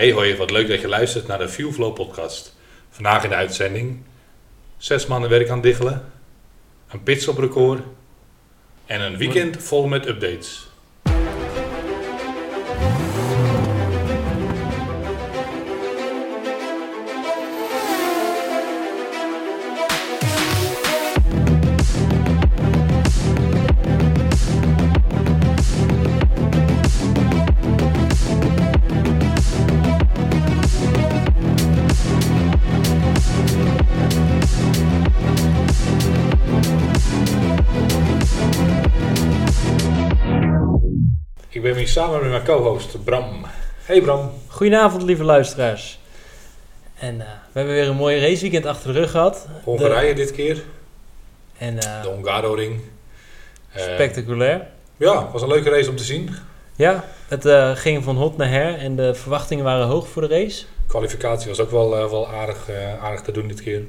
Hey 0.00 0.12
hoi, 0.12 0.36
wat 0.36 0.50
leuk 0.50 0.68
dat 0.68 0.80
je 0.80 0.88
luistert 0.88 1.26
naar 1.26 1.38
de 1.38 1.48
Viewflow 1.48 1.94
podcast. 1.94 2.56
Vandaag 2.90 3.22
in 3.22 3.28
de 3.28 3.34
uitzending 3.34 4.02
zes 4.76 5.06
maanden 5.06 5.30
werk 5.30 5.48
aan 5.48 5.60
diggelen, 5.60 6.12
een 6.90 7.02
pitstop 7.02 7.38
record 7.38 7.82
en 8.86 9.00
een 9.00 9.16
weekend 9.16 9.62
vol 9.62 9.86
met 9.86 10.06
updates. 10.06 10.69
Samen 42.00 42.20
met 42.20 42.30
mijn 42.30 42.44
co-host 42.44 43.04
Bram. 43.04 43.44
Hey 43.84 44.00
Bram. 44.00 44.30
Goedenavond, 44.48 45.02
lieve 45.02 45.24
luisteraars. 45.24 45.98
En 46.98 47.20
eh, 47.20 47.26
we 47.52 47.58
hebben 47.58 47.74
weer 47.74 47.88
een 47.88 47.96
mooi 47.96 48.20
raceweekend 48.20 48.66
achter 48.66 48.92
de 48.92 48.98
rug 48.98 49.10
gehad. 49.10 49.46
Hongarije 49.64 50.14
dit 50.14 50.32
keer, 50.32 50.54
De- 50.54 50.62
en 51.58 51.78
eh, 51.78 52.02
de 52.02 52.08
Hongaro-ring. 52.08 52.80
Eh, 53.72 53.82
spectaculair. 53.82 54.66
ja, 54.96 55.30
was 55.30 55.42
een 55.42 55.48
leuke 55.48 55.70
race 55.70 55.90
om 55.90 55.96
te 55.96 56.04
zien. 56.04 56.30
Ja, 56.76 57.04
het 57.28 57.78
ging 57.78 58.04
van 58.04 58.16
hot 58.16 58.36
naar 58.36 58.48
her 58.48 58.78
en 58.78 58.96
de 58.96 59.14
verwachtingen 59.14 59.64
waren 59.64 59.86
hoog 59.86 60.08
voor 60.08 60.28
de 60.28 60.28
race. 60.28 60.64
kwalificatie 60.86 61.48
was 61.48 61.60
ook 61.60 61.70
wel, 61.70 61.90
wel 61.90 62.28
aardig, 62.28 62.68
aardig 63.02 63.20
te 63.20 63.32
doen 63.32 63.48
dit 63.48 63.62
keer. 63.62 63.82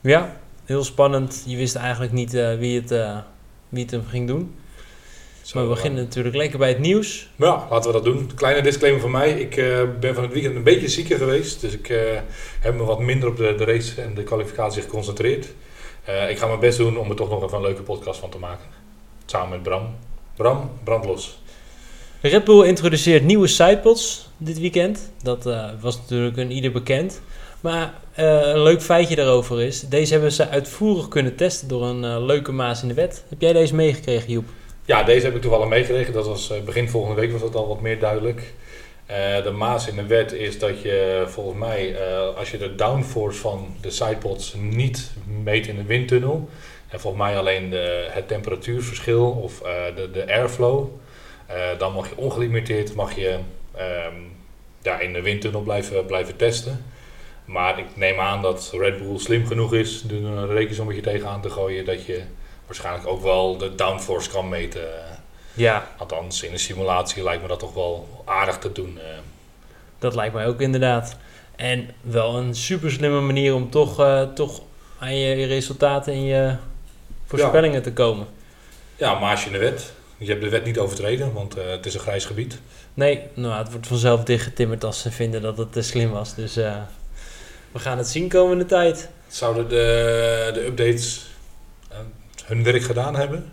Ja, 0.00 0.36
heel 0.64 0.84
spannend. 0.84 1.42
Je 1.46 1.56
wist 1.56 1.74
eigenlijk 1.76 2.12
niet 2.12 2.32
wie, 2.32 2.80
het, 2.80 2.90
wie 3.68 3.82
het 3.82 3.90
hem 3.90 4.06
ging 4.08 4.26
doen. 4.26 4.54
Zo, 5.48 5.54
maar 5.54 5.64
we 5.64 5.70
eh, 5.70 5.76
beginnen 5.76 6.04
natuurlijk 6.04 6.36
lekker 6.36 6.58
bij 6.58 6.68
het 6.68 6.78
nieuws. 6.78 7.28
Ja, 7.36 7.66
laten 7.70 7.86
we 7.86 7.92
dat 7.92 8.04
doen. 8.04 8.30
Kleine 8.34 8.62
disclaimer 8.62 9.00
van 9.00 9.10
mij. 9.10 9.40
Ik 9.40 9.56
eh, 9.56 9.82
ben 10.00 10.14
van 10.14 10.22
het 10.22 10.32
weekend 10.32 10.56
een 10.56 10.62
beetje 10.62 10.88
zieker 10.88 11.18
geweest. 11.18 11.60
Dus 11.60 11.72
ik 11.72 11.88
eh, 11.88 11.98
heb 12.60 12.74
me 12.74 12.84
wat 12.84 13.00
minder 13.00 13.28
op 13.28 13.36
de, 13.36 13.54
de 13.54 13.64
race 13.64 14.02
en 14.02 14.14
de 14.14 14.22
kwalificatie 14.22 14.82
geconcentreerd. 14.82 15.46
Ik 16.28 16.38
ga 16.38 16.46
mijn 16.46 16.60
best 16.60 16.78
doen 16.78 16.98
om 16.98 17.10
er 17.10 17.16
toch 17.16 17.30
nog 17.30 17.44
even 17.44 17.56
een 17.56 17.62
leuke 17.62 17.82
podcast 17.82 18.20
van 18.20 18.30
te 18.30 18.38
maken. 18.38 18.66
Samen 19.26 19.48
met 19.48 19.62
Bram. 19.62 19.94
Bram, 20.36 20.70
brandlos. 20.84 21.38
Red 22.20 22.44
Bull 22.44 22.66
introduceert 22.66 23.24
nieuwe 23.24 23.46
sidepods 23.46 24.28
dit 24.36 24.58
weekend. 24.58 25.12
Dat 25.22 25.44
was 25.80 25.96
natuurlijk 25.96 26.36
een 26.36 26.50
ieder 26.50 26.72
bekend. 26.72 27.20
Maar 27.60 27.94
een 28.14 28.62
leuk 28.62 28.82
feitje 28.82 29.16
daarover 29.16 29.62
is... 29.62 29.80
deze 29.80 30.12
hebben 30.12 30.32
ze 30.32 30.48
uitvoerig 30.48 31.08
kunnen 31.08 31.36
testen 31.36 31.68
door 31.68 31.84
een 31.84 32.24
leuke 32.24 32.52
maas 32.52 32.82
in 32.82 32.88
de 32.88 32.94
wet. 32.94 33.24
Heb 33.28 33.40
jij 33.40 33.52
deze 33.52 33.74
meegekregen, 33.74 34.32
Joep? 34.32 34.46
Ja, 34.88 35.02
deze 35.02 35.26
heb 35.26 35.34
ik 35.34 35.40
toevallig 35.40 35.68
meegekregen. 35.68 36.12
Dat 36.12 36.26
was 36.26 36.50
eh, 36.50 36.60
begin 36.60 36.88
volgende 36.88 37.20
week 37.20 37.32
was 37.32 37.40
dat 37.40 37.54
al 37.54 37.68
wat 37.68 37.80
meer 37.80 37.98
duidelijk. 37.98 38.52
Eh, 39.06 39.42
de 39.42 39.50
maas 39.50 39.88
in 39.88 39.96
de 39.96 40.06
wet 40.06 40.32
is 40.32 40.58
dat 40.58 40.82
je 40.82 41.24
volgens 41.26 41.58
mij, 41.58 41.94
eh, 41.94 42.36
als 42.36 42.50
je 42.50 42.58
de 42.58 42.74
downforce 42.74 43.40
van 43.40 43.76
de 43.80 43.90
sidepods 43.90 44.54
niet 44.58 45.10
meet 45.42 45.66
in 45.66 45.76
de 45.76 45.84
windtunnel, 45.84 46.48
en 46.88 47.00
volgens 47.00 47.22
mij 47.22 47.38
alleen 47.38 47.70
de, 47.70 48.06
het 48.10 48.28
temperatuurverschil 48.28 49.30
of 49.30 49.58
de, 49.94 50.10
de 50.12 50.26
airflow, 50.26 50.88
dan 51.78 51.92
mag 51.92 52.08
je 52.08 52.16
ongelimiteerd 52.16 52.94
mag 52.94 53.14
je, 53.14 53.38
ehm, 53.74 54.14
ja, 54.82 55.00
in 55.00 55.12
de 55.12 55.22
windtunnel 55.22 55.60
blijven, 55.60 56.06
blijven 56.06 56.36
testen. 56.36 56.84
Maar 57.44 57.78
ik 57.78 57.86
neem 57.94 58.18
aan 58.18 58.42
dat 58.42 58.72
Red 58.78 58.98
Bull 58.98 59.18
slim 59.18 59.46
genoeg 59.46 59.74
is, 59.74 60.04
er 60.10 60.24
een 60.24 60.46
rekensommetje 60.46 61.02
tegenaan 61.02 61.40
te 61.40 61.50
gooien, 61.50 61.84
dat 61.84 62.04
je 62.04 62.22
waarschijnlijk 62.68 63.06
ook 63.06 63.22
wel 63.22 63.56
de 63.56 63.74
downforce 63.74 64.30
kan 64.30 64.48
meten. 64.48 64.88
Ja, 65.54 65.88
Althans, 65.96 66.42
in 66.42 66.52
een 66.52 66.58
simulatie 66.58 67.22
lijkt 67.22 67.42
me 67.42 67.48
dat 67.48 67.58
toch 67.58 67.74
wel 67.74 68.22
aardig 68.24 68.58
te 68.58 68.72
doen. 68.72 68.98
eh. 68.98 69.18
dat 69.98 70.14
lijkt 70.14 70.34
mij 70.34 70.46
ook 70.46 70.60
inderdaad. 70.60 71.16
En 71.56 71.90
wel 72.00 72.36
een 72.36 72.54
super 72.54 72.90
slimme 72.90 73.20
manier 73.20 73.54
om 73.54 73.70
toch, 73.70 74.00
eh, 74.00 74.22
toch 74.22 74.60
aan 74.98 75.16
je 75.16 75.46
resultaten 75.46 76.12
en 76.12 76.22
je 76.24 76.54
voorspellingen 77.26 77.82
te 77.82 77.92
komen. 77.92 78.26
Ja, 78.96 79.18
maasje 79.18 79.46
in 79.46 79.52
de 79.52 79.58
wet. 79.58 79.92
Je 80.16 80.26
hebt 80.30 80.42
de 80.42 80.48
wet 80.48 80.64
niet 80.64 80.78
overtreden, 80.78 81.32
want 81.32 81.56
eh, 81.56 81.68
het 81.70 81.86
is 81.86 81.94
een 81.94 82.00
grijs 82.00 82.24
gebied. 82.24 82.58
Nee, 82.94 83.22
nou, 83.34 83.58
het 83.58 83.70
wordt 83.70 83.86
vanzelf 83.86 84.24
dichtgetimmerd 84.24 84.84
als 84.84 85.00
ze 85.02 85.10
vinden 85.10 85.42
dat 85.42 85.58
het 85.58 85.72
te 85.72 85.82
slim 85.82 86.10
was. 86.10 86.34
Dus 86.34 86.54
we 86.54 87.78
gaan 87.78 87.98
het 87.98 88.08
zien 88.08 88.28
komende 88.28 88.66
tijd. 88.66 89.08
Zouden 89.28 89.68
de, 89.68 90.50
de 90.54 90.64
updates 90.66 91.26
hun 92.48 92.62
werk 92.62 92.82
gedaan 92.82 93.16
hebben? 93.16 93.52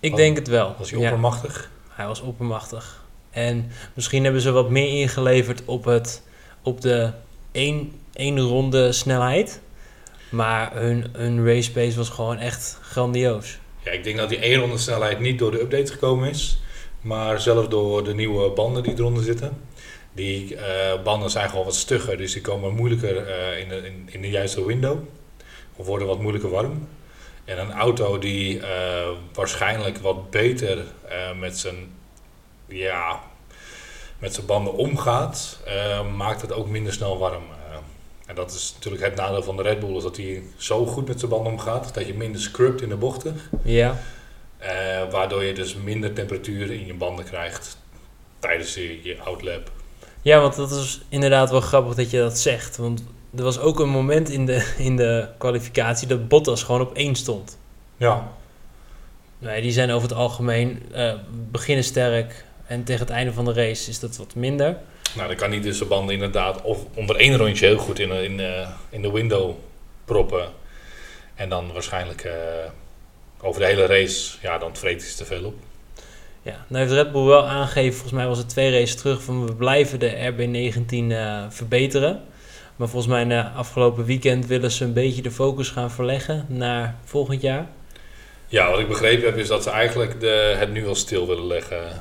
Ik 0.00 0.16
denk 0.16 0.36
het 0.36 0.48
wel. 0.48 0.74
Was 0.78 0.90
hij 0.90 0.98
Ja. 1.00 1.04
oppermachtig? 1.04 1.70
Hij 1.88 2.06
was 2.06 2.20
oppermachtig. 2.20 3.02
En 3.30 3.70
misschien 3.94 4.24
hebben 4.24 4.40
ze 4.42 4.50
wat 4.50 4.70
meer 4.70 5.00
ingeleverd 5.00 5.62
op, 5.64 5.84
het, 5.84 6.22
op 6.62 6.80
de 6.80 7.10
één, 7.52 7.92
één 8.12 8.40
ronde 8.40 8.92
snelheid. 8.92 9.60
Maar 10.28 10.76
hun, 10.76 11.06
hun 11.12 11.46
race 11.46 11.72
pace 11.72 11.96
was 11.96 12.08
gewoon 12.08 12.38
echt 12.38 12.78
grandioos. 12.82 13.58
Ja, 13.84 13.90
ik 13.90 14.04
denk 14.04 14.16
dat 14.16 14.28
die 14.28 14.38
één 14.38 14.60
ronde 14.60 14.78
snelheid 14.78 15.20
niet 15.20 15.38
door 15.38 15.50
de 15.50 15.60
update 15.60 15.92
gekomen 15.92 16.28
is, 16.28 16.58
maar 17.00 17.40
zelfs 17.40 17.68
door 17.68 18.04
de 18.04 18.14
nieuwe 18.14 18.50
banden 18.50 18.82
die 18.82 18.94
eronder 18.94 19.22
zitten. 19.24 19.52
Die 20.12 20.56
eh, 20.56 21.02
banden 21.02 21.30
zijn 21.30 21.48
gewoon 21.48 21.64
wat 21.64 21.74
stugger, 21.74 22.16
dus 22.16 22.32
die 22.32 22.42
komen 22.42 22.74
moeilijker 22.74 23.26
eh, 23.26 23.60
in, 23.60 23.68
de, 23.68 23.76
in, 23.76 24.08
in 24.12 24.20
de 24.20 24.30
juiste 24.30 24.66
window. 24.66 24.98
Of 25.76 25.86
worden 25.86 26.06
wat 26.06 26.20
moeilijker 26.20 26.50
warm. 26.50 26.88
En 27.44 27.58
een 27.58 27.72
auto 27.72 28.18
die 28.18 28.60
eh, 28.60 29.08
waarschijnlijk 29.32 29.98
wat 29.98 30.30
beter 30.30 30.84
eh, 31.08 31.38
met 31.38 31.58
zijn 31.58 31.76
ja, 32.66 33.20
met 34.18 34.34
zijn 34.34 34.46
banden 34.46 34.74
omgaat, 34.74 35.58
eh, 35.64 36.14
maakt 36.16 36.40
het 36.40 36.52
ook 36.52 36.68
minder 36.68 36.92
snel 36.92 37.18
warm. 37.18 37.42
En 38.26 38.34
dat 38.34 38.50
is 38.50 38.72
natuurlijk 38.74 39.04
het 39.04 39.14
nadeel 39.14 39.42
van 39.42 39.56
de 39.56 39.62
Red 39.62 39.80
Bull, 39.80 39.96
is 39.96 40.02
dat 40.02 40.16
hij 40.16 40.42
zo 40.56 40.86
goed 40.86 41.08
met 41.08 41.18
zijn 41.18 41.30
banden 41.30 41.52
omgaat, 41.52 41.94
dat 41.94 42.06
je 42.06 42.14
minder 42.14 42.40
scrubt 42.40 42.82
in 42.82 42.88
de 42.88 42.96
bochten. 42.96 43.40
Ja, 43.62 43.98
waardoor 45.10 45.44
je 45.44 45.54
dus 45.54 45.74
minder 45.74 46.12
temperatuur 46.12 46.70
in 46.70 46.86
je 46.86 46.94
banden 46.94 47.24
krijgt 47.24 47.78
tijdens 48.38 48.74
je, 48.74 49.02
je 49.02 49.20
outlap. 49.20 49.70
ja 50.22 50.40
want 50.40 50.56
dat 50.56 50.70
is 50.70 51.00
inderdaad 51.08 51.50
wel 51.50 51.60
grappig 51.60 51.94
dat 51.94 52.10
je 52.10 52.18
dat 52.18 52.38
zegt. 52.38 52.76
Want 52.76 53.04
er 53.36 53.42
was 53.42 53.58
ook 53.58 53.80
een 53.80 53.88
moment 53.88 54.28
in 54.28 54.46
de, 54.46 54.74
in 54.78 54.96
de 54.96 55.28
kwalificatie 55.38 56.06
dat 56.08 56.28
Bottas 56.28 56.62
gewoon 56.62 56.80
op 56.80 56.94
één 56.96 57.14
stond. 57.14 57.58
Ja, 57.96 58.32
Nee, 59.38 59.62
die 59.62 59.72
zijn 59.72 59.90
over 59.90 60.08
het 60.08 60.16
algemeen 60.18 60.82
eh, 60.92 61.12
beginnen 61.50 61.84
sterk. 61.84 62.44
En 62.66 62.84
tegen 62.84 63.00
het 63.06 63.10
einde 63.14 63.32
van 63.32 63.44
de 63.44 63.52
race 63.52 63.90
is 63.90 64.00
dat 64.00 64.16
wat 64.16 64.34
minder. 64.34 64.76
nou 65.14 65.28
dan 65.28 65.36
kan 65.36 65.50
hij 65.50 65.60
dus 65.60 65.76
zijn 65.76 65.88
banden 65.88 66.14
inderdaad 66.14 66.62
of 66.62 66.78
onder 66.94 67.16
één 67.16 67.36
rondje 67.36 67.66
heel 67.66 67.76
goed 67.78 67.98
in, 67.98 68.08
de- 68.08 68.24
in, 68.24 68.40
eh, 68.40 68.68
in 68.90 69.02
de 69.02 69.10
window 69.12 69.54
proppen. 70.04 70.48
En 71.34 71.48
dan 71.48 71.72
waarschijnlijk 71.72 72.20
eh, 72.20 72.32
over 73.40 73.60
de 73.60 73.66
hele 73.66 73.86
race, 73.86 74.36
ja 74.42 74.58
dan 74.58 74.76
vreet 74.76 75.00
hij 75.00 75.10
ze 75.10 75.16
te 75.16 75.24
veel 75.24 75.44
op. 75.44 75.54
Ja, 76.42 76.64
nou 76.68 76.82
heeft 76.82 76.94
Red 76.96 77.12
Bull 77.12 77.24
wel 77.24 77.46
aangegeven, 77.46 77.92
volgens 77.92 78.12
mij 78.12 78.26
was 78.26 78.38
het 78.38 78.48
twee 78.48 78.70
races 78.70 78.94
terug, 78.96 79.22
van 79.22 79.46
we 79.46 79.54
blijven 79.54 79.98
de 79.98 80.32
RB19 80.32 81.12
eh, 81.12 81.44
verbeteren. 81.48 82.22
Maar 82.76 82.88
volgens 82.88 83.12
mij 83.12 83.24
na 83.24 83.52
afgelopen 83.56 84.04
weekend 84.04 84.46
willen 84.46 84.70
ze 84.70 84.84
een 84.84 84.92
beetje 84.92 85.22
de 85.22 85.30
focus 85.30 85.68
gaan 85.68 85.90
verleggen 85.90 86.46
naar 86.48 86.96
volgend 87.04 87.40
jaar. 87.40 87.68
Ja, 88.46 88.70
wat 88.70 88.78
ik 88.78 88.88
begrepen 88.88 89.24
heb 89.24 89.36
is 89.36 89.48
dat 89.48 89.62
ze 89.62 89.70
eigenlijk 89.70 90.20
de, 90.20 90.54
het 90.58 90.72
nu 90.72 90.86
al 90.88 90.94
stil 90.94 91.26
willen 91.26 91.46
leggen. 91.46 92.00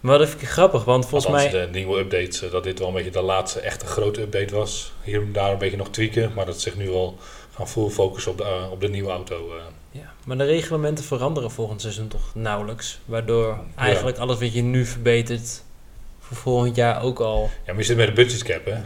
Maar 0.00 0.18
dat 0.18 0.28
vind 0.28 0.42
ik 0.42 0.48
grappig, 0.48 0.84
want 0.84 1.06
volgens 1.06 1.32
Althans, 1.32 1.52
mij... 1.52 1.66
de 1.66 1.70
nieuwe 1.72 1.98
updates, 1.98 2.42
eh, 2.42 2.50
dat 2.50 2.64
dit 2.64 2.78
wel 2.78 2.88
een 2.88 2.94
beetje 2.94 3.10
de 3.10 3.22
laatste 3.22 3.60
echte 3.60 3.86
grote 3.86 4.20
update 4.20 4.54
was. 4.54 4.92
Hier 5.02 5.20
en 5.22 5.32
daar 5.32 5.52
een 5.52 5.58
beetje 5.58 5.76
nog 5.76 5.90
tweaken, 5.90 6.32
maar 6.34 6.46
dat 6.46 6.54
ze 6.54 6.60
zich 6.60 6.76
nu 6.76 6.88
wel 6.90 7.18
gaan 7.54 7.68
full 7.68 7.88
focussen 7.88 8.32
op 8.32 8.38
de, 8.38 8.44
eh, 8.44 8.70
op 8.70 8.80
de 8.80 8.88
nieuwe 8.88 9.10
auto. 9.10 9.34
eh. 9.56 9.62
Ja, 9.90 10.12
maar 10.24 10.38
de 10.38 10.44
reglementen 10.44 11.04
veranderen 11.04 11.50
volgend 11.50 11.80
seizoen 11.80 12.08
toch 12.08 12.34
nauwelijks. 12.34 12.98
Waardoor 13.04 13.58
eigenlijk 13.74 14.18
alles 14.18 14.38
wat 14.38 14.54
je 14.54 14.62
nu 14.62 14.84
verbetert 14.84 15.62
voor 16.20 16.36
volgend 16.36 16.76
jaar 16.76 17.02
ook 17.02 17.20
al... 17.20 17.42
Ja, 17.42 17.72
maar 17.72 17.76
je 17.76 17.82
zit 17.82 17.96
met 17.96 18.08
een 18.08 18.14
budget 18.14 18.42
cap, 18.42 18.64
hè? 18.64 18.78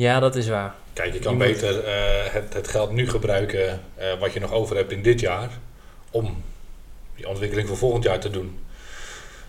Ja, 0.00 0.20
dat 0.20 0.36
is 0.36 0.48
waar. 0.48 0.74
Kijk, 0.92 1.12
je 1.12 1.18
kan 1.18 1.32
Je 1.32 1.38
moet- 1.38 1.46
beter 1.46 1.84
eh, 1.84 2.32
het, 2.32 2.54
het 2.54 2.68
geld 2.68 2.90
nu 2.90 3.08
gebruiken 3.08 3.80
eh, 3.94 4.06
wat 4.18 4.32
je 4.32 4.40
nog 4.40 4.52
over 4.52 4.76
hebt 4.76 4.92
in 4.92 5.02
dit 5.02 5.20
jaar, 5.20 5.48
om 6.10 6.42
die 7.16 7.28
ontwikkeling 7.28 7.68
voor 7.68 7.76
volgend 7.76 8.04
jaar 8.04 8.20
te 8.20 8.30
doen. 8.30 8.58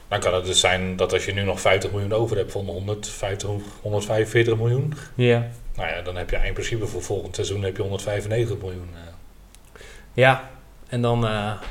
Dan 0.08 0.20
kan 0.20 0.34
het 0.34 0.46
dus 0.46 0.60
zijn 0.60 0.96
dat 0.96 1.14
als 1.14 1.26
je 1.26 1.34
nu 1.34 1.42
nog 1.44 1.62
50 1.62 1.92
miljoen 1.92 2.14
over 2.14 2.38
hebt 2.38 2.52
van 2.52 2.66
de 2.66 2.72
150, 2.72 3.50
145 3.82 4.56
miljoen, 4.58 4.94
Ja. 5.16 5.48
nou 5.76 5.90
ja, 5.90 6.02
dan 6.02 6.16
heb 6.16 6.30
je 6.30 6.36
in 6.46 6.54
principe 6.54 6.88
voor 6.88 7.02
volgend 7.04 7.36
seizoen 7.36 7.62
heb 7.64 7.76
je 7.76 7.82
195 7.82 8.58
miljoen. 8.58 8.90
eh. 8.94 9.82
Ja, 10.14 10.50
en 10.88 11.02
dan 11.02 11.28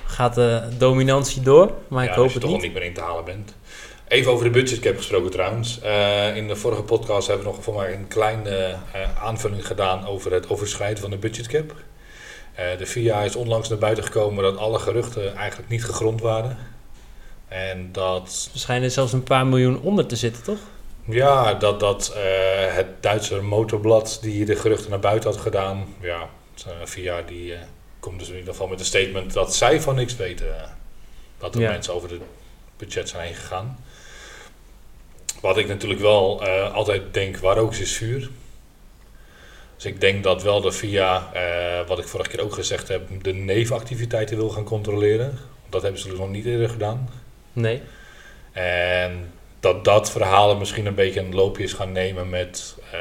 gaat 0.06 0.34
de 0.34 0.62
dominantie 0.78 1.42
door, 1.42 1.72
maar 1.88 2.04
ja, 2.04 2.10
ik 2.10 2.16
als 2.16 2.18
hoop 2.18 2.26
je 2.26 2.32
het 2.32 2.40
toch 2.42 2.50
al 2.50 2.56
niet. 2.56 2.62
niet 2.66 2.72
meer 2.74 2.82
in 2.82 2.94
te 2.94 3.00
halen 3.00 3.24
bent. 3.24 3.54
Even 4.10 4.32
over 4.32 4.44
de 4.44 4.50
budgetcap 4.50 4.96
gesproken 4.96 5.30
trouwens. 5.30 5.80
Eh, 5.80 6.36
in 6.36 6.48
de 6.48 6.56
vorige 6.56 6.82
podcast 6.82 7.26
hebben 7.28 7.46
we 7.46 7.52
nog 7.52 7.62
voor 7.62 7.74
mij 7.74 7.94
een 7.94 8.08
kleine 8.08 8.76
eh, 8.92 9.24
aanvulling 9.24 9.66
gedaan 9.66 10.06
over 10.06 10.32
het 10.32 10.48
overschrijden 10.48 10.98
van 10.98 11.10
de 11.10 11.16
budgetcap. 11.16 11.74
Eh 12.54 12.78
de 12.78 12.86
VIA 12.86 13.22
is 13.22 13.36
onlangs 13.36 13.68
naar 13.68 13.78
buiten 13.78 14.04
gekomen 14.04 14.42
dat 14.44 14.56
alle 14.56 14.78
geruchten 14.78 15.36
eigenlijk 15.36 15.70
niet 15.70 15.84
gegrond 15.84 16.20
waren. 16.20 16.58
En 17.48 17.88
dat 17.92 18.50
Er 18.52 18.58
schijnen 18.58 18.90
zelfs 18.90 19.12
een 19.12 19.22
paar 19.22 19.46
miljoen 19.46 19.80
onder 19.80 20.06
te 20.06 20.16
zitten, 20.16 20.42
toch? 20.42 20.58
Ja, 21.04 21.54
dat, 21.54 21.80
dat 21.80 22.14
het 22.68 22.86
Duitse 23.00 23.40
motorblad 23.40 24.18
die 24.22 24.44
de 24.44 24.56
geruchten 24.56 24.90
naar 24.90 25.00
buiten 25.00 25.30
had 25.30 25.40
gedaan, 25.40 25.94
ja, 26.00 26.28
via 26.84 27.22
die 27.22 27.54
komt 28.00 28.18
dus 28.18 28.28
in 28.28 28.36
ieder 28.36 28.52
geval 28.52 28.68
met 28.68 28.78
een 28.80 28.84
statement 28.84 29.32
dat 29.32 29.54
zij 29.54 29.80
van 29.80 29.94
niks 29.94 30.16
weten. 30.16 30.46
dat 31.38 31.54
er 31.54 31.60
Ja. 31.60 31.70
mensen 31.70 31.94
over 31.94 32.10
het 32.10 32.20
budget 32.76 33.08
zijn 33.08 33.26
heen 33.26 33.34
gegaan. 33.34 33.78
Wat 35.40 35.56
ik 35.56 35.68
natuurlijk 35.68 36.00
wel 36.00 36.46
eh, 36.46 36.74
altijd 36.74 37.14
denk, 37.14 37.36
waar 37.36 37.58
ook 37.58 37.72
is, 37.72 37.80
is 37.80 37.96
vuur. 37.96 38.30
Dus 39.76 39.84
ik 39.84 40.00
denk 40.00 40.24
dat 40.24 40.42
wel 40.42 40.60
de 40.60 40.72
VIA, 40.72 41.30
eh, 41.32 41.88
wat 41.88 41.98
ik 41.98 42.08
vorige 42.08 42.30
keer 42.30 42.40
ook 42.40 42.54
gezegd 42.54 42.88
heb, 42.88 43.08
de 43.22 43.32
nevenactiviteiten 43.32 44.36
wil 44.36 44.48
gaan 44.48 44.64
controleren. 44.64 45.38
Dat 45.68 45.82
hebben 45.82 46.00
ze 46.00 46.08
dus 46.08 46.18
nog 46.18 46.28
niet 46.28 46.46
eerder 46.46 46.68
gedaan. 46.68 47.10
Nee. 47.52 47.82
En 48.52 49.32
dat 49.60 49.84
dat 49.84 50.10
verhaal 50.10 50.56
misschien 50.56 50.86
een 50.86 50.94
beetje 50.94 51.20
een 51.20 51.34
loopje 51.34 51.62
is 51.62 51.72
gaan 51.72 51.92
nemen 51.92 52.28
met, 52.28 52.76
eh, 52.92 53.00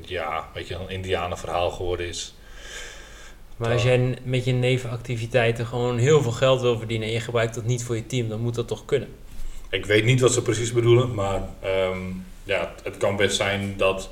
ja, 0.00 0.48
weet 0.54 0.68
je, 0.68 0.74
een 0.74 0.88
indianenverhaal 0.88 1.70
geworden 1.70 2.06
is. 2.06 2.34
Maar 3.56 3.72
als 3.72 3.82
jij 3.82 4.16
met 4.22 4.44
je 4.44 4.52
nevenactiviteiten 4.52 5.66
gewoon 5.66 5.98
heel 5.98 6.22
veel 6.22 6.32
geld 6.32 6.60
wil 6.60 6.78
verdienen 6.78 7.08
en 7.08 7.14
je 7.14 7.20
gebruikt 7.20 7.54
dat 7.54 7.64
niet 7.64 7.84
voor 7.84 7.96
je 7.96 8.06
team, 8.06 8.28
dan 8.28 8.40
moet 8.40 8.54
dat 8.54 8.68
toch 8.68 8.84
kunnen? 8.84 9.08
Ik 9.76 9.86
weet 9.86 10.04
niet 10.04 10.20
wat 10.20 10.32
ze 10.32 10.42
precies 10.42 10.72
bedoelen, 10.72 11.14
maar 11.14 11.42
ehm, 11.60 11.98
ja, 12.44 12.74
het 12.82 12.96
kan 12.96 13.16
best 13.16 13.36
zijn 13.36 13.74
dat 13.76 14.10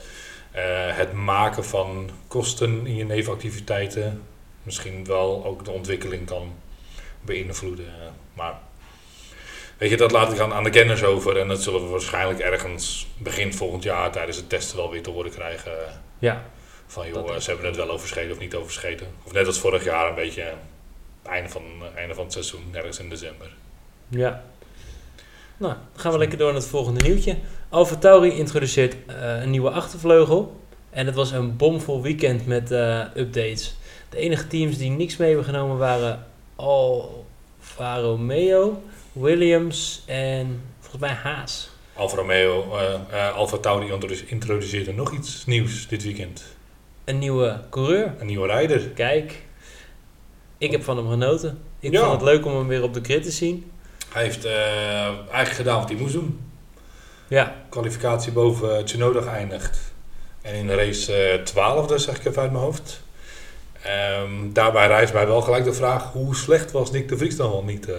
eh, 0.50 0.62
het 0.96 1.12
maken 1.12 1.64
van 1.64 2.10
kosten 2.28 2.86
in 2.86 2.96
je 2.96 3.04
nevenactiviteiten 3.04 4.22
misschien 4.62 5.04
wel 5.04 5.44
ook 5.44 5.64
de 5.64 5.70
ontwikkeling 5.70 6.26
kan 6.26 6.54
beïnvloeden. 7.20 7.86
eh, 7.86 8.06
Maar 8.34 8.54
weet 9.78 9.90
je, 9.90 9.96
dat 9.96 10.10
laat 10.12 10.32
ik 10.32 10.38
aan, 10.38 10.52
aan 10.52 10.64
de 10.64 10.70
kenners 10.70 11.02
over 11.04 11.36
en 11.38 11.48
dat 11.48 11.62
zullen 11.62 11.82
we 11.82 11.88
waarschijnlijk 11.88 12.38
ergens 12.40 13.06
begin 13.18 13.54
volgend 13.54 13.82
jaar 13.82 14.10
tijdens 14.12 14.36
het 14.36 14.48
testen 14.48 14.76
wel 14.76 14.90
weer 14.90 15.02
te 15.02 15.10
horen 15.10 15.30
krijgen. 15.30 15.72
eh, 15.86 15.92
Ja. 16.18 16.44
Van 16.86 17.08
joh, 17.08 17.34
is- 17.36 17.44
ze 17.44 17.50
hebben 17.50 17.66
het 17.68 17.76
wel 17.76 17.90
overschreden 17.90 18.32
of 18.32 18.38
niet 18.38 18.54
overschreden. 18.54 19.06
Of 19.24 19.32
net 19.32 19.46
als 19.46 19.58
vorig 19.58 19.84
jaar 19.84 20.08
een 20.08 20.14
beetje 20.14 20.42
eh, 20.42 20.52
einde 21.32 21.48
van, 21.50 21.62
eh, 21.80 21.98
einde 22.00 22.14
van 22.14 22.24
het 22.24 22.32
seizoen, 22.32 22.64
ergens 22.72 22.98
in 22.98 23.08
december. 23.08 23.50
Ja. 24.08 24.44
Nou, 25.56 25.74
dan 25.92 26.00
gaan 26.00 26.12
we 26.12 26.18
lekker 26.18 26.38
door 26.38 26.46
naar 26.52 26.60
het 26.60 26.70
volgende 26.70 27.00
nieuwtje. 27.00 27.36
Alfa 27.68 27.96
Tauri 27.96 28.30
introduceert 28.30 28.96
eh, 29.06 29.42
een 29.42 29.50
nieuwe 29.50 29.70
achtervleugel. 29.70 30.60
En 30.90 31.06
het 31.06 31.14
was 31.14 31.30
een 31.32 31.56
bomvol 31.56 32.02
weekend 32.02 32.46
met 32.46 32.70
eh, 32.70 33.00
updates. 33.16 33.74
De 34.10 34.16
enige 34.16 34.46
teams 34.46 34.76
die 34.78 34.90
niks 34.90 35.16
mee 35.16 35.28
hebben 35.28 35.46
genomen 35.46 35.78
waren 35.78 36.26
Alfa 36.56 37.98
Romeo, 38.00 38.82
Williams 39.12 40.02
en 40.06 40.60
volgens 40.80 41.00
mij 41.02 41.12
Haas. 41.12 41.68
Alfa 41.96 42.16
Romeo, 42.16 42.76
eh 42.76 42.94
eh, 43.28 43.34
Alfa 43.36 43.56
Tauri 43.58 43.92
introdu- 43.92 44.24
introduceerde 44.26 44.92
nog 44.92 45.12
iets 45.12 45.46
nieuws 45.46 45.88
dit 45.88 46.02
weekend. 46.02 46.44
Een 47.04 47.18
nieuwe 47.18 47.60
coureur. 47.70 48.14
Een 48.18 48.26
nieuwe 48.26 48.46
rijder. 48.46 48.80
Kijk, 48.88 49.42
ik 50.58 50.70
heb 50.70 50.82
van 50.82 50.96
hem 50.96 51.08
genoten. 51.08 51.58
Ik 51.80 51.92
Ja. 51.92 52.00
vond 52.00 52.12
het 52.12 52.22
leuk 52.22 52.46
om 52.46 52.54
hem 52.56 52.66
weer 52.68 52.82
op 52.82 52.94
de 52.94 53.00
grid 53.02 53.22
te 53.22 53.30
zien. 53.30 53.70
Hij 54.14 54.22
heeft 54.22 54.44
eh, 54.44 55.06
eigenlijk 55.06 55.48
gedaan 55.50 55.78
wat 55.78 55.88
hij 55.88 55.98
moest 55.98 56.12
doen. 56.12 56.40
Ja, 57.28 57.54
Kwalificatie 57.68 58.32
boven 58.32 58.76
eh, 58.76 58.84
Tsunoda 58.84 59.20
geëindigd. 59.20 59.78
En 60.42 60.54
in 60.54 60.70
race 60.70 61.14
eh 61.14 61.42
12, 61.42 61.86
dus 61.86 62.04
zeg 62.04 62.16
ik 62.16 62.24
even 62.24 62.42
uit 62.42 62.52
mijn 62.52 62.64
hoofd. 62.64 63.00
Ehm, 63.82 64.52
daarbij 64.52 64.86
rijst 64.86 65.12
mij 65.12 65.26
wel 65.26 65.40
gelijk 65.40 65.64
de 65.64 65.72
vraag, 65.72 66.12
hoe 66.12 66.36
slecht 66.36 66.72
was 66.72 66.90
Nick 66.90 67.08
de 67.08 67.16
Vries 67.16 67.36
dan 67.36 67.50
wel 67.50 67.64
niet? 67.64 67.88
eh? 67.88 67.94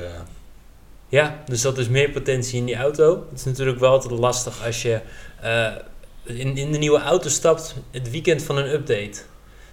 Ja, 1.08 1.42
dus 1.46 1.62
dat 1.62 1.78
is 1.78 1.88
meer 1.88 2.10
potentie 2.10 2.60
in 2.60 2.66
die 2.66 2.76
auto. 2.76 3.26
Het 3.30 3.40
is 3.40 3.46
natuurlijk 3.46 3.80
wel 3.80 3.92
altijd 3.92 4.20
lastig 4.20 4.66
als 4.66 4.82
je 4.82 5.00
eh, 5.42 5.72
in, 6.24 6.58
in 6.58 6.72
de 6.72 6.78
nieuwe 6.78 7.02
auto 7.02 7.30
stapt 7.30 7.76
het 7.92 8.12
weekend 8.12 8.44
van 8.44 8.58
een 8.58 8.74
update. 8.74 9.22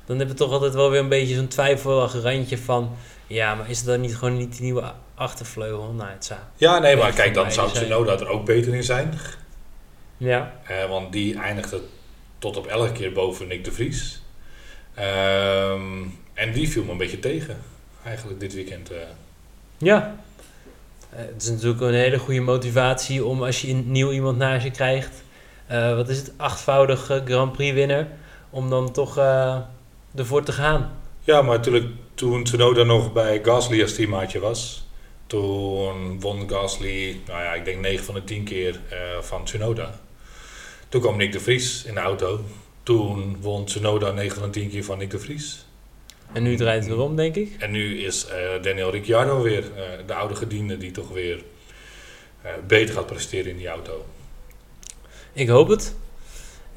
Dan 0.07 0.19
heb 0.19 0.29
je 0.29 0.35
toch 0.35 0.51
altijd 0.53 0.75
wel 0.75 0.91
weer 0.91 1.01
een 1.01 1.09
beetje 1.09 1.35
zo'n 1.35 1.49
twijfelig 1.49 2.23
randje 2.23 2.59
van... 2.59 2.97
Ja, 3.27 3.55
maar 3.55 3.71
is 3.71 3.79
het 3.79 3.87
dan 3.87 4.01
niet 4.01 4.17
gewoon 4.17 4.37
niet 4.37 4.53
die 4.53 4.63
nieuwe 4.63 4.93
achtervleugel? 5.15 5.93
Nou, 5.93 6.11
het 6.11 6.25
zou... 6.25 6.41
Ja, 6.57 6.79
nee, 6.79 6.97
maar 6.97 7.13
kijk, 7.13 7.35
dan 7.35 7.53
zou. 7.53 7.71
Tsunoda 7.73 8.13
er 8.13 8.29
ook 8.29 8.45
beter 8.45 8.75
in 8.75 8.85
zijn. 8.85 9.15
Ja, 10.17 10.53
Eh, 10.67 10.89
want 10.89 11.13
die 11.13 11.39
eindigde 11.39 11.81
tot 12.39 12.57
op 12.57 12.67
elke 12.67 12.93
keer 12.93 13.13
boven 13.13 13.47
Nick 13.49 13.65
de 13.65 13.73
Vries. 13.73 14.23
Ehm, 14.95 16.03
en 16.35 16.53
die 16.53 16.69
viel 16.69 16.85
me 16.85 16.91
een 16.91 16.97
beetje 16.97 17.19
tegen, 17.19 17.57
eigenlijk 18.05 18.41
dit 18.41 18.55
weekend. 18.55 18.91
eh. 18.91 18.99
ja. 19.79 20.17
Eh, 21.11 21.19
het 21.19 21.43
is 21.43 21.51
natuurlijk 21.51 21.81
een 21.81 21.95
hele 21.95 22.19
goede 22.19 22.41
motivatie 22.41 23.25
om 23.25 23.43
als 23.43 23.61
je 23.61 23.69
een 23.69 23.93
nieuw 23.93 24.11
iemand 24.11 24.39
naast 24.39 24.65
je 24.65 24.71
krijgt... 24.71 25.23
wat 25.69 26.09
is 26.09 26.19
het, 26.19 26.33
achtvoudige 26.37 27.23
Grand 27.25 27.53
Prix 27.53 27.73
winnaar... 27.75 28.07
om 28.51 28.71
dan 28.71 28.93
toch 28.93 29.17
ervoor 30.15 30.43
te 30.43 30.53
gaan. 30.53 30.91
Ja, 31.21 31.43
maar 31.43 31.57
natuurlijk 31.57 31.87
toen 32.15 32.45
Tsunoda 32.45 32.83
nog 32.83 33.13
bij 33.13 33.41
Gasly 33.45 33.83
als 33.83 33.95
teammaatje 33.95 34.39
was... 34.41 34.82
toen 35.33 36.21
won 36.21 36.51
Gasly, 36.51 37.21
nou 37.27 37.43
ja, 37.43 37.55
ik 37.55 37.65
denk 37.65 37.81
9 37.81 38.05
van 38.05 38.15
de 38.15 38.25
10 38.25 38.45
keer 38.45 38.81
eh, 38.89 38.99
van 39.21 39.45
Tsunoda. 39.45 40.01
Toen 40.89 41.01
kwam 41.01 41.17
Nick 41.17 41.33
de 41.33 41.41
Vries 41.41 41.85
in 41.85 41.95
de 41.95 42.01
auto. 42.01 42.45
Toen 42.83 43.37
won 43.41 43.65
Tsunoda 43.65 44.11
9 44.11 44.39
van 44.39 44.53
de 44.53 44.61
10 44.61 44.71
keer 44.71 44.85
van 44.85 44.99
Nick 44.99 45.11
de 45.11 45.19
Vries. 45.19 45.67
En 46.33 46.43
nu 46.43 46.57
draait 46.57 46.81
het 46.81 46.89
weer 46.89 47.03
om, 47.03 47.17
denk 47.17 47.35
ik. 47.37 47.57
En 47.59 47.71
nu 47.71 48.03
is 48.03 48.27
eh, 48.27 48.63
Daniel 48.63 48.91
Ricciardo 48.91 49.43
weer 49.43 49.65
eh, 49.77 49.85
de 50.07 50.15
oude 50.15 50.35
gediende 50.35 50.77
die 50.77 50.91
toch 50.91 51.09
weer 51.09 51.43
beter 52.67 52.95
gaat 52.95 53.07
presteren 53.07 53.51
in 53.51 53.57
die 53.57 53.69
auto. 53.69 54.05
Ik 55.33 55.49
hoop 55.49 55.69
het. 55.69 55.95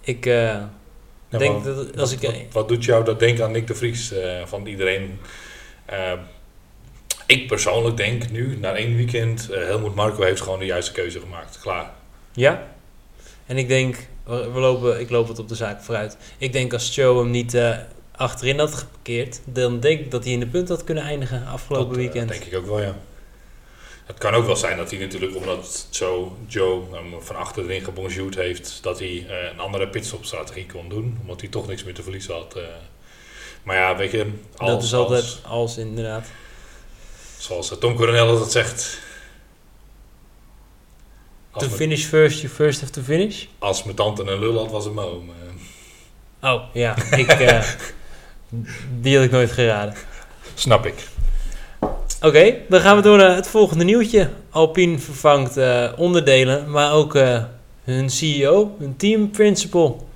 Ik 0.02 0.26
Ja, 0.26 0.70
denk 1.30 1.64
dat 1.64 1.98
als 1.98 2.14
wat, 2.14 2.24
ik... 2.24 2.30
wat, 2.30 2.54
wat 2.54 2.68
doet 2.68 2.86
jou 2.86 3.04
dat 3.06 3.20
denken 3.20 3.44
aan 3.44 3.52
Nick 3.52 3.68
de 3.68 3.76
Vries 3.76 4.14
van 4.46 4.66
iedereen? 4.66 5.20
Ik 7.26 7.48
persoonlijk 7.48 7.98
denk 7.98 8.30
nu, 8.30 8.58
na 8.58 8.76
één 8.76 8.96
weekend, 8.96 9.50
eh 9.50 9.64
Helmoet 9.64 9.96
Marco 9.96 10.24
heeft 10.24 10.42
gewoon 10.42 10.60
de 10.60 10.66
juiste 10.66 10.92
keuze 10.92 11.20
gemaakt. 11.20 11.60
Klaar. 11.60 11.92
Ja. 12.34 12.68
En 13.46 13.58
ik 13.58 13.68
denk, 13.68 14.08
we 14.24 14.50
lopen, 14.54 15.00
ik 15.00 15.10
loop 15.10 15.28
het 15.28 15.40
op 15.40 15.48
de 15.50 15.56
zaak 15.56 15.82
vooruit. 15.82 16.18
Ik 16.38 16.54
denk 16.54 16.74
als 16.74 16.96
Joe 16.96 17.18
hem 17.20 17.30
niet 17.30 17.54
eh, 17.54 17.78
achterin 18.16 18.60
had 18.60 18.74
geparkeerd, 18.76 19.40
dan 19.46 19.80
denk 19.80 20.00
ik 20.00 20.12
dat 20.12 20.24
hij 20.24 20.34
in 20.34 20.40
de 20.40 20.48
punt 20.48 20.70
had 20.70 20.84
kunnen 20.84 21.04
eindigen 21.04 21.46
afgelopen 21.48 21.88
Dat, 21.88 21.98
eh, 21.98 22.04
weekend. 22.04 22.30
denk 22.30 22.44
ik 22.44 22.56
ook 22.58 22.66
wel, 22.66 22.82
ja. 22.82 22.96
Het 24.06 24.18
kan 24.18 24.34
ook 24.34 24.46
wel 24.46 24.56
zijn 24.56 24.78
dat 24.78 24.92
hij 24.92 25.00
natuurlijk, 25.00 25.36
omdat 25.36 25.88
zo 25.90 26.38
Joe 26.48 26.82
hem 26.92 27.14
van 27.22 27.36
achter 27.36 27.64
erin 27.64 27.84
gebonjourd 27.84 28.36
heeft, 28.36 28.80
dat 28.82 29.00
hij 29.00 29.26
een 29.52 29.60
andere 29.60 29.88
pitstopstrategie 29.88 30.66
kon 30.66 30.90
doen. 30.90 31.18
Omdat 31.22 31.42
hij 31.42 31.50
toch 31.50 31.68
niks 31.68 31.84
meer 31.84 31.94
te 31.94 32.04
verliezen 32.04 32.34
had. 32.34 32.58
Maar 33.64 33.76
ja, 33.76 33.96
weet 33.96 34.12
je, 34.12 34.32
als, 34.58 34.70
dat 34.72 34.84
is 34.84 34.94
altijd 34.94 35.22
als- 35.24 35.42
als, 35.44 35.78
inderdaad. 35.78 36.28
Zoals 37.46 37.72
Tom 37.80 37.96
Coronel 37.96 38.28
altijd 38.28 38.52
zegt. 38.52 39.00
To 41.58 41.68
finish 41.70 42.06
first, 42.06 42.42
you 42.42 42.54
first 42.54 42.80
have 42.80 42.92
to 42.92 43.02
finish. 43.02 43.46
als 43.60 43.84
mijn 43.84 43.96
tante 43.96 44.24
een 44.24 44.40
lul 44.40 44.58
had, 44.58 44.72
was 44.72 44.86
het 44.86 44.94
eh. 44.98 46.52
Oh, 46.52 46.62
ja. 46.74 46.96
Ik, 47.12 47.28
eh, 47.28 47.64
die 49.02 49.16
had 49.16 49.26
ik 49.26 49.32
nooit 49.32 49.52
geraden. 49.52 49.94
Snap 50.54 50.86
ik. 50.86 51.08
Oké, 52.22 52.56
dan 52.70 52.82
gaan 52.82 52.96
we 52.96 53.02
door 53.02 53.18
naar 53.18 53.36
het 53.36 53.48
volgende 53.48 53.84
nieuwtje. 53.84 54.30
Alpine 54.50 55.00
vervangt 55.00 55.58
eh, 55.58 55.92
onderdelen, 55.98 56.72
maar 56.72 56.94
ook 56.94 57.16
eh, 57.16 57.44
hun 57.84 58.10
CEO, 58.10 58.76
hun 58.80 58.96
team 58.98 59.32
principal. 59.32 60.08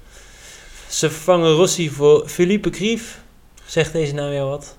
Ze 0.87 1.09
vervangen 1.09 1.51
Rossi 1.51 1.89
voor 1.89 2.27
Philippe 2.27 2.71
Grief. 2.71 3.21
Zegt 3.65 3.93
deze 3.93 4.13
naam 4.13 4.31
jou 4.31 4.49
wat? 4.49 4.77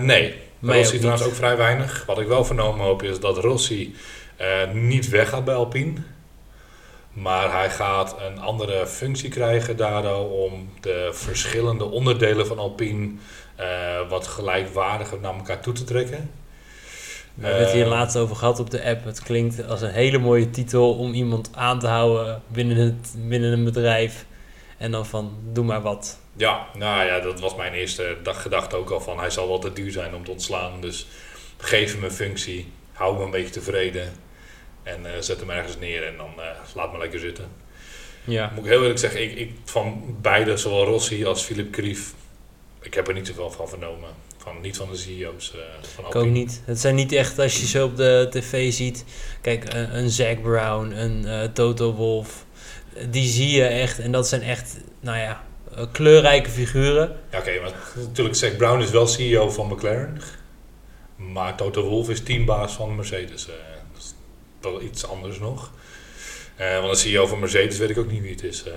Nee, 0.00 0.45
Rossi 0.74 0.94
ook 0.94 1.00
trouwens 1.00 1.22
niet. 1.22 1.30
ook 1.30 1.38
vrij 1.38 1.56
weinig. 1.56 2.04
Wat 2.06 2.18
ik 2.18 2.26
wel 2.26 2.44
vernomen 2.44 2.86
heb 2.86 3.02
is 3.02 3.20
dat 3.20 3.38
Rossi 3.38 3.94
eh, 4.36 4.72
niet 4.72 5.08
weggaat 5.08 5.44
bij 5.44 5.54
Alpine. 5.54 5.92
Maar 7.12 7.52
hij 7.52 7.70
gaat 7.70 8.16
een 8.26 8.40
andere 8.40 8.86
functie 8.86 9.30
krijgen 9.30 9.76
daardoor 9.76 10.30
om 10.30 10.70
de 10.80 11.10
verschillende 11.12 11.84
onderdelen 11.84 12.46
van 12.46 12.58
Alpine 12.58 13.10
eh, 13.56 13.66
wat 14.08 14.26
gelijkwaardiger 14.26 15.20
naar 15.20 15.34
elkaar 15.34 15.60
toe 15.60 15.72
te 15.72 15.84
trekken. 15.84 16.30
We 17.34 17.46
hebben 17.46 17.64
het 17.64 17.72
hier 17.72 17.84
Eh, 17.84 17.90
laatst 17.90 18.16
over 18.16 18.36
gehad 18.36 18.60
op 18.60 18.70
de 18.70 18.84
app. 18.84 19.04
Het 19.04 19.22
klinkt 19.22 19.66
als 19.68 19.80
een 19.80 19.90
hele 19.90 20.18
mooie 20.18 20.50
titel 20.50 20.94
om 20.94 21.12
iemand 21.12 21.50
aan 21.54 21.78
te 21.78 21.86
houden 21.86 22.42
binnen, 22.48 22.76
het, 22.76 23.14
binnen 23.16 23.52
een 23.52 23.64
bedrijf. 23.64 24.24
En 24.78 24.90
dan 24.90 25.06
van, 25.06 25.32
doe 25.52 25.64
maar 25.64 25.82
wat. 25.82 26.18
Ja, 26.36 26.66
nou 26.74 27.06
ja, 27.06 27.20
dat 27.20 27.40
was 27.40 27.56
mijn 27.56 27.72
eerste 27.72 28.16
dag 28.22 28.42
gedachte 28.42 28.76
ook 28.76 28.90
al 28.90 29.00
van 29.00 29.18
hij 29.18 29.30
zal 29.30 29.48
wel 29.48 29.58
te 29.58 29.72
duur 29.72 29.92
zijn 29.92 30.14
om 30.14 30.24
te 30.24 30.30
ontslaan. 30.30 30.80
Dus 30.80 31.06
geef 31.56 31.94
hem 31.94 32.04
een 32.04 32.10
functie, 32.10 32.72
hou 32.92 33.14
hem 33.14 33.24
een 33.24 33.30
beetje 33.30 33.52
tevreden. 33.52 34.12
En 34.82 35.14
eh, 35.14 35.20
zet 35.20 35.40
hem 35.40 35.50
ergens 35.50 35.78
neer 35.78 36.06
en 36.06 36.16
dan 36.16 36.32
eh, 36.38 36.46
laat 36.74 36.92
me 36.92 36.98
lekker 36.98 37.18
zitten. 37.18 37.48
Ja. 38.24 38.50
Moet 38.54 38.64
ik 38.64 38.70
heel 38.70 38.80
eerlijk 38.80 38.98
zeggen, 38.98 39.22
ik, 39.22 39.34
ik, 39.38 39.50
van 39.64 40.16
beide, 40.20 40.56
zowel 40.56 40.84
Rossi 40.84 41.24
als 41.24 41.42
Philip 41.42 41.72
Krief, 41.72 42.14
ik 42.80 42.94
heb 42.94 43.08
er 43.08 43.14
niet 43.14 43.26
zoveel 43.26 43.50
van 43.50 43.68
vernomen. 43.68 44.10
Van, 44.36 44.60
niet 44.60 44.76
van 44.76 44.90
de 44.90 44.96
CEO's 44.96 45.52
eh, 45.54 45.60
van 45.94 46.06
Ik 46.06 46.14
ook 46.14 46.26
niet. 46.26 46.62
Het 46.64 46.80
zijn 46.80 46.94
niet 46.94 47.12
echt, 47.12 47.38
als 47.38 47.60
je 47.60 47.66
ze 47.66 47.84
op 47.84 47.96
de 47.96 48.26
tv 48.30 48.72
ziet, 48.72 49.04
kijk, 49.40 49.74
een, 49.74 49.96
een 49.96 50.10
Zack 50.10 50.42
Brown, 50.42 50.90
een 50.90 51.52
Toto 51.52 51.92
Wolf, 51.92 52.44
die 53.10 53.28
zie 53.28 53.50
je 53.50 53.64
echt. 53.64 53.98
En 53.98 54.12
dat 54.12 54.28
zijn 54.28 54.42
echt, 54.42 54.76
nou 55.00 55.18
ja, 55.18 55.44
kleurrijke 55.92 56.50
figuren. 56.50 57.16
Ja, 57.30 57.38
oké, 57.38 57.60
maar 57.60 57.72
natuurlijk, 57.96 58.36
Zack 58.36 58.56
Brown 58.56 58.80
is 58.80 58.90
wel 58.90 59.06
CEO 59.06 59.50
van 59.50 59.66
McLaren. 59.66 60.20
Maar 61.16 61.56
Toto 61.56 61.82
Wolff 61.82 62.10
is 62.10 62.22
teambaas 62.22 62.72
van 62.72 62.94
Mercedes. 62.96 63.48
eh, 63.48 63.54
dat 63.92 64.02
is 64.02 64.14
wel 64.60 64.82
iets 64.82 65.06
anders 65.08 65.38
nog. 65.38 65.70
Eh, 66.56 66.80
want 66.80 66.92
de 66.92 66.98
CEO 66.98 67.26
van 67.26 67.38
Mercedes 67.38 67.78
weet 67.78 67.90
ik 67.90 67.98
ook 67.98 68.10
niet 68.10 68.22
wie 68.22 68.30
het 68.30 68.42
is. 68.42 68.62
eh. 68.64 68.72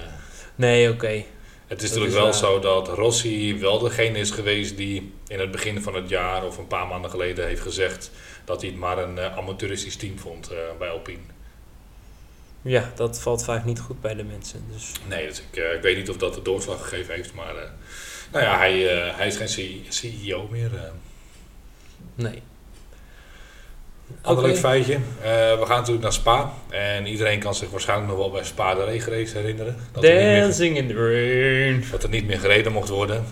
Nee, 0.56 0.89
oké. 0.89 1.08
het 1.08 1.18
is 1.18 1.25
Dat 1.68 1.79
natuurlijk 2.00 2.12
is 2.12 2.13
wel 2.22 2.34
zo 2.34 2.60
dat 2.60 2.88
Rossi 2.88 3.60
wel 3.60 3.79
degene 3.79 4.18
is 4.18 4.32
geweest 4.32 4.77
die 4.77 5.13
in 5.27 5.39
het 5.39 5.51
begin 5.51 5.82
van 5.82 5.96
het 5.96 6.10
jaar 6.10 6.46
of 6.46 6.58
een 6.58 6.68
paar 6.68 6.88
maanden 6.88 7.12
geleden 7.12 7.48
heeft 7.48 7.62
gezegd 7.62 8.12
dat 8.46 8.62
hij 8.62 8.70
het 8.70 8.79
maar 8.79 8.98
een 8.98 9.18
eh, 9.18 9.38
amateuristisch 9.38 9.96
team 9.96 10.20
vond 10.20 10.50
eh, 10.51 10.58
bij 10.79 10.89
Alpine. 10.89 11.20
Ja, 12.61 12.91
dat 12.95 13.21
valt 13.21 13.43
vaak 13.43 13.65
niet 13.65 13.79
goed 13.79 14.01
bij 14.01 14.15
de 14.15 14.23
mensen. 14.23 14.63
Dus 14.71 14.91
Nee, 15.07 15.27
dus 15.27 15.41
ik, 15.51 15.57
eh, 15.57 15.73
ik 15.73 15.81
weet 15.81 15.97
niet 15.97 16.09
of 16.09 16.17
dat 16.17 16.33
de 16.33 16.41
doorslag 16.41 16.81
gegeven 16.81 17.15
heeft, 17.15 17.33
maar 17.33 17.55
eh, 17.55 17.69
nou 18.31 18.45
ja, 18.45 18.57
hij, 18.57 18.97
eh, 18.97 19.17
hij 19.17 19.27
is 19.27 19.35
geen 19.35 19.85
CEO 19.89 20.47
meer. 20.51 20.71
nee. 22.15 22.41
Ander 24.21 24.43
leuk 24.43 24.57
feitje. 24.57 24.97
We 25.21 25.63
gaan 25.65 25.77
natuurlijk 25.77 26.01
naar 26.01 26.13
Spa. 26.13 26.53
En 26.69 27.05
iedereen 27.05 27.39
kan 27.39 27.55
zich 27.55 27.69
waarschijnlijk 27.69 28.09
nog 28.09 28.17
wel 28.17 28.31
bij 28.31 28.43
Spa 28.43 28.75
de 28.75 28.83
regenrace 28.83 29.37
herinneren. 29.37 29.77
Dat 29.91 30.03
Dancing 30.03 30.77
in 30.77 30.87
the 30.87 30.93
rain. 30.93 31.85
dat 31.91 32.03
er 32.03 32.09
niet 32.09 32.27
meer 32.27 32.39
gereden 32.39 32.71
mocht 32.71 32.89
worden. 32.89 33.25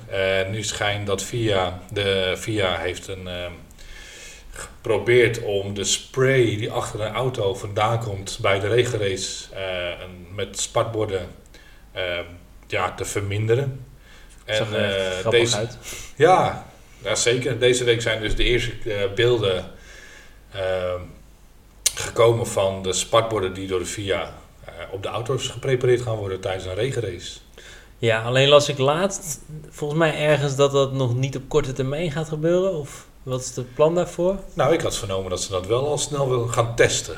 Nu 0.51 0.63
schijnt 0.63 1.07
dat 1.07 1.24
VIA, 1.24 1.81
de 1.91 2.34
VIA 2.38 2.77
heeft 2.77 3.07
een, 3.07 3.27
ehm, 3.27 3.51
geprobeerd 4.58 5.42
om 5.42 5.74
de 5.74 5.84
spray 5.84 6.58
die 6.58 6.72
achter 6.72 7.02
een 7.02 7.14
auto 7.14 7.54
vandaan 7.54 8.00
komt 8.00 8.38
bij 8.42 8.60
de 8.60 8.68
regenrace 8.68 9.56
eh, 9.56 10.06
met 10.36 10.60
spartborden 10.60 11.28
ehm, 11.92 12.26
ja, 12.68 12.94
te 12.94 13.06
verminderen. 13.06 13.86
Er 14.46 14.76
eh, 14.76 15.20
grappig 15.20 15.42
deze, 15.42 15.58
uit. 15.58 15.78
ja, 16.16 16.66
ja, 17.04 17.16
zeker. 17.16 17.60
Deze 17.60 17.84
week 17.84 18.02
zijn 18.02 18.22
dus 18.22 18.36
de 18.36 18.44
eerste 18.44 18.94
eh, 18.94 19.14
beelden 19.14 19.66
ehm, 20.52 21.02
gekomen 21.96 22.48
van 22.48 22.84
de 22.84 22.94
spartborden 22.94 23.54
die 23.54 23.68
door 23.68 23.80
de 23.80 24.12
eh, 24.14 24.30
op 24.92 25.04
de 25.04 25.10
auto's 25.10 25.48
geprepareerd 25.48 26.02
gaan 26.02 26.16
worden 26.16 26.40
tijdens 26.40 26.66
een 26.66 26.76
regenrace. 26.76 27.40
Ja, 27.98 28.24
alleen 28.24 28.48
las 28.48 28.70
ik 28.70 28.78
laatst, 28.78 29.40
volgens 29.70 30.00
mij 30.00 30.18
ergens, 30.18 30.56
dat 30.56 30.72
dat 30.72 30.94
nog 30.94 31.16
niet 31.16 31.36
op 31.36 31.44
korte 31.48 31.74
termijn 31.74 32.12
gaat 32.12 32.28
gebeuren. 32.28 32.74
Of 32.74 33.07
wat 33.27 33.41
is 33.41 33.55
het 33.55 33.74
plan 33.74 33.96
daarvoor? 33.96 34.39
Nou, 34.53 34.74
ik 34.74 34.81
had 34.81 34.98
vernomen 34.98 35.29
dat 35.29 35.41
ze 35.41 35.51
dat 35.51 35.67
wel 35.67 35.88
al 35.88 35.98
snel 35.98 36.29
willen 36.29 36.50
gaan 36.53 36.75
testen. 36.75 37.15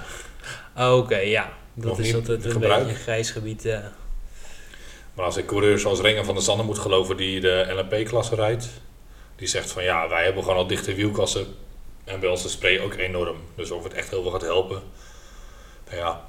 Oh, 0.77 0.97
Oké, 0.97 1.17
ja. 1.17 1.49
Dat 1.73 1.85
Nog 1.85 1.99
is 1.99 2.15
altijd 2.15 2.45
een 2.45 2.59
beetje 2.59 2.75
een 2.75 2.95
grijs 2.95 3.31
gebied. 3.31 3.65
eh. 3.65 3.79
Maar 5.13 5.25
als 5.25 5.37
ik 5.37 5.45
coureur 5.45 5.79
zoals 5.79 5.99
Renger 5.99 6.25
van 6.25 6.33
der 6.33 6.43
Zanden 6.43 6.65
moet 6.65 6.79
geloven 6.79 7.17
die 7.17 7.39
de 7.39 7.65
LMP-klasse 7.89 8.35
rijdt, 8.35 8.69
die 9.35 9.47
zegt 9.47 9.71
van 9.71 9.83
ja, 9.83 10.09
wij 10.09 10.23
hebben 10.23 10.43
gewoon 10.43 10.57
al 10.57 10.67
dichte 10.67 10.93
wielkassen 10.93 11.45
en 12.03 12.19
bij 12.19 12.29
ons 12.29 12.43
de 12.43 12.49
spray 12.49 12.79
ook 12.79 12.93
enorm. 12.93 13.37
Dus 13.55 13.71
of 13.71 13.83
het 13.83 13.93
echt 13.93 14.09
heel 14.09 14.21
veel 14.21 14.31
gaat 14.31 14.41
helpen. 14.41 14.81
Nou 15.85 15.97
ja, 15.97 16.21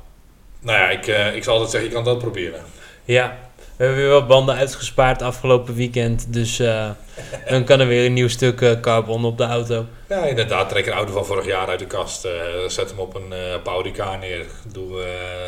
nou 0.60 0.78
ja 0.78 0.90
ik, 0.90 1.06
eh, 1.06 1.34
ik 1.34 1.44
zal 1.44 1.52
altijd 1.52 1.70
zeggen, 1.70 1.88
je 1.88 1.94
kan 1.94 2.04
dat 2.04 2.18
proberen. 2.18 2.64
Ja, 3.04 3.50
we 3.80 3.87
hebben 3.87 4.04
weer 4.04 4.12
wat 4.12 4.26
banden 4.26 4.54
uitgespaard 4.54 5.22
afgelopen 5.22 5.75
weekend. 5.75 6.32
Dus 6.32 6.58
eh, 6.58 6.90
dan 7.49 7.64
kan 7.64 7.80
er 7.80 7.87
weer 7.87 8.06
een 8.06 8.12
nieuw 8.12 8.28
stuk 8.28 8.60
eh, 8.60 8.80
carbon 8.80 9.25
op 9.25 9.38
de 9.38 9.44
auto. 9.44 9.87
Ja, 10.08 10.25
inderdaad. 10.25 10.68
Trek 10.68 10.87
een 10.87 10.92
auto 10.92 11.12
van 11.12 11.25
vorig 11.25 11.46
jaar 11.46 11.68
uit 11.68 11.78
de 11.78 11.87
kast. 11.87 12.25
eh, 12.25 12.32
zet 12.66 12.90
hem 12.90 12.99
op 12.99 13.14
een 13.14 13.92
K 13.92 14.18
neer. 14.20 14.46
Doe, 14.72 15.04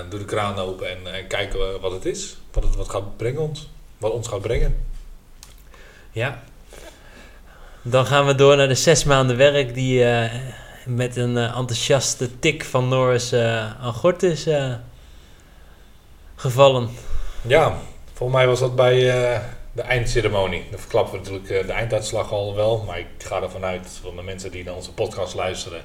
doe 0.08 0.18
de 0.18 0.24
kraan 0.24 0.58
open 0.58 0.90
en, 0.90 1.14
en 1.14 1.26
kijken 1.26 1.58
we 1.58 1.78
wat 1.80 1.92
het 1.92 2.04
is. 2.04 2.36
Wat 2.52 2.64
het 2.64 2.76
wat 2.76 2.88
gaat 2.88 3.16
brengen 3.16 3.40
ons. 3.40 3.68
Wat 3.98 4.12
ons 4.12 4.28
gaat 4.28 4.40
brengen. 4.40 4.76
Ja. 6.10 6.42
Dan 7.82 8.06
gaan 8.06 8.26
we 8.26 8.34
door 8.34 8.56
naar 8.56 8.68
de 8.68 8.74
zes 8.74 9.04
maanden 9.04 9.36
werk 9.36 9.74
die 9.74 10.04
met 10.86 11.16
een 11.16 11.36
enthousiaste 11.36 12.38
tik 12.38 12.64
van 12.64 12.88
Norris 12.88 13.34
aan 13.82 13.94
gort 13.94 14.22
is 14.22 14.46
gevallen. 16.36 16.88
Ja, 17.46 17.76
volgens 18.23 18.43
mij 18.43 18.47
was 18.47 18.61
dat 18.61 18.76
bij 18.76 19.11
eh, 19.11 19.41
de 19.73 19.83
eindceremonie. 19.83 20.64
Dan 20.71 20.79
verklappen 20.79 21.12
we 21.12 21.19
natuurlijk 21.19 21.50
eh, 21.50 21.67
de 21.67 21.73
einduitslag 21.73 22.33
al 22.33 22.55
wel. 22.55 22.85
Maar 22.87 22.99
ik 22.99 23.07
ga 23.19 23.43
ervan 23.43 23.64
uit 23.64 23.99
van 24.02 24.17
de 24.17 24.23
mensen 24.23 24.50
die 24.50 24.64
naar 24.64 24.75
onze 24.75 24.93
podcast 24.93 25.35
luisteren. 25.35 25.81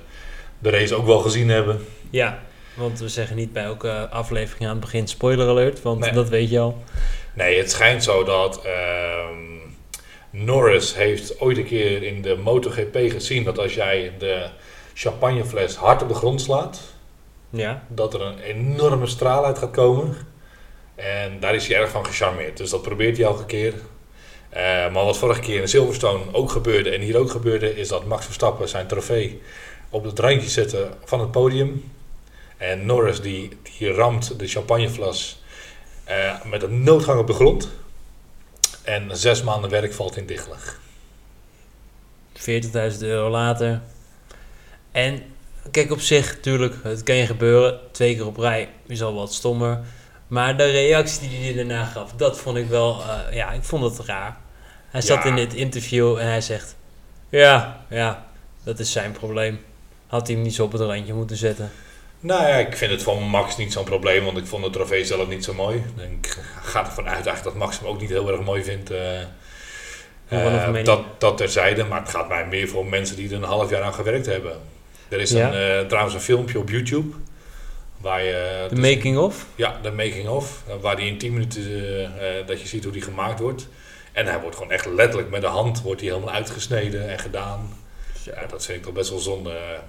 De 0.60 0.70
race 0.70 0.96
ook 0.96 1.06
wel 1.06 1.20
gezien 1.20 1.50
hebben. 1.50 1.86
Ja, 2.10 2.40
want 2.74 3.00
we 3.00 3.10
zeggen 3.10 3.36
niet 3.36 3.54
bij 3.54 3.64
elke 3.64 4.10
aflevering 4.10 4.64
aan 4.66 4.72
het 4.72 4.80
begin 4.80 5.08
spoiler 5.08 5.48
alert, 5.48 5.82
want 5.82 6.00
Nee. 6.00 6.12
dat 6.12 6.30
weet 6.30 6.50
je 6.50 6.60
al. 6.60 6.78
Nee, 7.34 7.58
het 7.58 7.72
schijnt 7.72 8.04
zo 8.04 8.24
dat 8.24 8.62
ehm, 8.66 9.36
Norris 10.30 10.96
heeft 10.96 11.40
ooit 11.40 11.58
een 11.58 11.66
keer 11.66 12.04
in 12.04 12.22
de 12.22 12.36
MotoGP 12.44 12.96
gezien 12.96 13.44
dat 13.44 13.60
als 13.60 13.74
jij 13.74 14.12
de 14.20 14.48
champagnefles 14.94 15.76
hard 15.76 16.02
op 16.02 16.08
de 16.08 16.14
grond 16.14 16.42
slaat, 16.42 16.82
Ja, 17.50 17.84
dat 17.88 18.14
er 18.14 18.22
een 18.22 18.40
enorme 18.40 19.08
straal 19.08 19.46
uit 19.46 19.58
gaat 19.58 19.72
komen. 19.72 20.16
En 20.98 21.40
daar 21.40 21.56
is 21.56 21.68
hij 21.68 21.78
erg 21.78 21.90
van 21.90 22.06
gecharmeerd. 22.06 22.58
Dus 22.58 22.70
dat 22.70 22.82
probeert 22.82 23.18
hij 23.18 23.26
elke 23.26 23.46
keer. 23.46 23.74
Eh, 24.50 24.64
maar 24.64 25.06
wat 25.06 25.18
vorige 25.18 25.40
keer 25.40 25.62
in 25.62 25.68
Silverstone 25.68 26.34
ook 26.34 26.52
gebeurde 26.52 26.90
en 26.90 27.02
hier 27.02 27.18
ook 27.18 27.32
gebeurde, 27.32 27.76
is 27.76 27.88
dat 27.88 28.06
Max 28.06 28.26
Verstappen 28.26 28.70
zijn 28.70 28.88
trofee 28.88 29.42
op 29.90 30.04
het 30.04 30.20
randje 30.20 30.50
zette 30.50 30.90
van 31.04 31.20
het 31.20 31.32
podium. 31.32 31.92
En 32.58 32.86
Norris 32.86 33.22
die, 33.22 33.50
die 33.78 33.92
ramt 33.92 34.40
de 34.40 34.48
champagnefles 34.48 35.42
eh, 36.04 36.44
met 36.46 36.64
een 36.64 36.84
noodgang 36.84 37.20
op 37.20 37.28
de 37.28 37.34
grond. 37.34 37.70
En 38.84 39.18
zes 39.18 39.44
maanden 39.44 39.70
werk 39.70 39.94
valt 39.94 40.18
in 40.18 40.26
dichtlig. 40.26 40.80
40.000 42.34 43.00
euro 43.00 43.30
later. 43.30 43.82
En 44.92 45.24
kijk, 45.72 45.92
op 45.92 46.00
zich, 46.00 46.36
natuurlijk, 46.36 46.76
het 46.84 47.04
kan 47.04 47.16
je 47.16 47.26
gebeuren. 47.26 47.80
Twee 47.92 48.16
keer 48.16 48.26
op 48.26 48.38
rij 48.38 48.70
is 48.86 49.02
al 49.02 49.14
wat 49.14 49.34
stommer. 49.34 49.80
Maar 50.28 50.58
de 50.58 50.70
reactie 50.72 51.30
die 51.30 51.44
hij 51.44 51.54
daarna 51.54 51.86
gaf, 51.86 52.12
dat 52.16 52.40
vond 52.40 52.58
ik 52.58 52.68
wel, 52.68 53.02
eh, 53.02 53.36
ja, 53.36 53.52
ik 53.52 53.64
vond 53.64 53.84
het 53.98 54.06
raar. 54.08 54.38
Hij 54.90 55.02
zat 55.02 55.24
Ja. 55.24 55.30
in 55.30 55.36
dit 55.36 55.54
interview 55.54 56.18
en 56.18 56.28
hij 56.28 56.42
zegt, 56.42 56.76
ja, 57.30 57.86
ja, 57.90 58.26
dat 58.64 58.80
is 58.80 58.92
zijn 58.92 59.12
probleem. 59.12 59.60
Had 60.08 60.28
hij 60.28 60.36
hem 60.36 60.46
niet 60.46 60.56
zo 60.56 60.64
op 60.64 60.72
het 60.72 60.82
randje 60.82 61.14
moeten 61.14 61.38
zetten. 61.38 61.72
Nou 62.20 62.42
ja, 62.48 62.56
ik 62.56 62.78
vind 62.78 62.92
het 62.92 63.04
van 63.04 63.24
Max 63.24 63.58
niet 63.58 63.74
zo'n 63.74 63.84
probleem, 63.84 64.24
want 64.26 64.38
ik 64.38 64.46
vond 64.46 64.64
de 64.64 64.70
trofee 64.70 65.06
zelf 65.06 65.28
niet 65.28 65.44
zo 65.44 65.54
mooi. 65.54 65.84
Ik 66.22 66.38
ga 66.62 66.86
ervan 66.86 67.06
uit 67.08 67.14
eigenlijk 67.26 67.44
dat 67.44 67.56
Max 67.56 67.80
hem 67.80 67.88
ook 67.88 68.02
niet 68.02 68.10
heel 68.10 68.32
erg 68.32 68.42
mooi 68.42 68.64
vindt. 68.64 68.90
mening? 70.30 70.86
dat, 70.86 71.02
dat 71.18 71.38
terzijde, 71.38 71.84
maar 71.84 72.00
het 72.02 72.10
gaat 72.10 72.28
mij 72.28 72.46
meer 72.46 72.68
voor 72.68 72.86
mensen 72.86 73.16
die 73.16 73.30
er 73.30 73.36
een 73.36 73.44
half 73.44 73.70
jaar 73.70 73.82
aan 73.82 73.94
gewerkt 73.94 74.26
hebben. 74.26 74.58
Er 75.10 75.20
is 75.20 75.32
Ja. 75.32 75.54
een, 75.54 75.88
trouwens 75.88 76.16
een 76.16 76.22
filmpje 76.22 76.60
op 76.60 76.70
YouTube. 76.70 77.16
Waar 78.08 78.24
je, 78.24 78.66
De 78.70 78.76
dus- 78.76 78.96
making 78.96 79.18
of? 79.18 79.46
Ja, 79.56 79.80
de 79.82 79.92
making 79.92 80.28
of. 80.28 80.64
Waar 80.82 80.96
die 80.96 81.08
in 81.08 81.18
10 81.18 81.34
minuten 81.34 81.62
eh, 81.62 82.40
eh, 82.40 82.48
dat 82.48 82.62
je 82.62 82.68
ziet 82.68 82.84
hoe 82.84 82.94
die 82.94 83.02
gemaakt 83.02 83.40
wordt. 83.40 83.68
En 84.12 84.26
hij 84.26 84.40
wordt 84.40 84.56
gewoon 84.56 84.72
echt 84.72 84.86
letterlijk 84.86 85.30
met 85.30 85.42
de 85.42 85.48
hand 85.48 85.82
wordt 85.82 86.00
die 86.00 86.10
helemaal 86.10 86.34
uitgesneden 86.34 87.10
en 87.10 87.20
gedaan. 87.20 87.78
Ja, 88.24 88.46
dat 88.46 88.66
vind 88.66 88.78
ik 88.78 88.84
toch 88.84 88.94
best 88.94 89.10
wel 89.10 89.20
zonde. 89.20 89.80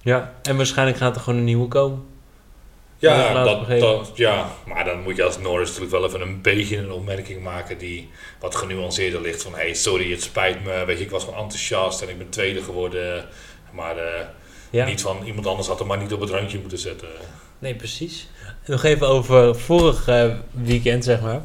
Ja, 0.00 0.34
en 0.42 0.56
waarschijnlijk 0.56 0.98
gaat 0.98 1.14
er 1.14 1.20
gewoon 1.20 1.38
een 1.38 1.44
nieuwe 1.44 1.68
komen. 1.68 2.04
Ja, 2.98 3.44
dat, 3.78 4.10
ja, 4.14 4.48
maar 4.66 4.84
dan 4.84 5.02
moet 5.02 5.16
je 5.16 5.24
als 5.24 5.38
Norris 5.38 5.68
natuurlijk 5.68 5.92
wel 5.92 6.06
even 6.06 6.20
een 6.20 6.42
beetje 6.42 6.76
een 6.76 6.92
opmerking 6.92 7.42
maken 7.42 7.78
die 7.78 8.10
wat 8.40 8.54
genuanceerder 8.54 9.20
ligt. 9.20 9.42
Van 9.42 9.54
hey, 9.54 9.74
sorry, 9.74 10.10
het 10.10 10.22
spijt 10.22 10.64
me. 10.64 10.84
Weet 10.84 10.98
je, 10.98 11.04
ik 11.04 11.10
was 11.10 11.24
gewoon 11.24 11.38
enthousiast 11.38 12.02
en 12.02 12.08
ik 12.08 12.18
ben 12.18 12.28
tweede 12.28 12.62
geworden. 12.62 13.28
Maar 13.72 13.96
eh, 13.96 14.26
Ja, 14.72 14.86
niet 14.86 15.00
van 15.00 15.22
iemand 15.24 15.46
anders 15.46 15.68
had 15.68 15.78
hem 15.78 15.88
maar 15.88 15.98
niet 15.98 16.12
op 16.12 16.20
het 16.20 16.30
randje 16.30 16.58
moeten 16.58 16.78
zetten. 16.78 17.08
nee, 17.58 17.74
precies. 17.74 18.28
Nog 18.66 18.84
even 18.84 19.08
over 19.08 19.56
vorig 19.56 20.08
weekend, 20.50 21.04
zeg 21.04 21.20
maar. 21.20 21.42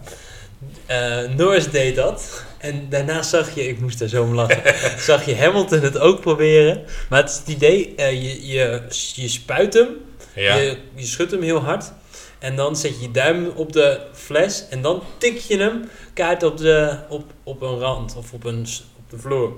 Eh, 0.86 1.30
Norris 1.36 1.70
deed 1.70 1.96
dat. 1.96 2.44
En 2.58 2.90
daarna 2.90 3.24
zag 3.24 3.56
je, 3.56 3.68
ik 3.68 3.80
moest 3.80 4.00
daar 4.00 4.08
zo 4.08 4.24
om 4.24 4.34
lachen, 4.34 4.62
zag 5.00 5.26
je 5.26 5.36
Hamilton 5.36 5.80
het 5.80 5.98
ook 5.98 6.22
proberen. 6.22 6.84
Maar 7.10 7.22
het 7.22 7.30
is 7.30 7.38
het 7.38 7.48
idee, 7.48 7.96
eh, 7.96 8.12
je, 8.12 8.48
je, 8.48 8.82
je 9.14 9.28
spuit 9.28 9.74
hem, 9.74 9.88
Ja, 10.34 10.56
je, 10.56 10.78
je 10.96 11.06
schudt 11.06 11.32
hem 11.32 11.42
heel 11.42 11.60
hard. 11.60 11.92
En 12.40 12.56
dan 12.56 12.76
zet 12.76 12.96
je 12.96 13.02
je 13.02 13.12
duim 13.12 13.48
op 13.56 13.74
de 13.74 14.00
fles 14.14 14.66
en 14.70 14.82
dan 14.82 15.04
tik 15.18 15.38
je 15.38 15.58
hem 15.58 15.90
kaart 16.14 16.44
op, 16.44 16.58
de, 16.58 16.98
op, 17.10 17.24
op 17.44 17.62
een 17.62 17.80
rand 17.80 18.16
of 18.16 18.34
op, 18.34 18.44
een, 18.44 18.68
op 18.98 19.10
de 19.10 19.18
vloer. 19.18 19.54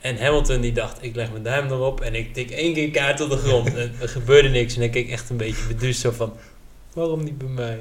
En 0.00 0.18
Hamilton 0.18 0.60
die 0.60 0.72
dacht, 0.72 0.96
ik 1.00 1.14
leg 1.14 1.30
mijn 1.30 1.42
duim 1.42 1.66
erop 1.70 2.00
en 2.00 2.14
ik 2.14 2.34
tik 2.34 2.50
één 2.50 2.74
keer 2.74 2.90
kaart 2.90 3.20
op 3.20 3.30
de 3.30 3.36
grond. 3.36 3.74
en 3.76 3.94
er 4.00 4.08
gebeurde 4.08 4.48
niks. 4.48 4.76
En 4.76 4.82
ik 4.82 4.90
keek 4.90 5.10
echt 5.10 5.30
een 5.30 5.36
beetje 5.36 5.66
beduust 5.68 6.00
zo 6.00 6.10
van, 6.10 6.36
waarom 6.92 7.24
niet 7.24 7.38
bij 7.38 7.48
mij? 7.48 7.80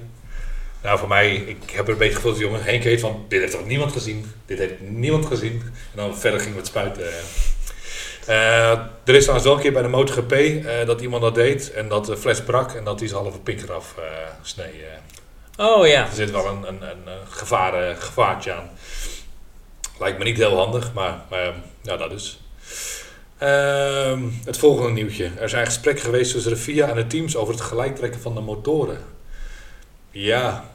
Nou, 0.84 1.00
voor 1.00 1.08
mij, 1.08 1.36
ik 1.36 1.58
heb 1.72 1.86
er 1.86 1.92
een 1.92 1.98
beetje 1.98 2.16
gevoeld 2.16 2.34
dat 2.40 2.44
die 2.44 2.52
jongen 2.52 2.80
keek 2.80 3.00
van, 3.00 3.26
dit 3.28 3.40
heeft 3.40 3.52
toch 3.52 3.66
niemand 3.66 3.92
gezien? 3.92 4.32
Dit 4.46 4.58
heeft 4.58 4.74
niemand 4.80 5.26
gezien. 5.26 5.62
En 5.64 5.72
dan 5.96 6.18
verder 6.18 6.40
ging 6.40 6.56
het 6.56 6.68
spuiten. 6.68 7.04
Eh, 8.28 8.70
er 9.04 9.16
is 9.16 9.22
trouwens 9.22 9.44
wel 9.48 9.56
een 9.56 9.62
keer 9.62 9.72
bij 9.72 9.82
de 9.82 9.88
MotoGP 9.88 10.32
eh 10.32 10.86
dat 10.86 11.02
iemand 11.02 11.22
dat 11.22 11.36
deed 11.36 11.72
en 11.72 11.88
dat 11.88 12.06
de 12.06 12.18
fles 12.18 12.44
brak 12.44 12.72
en 12.72 12.84
dat 12.84 13.00
hij 13.00 13.08
zijn 13.08 13.22
halve 13.22 13.40
pik 13.40 13.62
eraf 13.62 13.96
sneed. 14.42 14.74
eh. 15.58 15.66
Oh 15.66 15.88
ja, 15.88 16.06
Er 16.10 16.16
zit 16.16 16.32
wel 16.32 16.48
een, 16.48 16.68
een, 16.68 16.82
een, 16.82 17.08
een 17.08 17.28
gevaar, 17.28 17.96
gevaartje 17.96 18.54
aan. 18.54 18.70
Lijkt 20.00 20.18
me 20.18 20.24
niet 20.24 20.38
heel 20.38 20.58
handig, 20.58 20.94
maar, 20.94 21.26
maar 21.30 21.54
ja, 21.82 21.98
dat 21.98 22.12
is. 22.12 22.40
Ehm, 23.38 24.24
het 24.46 24.58
volgende 24.58 24.92
nieuwtje. 24.92 25.32
Er 25.40 25.50
zijn 25.50 25.66
gesprekken 25.66 26.04
geweest 26.04 26.32
tussen 26.32 26.52
de 26.52 26.58
FIA 26.58 26.90
en 26.90 26.96
de 26.96 27.08
teams 27.08 27.36
over 27.36 27.54
het 27.54 27.64
gelijktrekken 27.64 28.22
van 28.22 28.34
de 28.34 28.42
motoren. 28.42 29.00
Ja. 30.12 30.66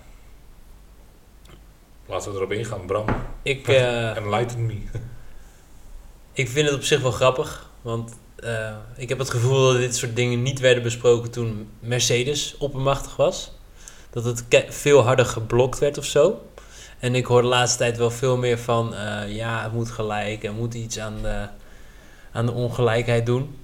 Laten 2.06 2.30
we 2.30 2.36
erop 2.36 2.52
ingaan, 2.52 2.86
Bram. 2.86 3.04
ik, 3.42 3.68
eh, 3.68 4.16
Enlighten 4.16 4.66
me. 4.66 4.78
ik 6.32 6.48
vind 6.48 6.66
het 6.68 6.76
op 6.76 6.82
zich 6.82 7.00
wel 7.00 7.10
grappig. 7.10 7.70
Want 7.82 8.16
eh, 8.36 8.76
ik 8.96 9.08
heb 9.08 9.18
het 9.18 9.30
gevoel 9.30 9.72
dat 9.72 9.76
dit 9.76 9.96
soort 9.96 10.16
dingen 10.16 10.42
niet 10.42 10.60
werden 10.60 10.82
besproken 10.82 11.30
toen 11.30 11.70
Mercedes 11.80 12.56
oppermachtig 12.58 13.16
was. 13.16 13.52
Dat 14.10 14.24
het 14.24 14.44
veel 14.68 15.02
harder 15.02 15.26
geblokt 15.26 15.78
werd 15.78 15.98
of 15.98 16.04
zo. 16.04 16.42
En 17.02 17.14
ik 17.14 17.26
hoor 17.26 17.42
de 17.42 17.48
laatste 17.48 17.78
tijd 17.78 17.96
wel 17.96 18.10
veel 18.10 18.36
meer 18.36 18.58
van, 18.58 18.94
eh, 18.94 19.34
ja, 19.34 19.62
het 19.62 19.72
moet 19.72 19.90
gelijk, 19.90 20.44
er 20.44 20.52
moet 20.52 20.74
iets 20.74 20.98
aan 20.98 21.14
de, 21.22 21.46
aan 22.32 22.46
de 22.46 22.52
ongelijkheid 22.52 23.26
doen. 23.26 23.56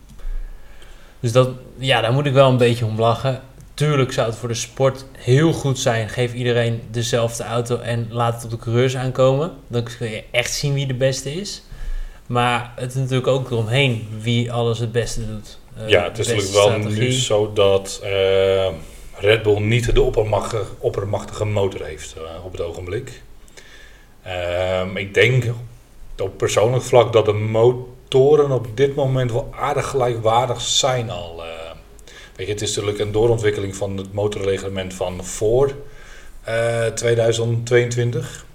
Dus 1.20 1.32
dat, 1.32 1.50
ja, 1.76 2.00
daar 2.00 2.12
moet 2.12 2.26
ik 2.26 2.32
wel 2.32 2.48
een 2.48 2.56
beetje 2.56 2.84
om 2.84 2.98
lachen. 2.98 3.40
Tuurlijk 3.74 4.12
zou 4.12 4.28
het 4.28 4.38
voor 4.38 4.48
de 4.48 4.54
sport 4.54 5.04
heel 5.12 5.52
goed 5.52 5.78
zijn. 5.78 6.08
Geef 6.08 6.34
iedereen 6.34 6.82
dezelfde 6.90 7.44
auto 7.44 7.78
en 7.78 8.08
laat 8.10 8.34
het 8.34 8.44
op 8.44 8.50
de 8.50 8.56
coureurs 8.56 8.96
aankomen. 8.96 9.52
Dan 9.66 9.82
kun 9.82 10.10
je 10.10 10.24
echt 10.30 10.52
zien 10.52 10.74
wie 10.74 10.86
de 10.86 10.94
beste 10.94 11.34
is. 11.34 11.62
Maar 12.26 12.72
het 12.76 12.90
is 12.90 12.96
natuurlijk 12.96 13.26
ook 13.26 13.50
eromheen 13.50 14.08
wie 14.20 14.52
alles 14.52 14.78
het 14.78 14.92
beste 14.92 15.26
doet. 15.26 15.58
Eh, 15.76 15.88
ja, 15.88 16.02
het 16.04 16.18
is 16.18 16.26
natuurlijk 16.26 16.54
wel 16.54 16.68
strategie. 16.68 17.00
nu 17.00 17.12
zo 17.12 17.52
dat 17.52 18.00
eh, 18.02 18.66
Red 19.18 19.42
Bull 19.42 19.60
niet 19.60 19.94
de 19.94 20.02
oppermachtige, 20.02 20.72
oppermachtige 20.78 21.44
motor 21.44 21.84
heeft 21.84 22.16
op 22.44 22.52
het 22.52 22.60
ogenblik. 22.60 23.26
Ehm, 24.28 24.96
ik 24.96 25.14
denk 25.14 25.44
op 26.18 26.38
persoonlijk 26.38 26.82
vlak 26.82 27.12
dat 27.12 27.24
de 27.24 27.32
motoren 27.32 28.50
op 28.50 28.76
dit 28.76 28.94
moment 28.94 29.32
wel 29.32 29.52
aardig 29.56 29.86
gelijkwaardig 29.86 30.60
zijn 30.60 31.10
al. 31.10 31.44
eh. 31.44 31.70
weet 32.36 32.46
je, 32.46 32.52
het 32.52 32.62
is 32.62 32.76
natuurlijk 32.76 32.98
een 32.98 33.12
doorontwikkeling 33.12 33.76
van 33.76 33.96
het 33.96 34.12
motorreglement 34.12 34.94
van 34.94 35.24
voor 35.24 35.74
eh, 36.42 36.86
2022. 36.86 38.46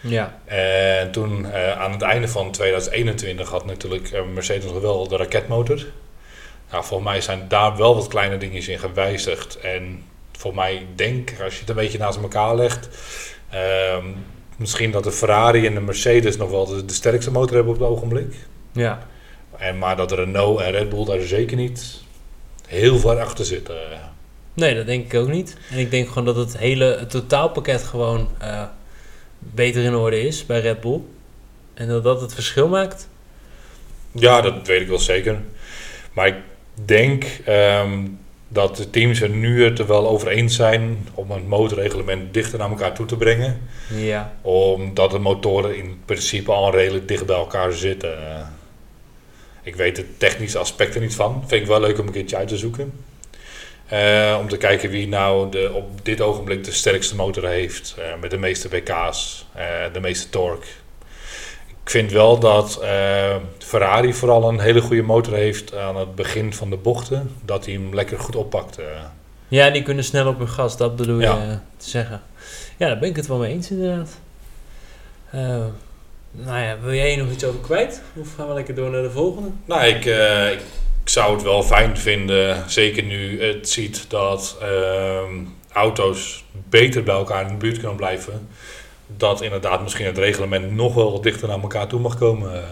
Ja, 0.00 0.40
En 0.44 1.10
toen 1.10 1.52
eh, 1.52 1.80
aan 1.80 1.92
het 1.92 2.02
einde 2.02 2.28
van 2.28 2.50
2021 2.50 3.50
had 3.50 3.66
natuurlijk 3.66 4.10
eh, 4.10 4.22
Mercedes 4.34 4.64
nog 4.64 4.80
wel 4.80 5.08
de 5.08 5.16
raketmotor. 5.16 5.86
Nou, 6.70 6.84
volgens 6.84 7.10
mij 7.10 7.20
zijn 7.20 7.48
daar 7.48 7.76
wel 7.76 7.94
wat 7.94 8.08
kleine 8.08 8.36
dingetjes 8.36 8.68
in 8.68 8.78
gewijzigd. 8.78 9.58
En 9.60 10.04
voor 10.32 10.54
mij 10.54 10.74
ik 10.74 10.98
denk, 10.98 11.32
als 11.44 11.54
je 11.54 11.60
het 11.60 11.68
een 11.68 11.74
beetje 11.74 11.98
naast 11.98 12.18
elkaar 12.18 12.56
legt, 12.56 12.88
ehm, 13.50 14.06
misschien 14.62 14.90
dat 14.90 15.04
de 15.04 15.12
Ferrari 15.12 15.66
en 15.66 15.74
de 15.74 15.80
Mercedes 15.80 16.36
nog 16.36 16.50
wel 16.50 16.66
de, 16.66 16.84
de 16.84 16.92
sterkste 16.92 17.30
motor 17.30 17.54
hebben 17.54 17.74
op 17.74 17.80
het 17.80 17.88
ogenblik. 17.88 18.34
ja. 18.72 19.06
En, 19.56 19.78
maar 19.78 19.96
dat 19.96 20.12
Renault 20.12 20.60
en 20.60 20.70
Red 20.70 20.88
Bull 20.88 21.04
daar 21.04 21.20
zeker 21.20 21.56
niet 21.56 22.02
heel 22.66 22.98
ver 22.98 23.20
achter 23.20 23.44
zitten. 23.44 23.76
Nee, 24.54 24.74
dat 24.74 24.86
denk 24.86 25.12
ik 25.12 25.20
ook 25.20 25.28
niet. 25.28 25.56
En 25.70 25.78
ik 25.78 25.90
denk 25.90 26.08
gewoon 26.08 26.24
dat 26.24 26.36
het 26.36 26.58
hele 26.58 26.84
het 26.84 27.10
totaalpakket 27.10 27.82
gewoon 27.82 28.28
eh, 28.38 28.64
beter 29.38 29.84
in 29.84 29.94
orde 29.94 30.20
is 30.20 30.46
bij 30.46 30.60
Red 30.60 30.80
Bull. 30.80 31.00
En 31.74 31.88
dat 31.88 32.02
dat 32.02 32.20
het 32.20 32.34
verschil 32.34 32.68
maakt. 32.68 33.08
Ja, 34.12 34.40
dat 34.40 34.66
weet 34.66 34.80
ik 34.80 34.88
wel 34.88 34.98
zeker. 34.98 35.40
Maar 36.12 36.26
ik 36.26 36.36
denk 36.84 37.24
ehm, 37.44 38.06
dat 38.52 38.76
de 38.76 38.90
teams 38.90 39.20
er 39.20 39.28
nu 39.30 39.64
het 39.64 39.78
er 39.78 39.86
wel 39.86 40.08
over 40.08 40.28
eens 40.28 40.56
zijn 40.56 41.08
om 41.14 41.30
het 41.30 41.48
motorreglement 41.48 42.34
dichter 42.34 42.58
naar 42.58 42.70
elkaar 42.70 42.94
toe 42.94 43.06
te 43.06 43.16
brengen. 43.16 43.60
Ja. 43.94 44.32
Omdat 44.40 45.10
de 45.10 45.18
motoren 45.18 45.76
in 45.76 46.00
principe 46.04 46.52
al 46.52 46.72
redelijk 46.72 47.08
dicht 47.08 47.26
bij 47.26 47.36
elkaar 47.36 47.72
zitten. 47.72 48.18
Ik 49.62 49.76
weet 49.76 49.96
de 49.96 50.16
technische 50.16 50.58
aspecten 50.58 51.00
niet 51.00 51.14
van. 51.14 51.44
Vind 51.46 51.60
ik 51.62 51.68
wel 51.68 51.80
leuk 51.80 51.98
om 51.98 52.06
een 52.06 52.12
keertje 52.12 52.36
uit 52.36 52.48
te 52.48 52.56
zoeken. 52.56 52.92
Eh, 53.86 54.36
om 54.40 54.48
te 54.48 54.56
kijken 54.56 54.90
wie 54.90 55.08
nou 55.08 55.50
de, 55.50 55.70
op 55.74 56.04
dit 56.04 56.20
ogenblik 56.20 56.64
de 56.64 56.72
sterkste 56.72 57.16
motor 57.16 57.46
heeft. 57.46 57.94
eh, 57.98 58.04
met 58.20 58.30
de 58.30 58.38
meeste 58.38 58.68
pk's, 58.68 59.46
eh, 59.54 59.64
de 59.92 60.00
meeste 60.00 60.28
torque. 60.28 60.66
Ik 61.84 61.90
vind 61.90 62.12
wel 62.12 62.38
dat 62.38 62.78
eh, 62.82 63.36
Ferrari 63.58 64.14
vooral 64.14 64.48
een 64.48 64.60
hele 64.60 64.80
goede 64.80 65.02
motor 65.02 65.34
heeft 65.34 65.74
aan 65.76 65.96
het 65.96 66.14
begin 66.14 66.52
van 66.54 66.70
de 66.70 66.76
bochten. 66.76 67.30
Dat 67.44 67.64
hij 67.64 67.74
hem 67.74 67.94
lekker 67.94 68.18
goed 68.18 68.36
oppakt. 68.36 68.78
eh. 68.78 68.84
ja, 69.48 69.70
die 69.70 69.82
kunnen 69.82 70.04
snel 70.04 70.26
op 70.28 70.38
hun 70.38 70.48
gas, 70.48 70.76
dat 70.76 70.96
bedoel 70.96 71.20
je 71.20 71.26
Ja. 71.26 71.62
te 71.76 71.90
zeggen. 71.90 72.22
Ja, 72.76 72.86
daar 72.88 72.98
ben 72.98 73.08
ik 73.08 73.16
het 73.16 73.26
wel 73.26 73.38
mee 73.38 73.52
eens 73.52 73.70
inderdaad. 73.70 74.10
Eh, 75.30 75.64
nou 76.30 76.60
ja, 76.60 76.78
wil 76.82 76.94
jij 76.94 77.08
hier 77.14 77.22
nog 77.24 77.32
iets 77.32 77.44
over 77.44 77.60
kwijt? 77.60 78.02
Of 78.20 78.28
gaan 78.36 78.48
we 78.48 78.54
lekker 78.54 78.74
door 78.74 78.90
naar 78.90 79.02
de 79.02 79.10
volgende? 79.10 79.48
Nou, 79.64 79.84
ik, 79.84 80.04
eh, 80.04 80.50
ik 80.52 80.60
zou 81.04 81.34
het 81.34 81.42
wel 81.42 81.62
fijn 81.62 81.96
vinden, 81.96 82.70
zeker 82.70 83.02
nu 83.02 83.42
het 83.44 83.68
ziet 83.68 84.04
dat 84.08 84.56
ehm, 84.60 85.34
auto's 85.72 86.44
beter 86.68 87.02
bij 87.02 87.14
elkaar 87.14 87.42
in 87.42 87.48
de 87.48 87.54
buurt 87.54 87.78
kunnen 87.78 87.96
blijven. 87.96 88.48
Dat 89.16 89.42
inderdaad 89.42 89.82
misschien 89.82 90.06
het 90.06 90.18
reglement 90.18 90.72
nog 90.72 90.94
wel 90.94 91.12
wat 91.12 91.22
dichter 91.22 91.48
naar 91.48 91.60
elkaar 91.60 91.86
toe 91.86 92.00
mag 92.00 92.18
komen. 92.18 92.64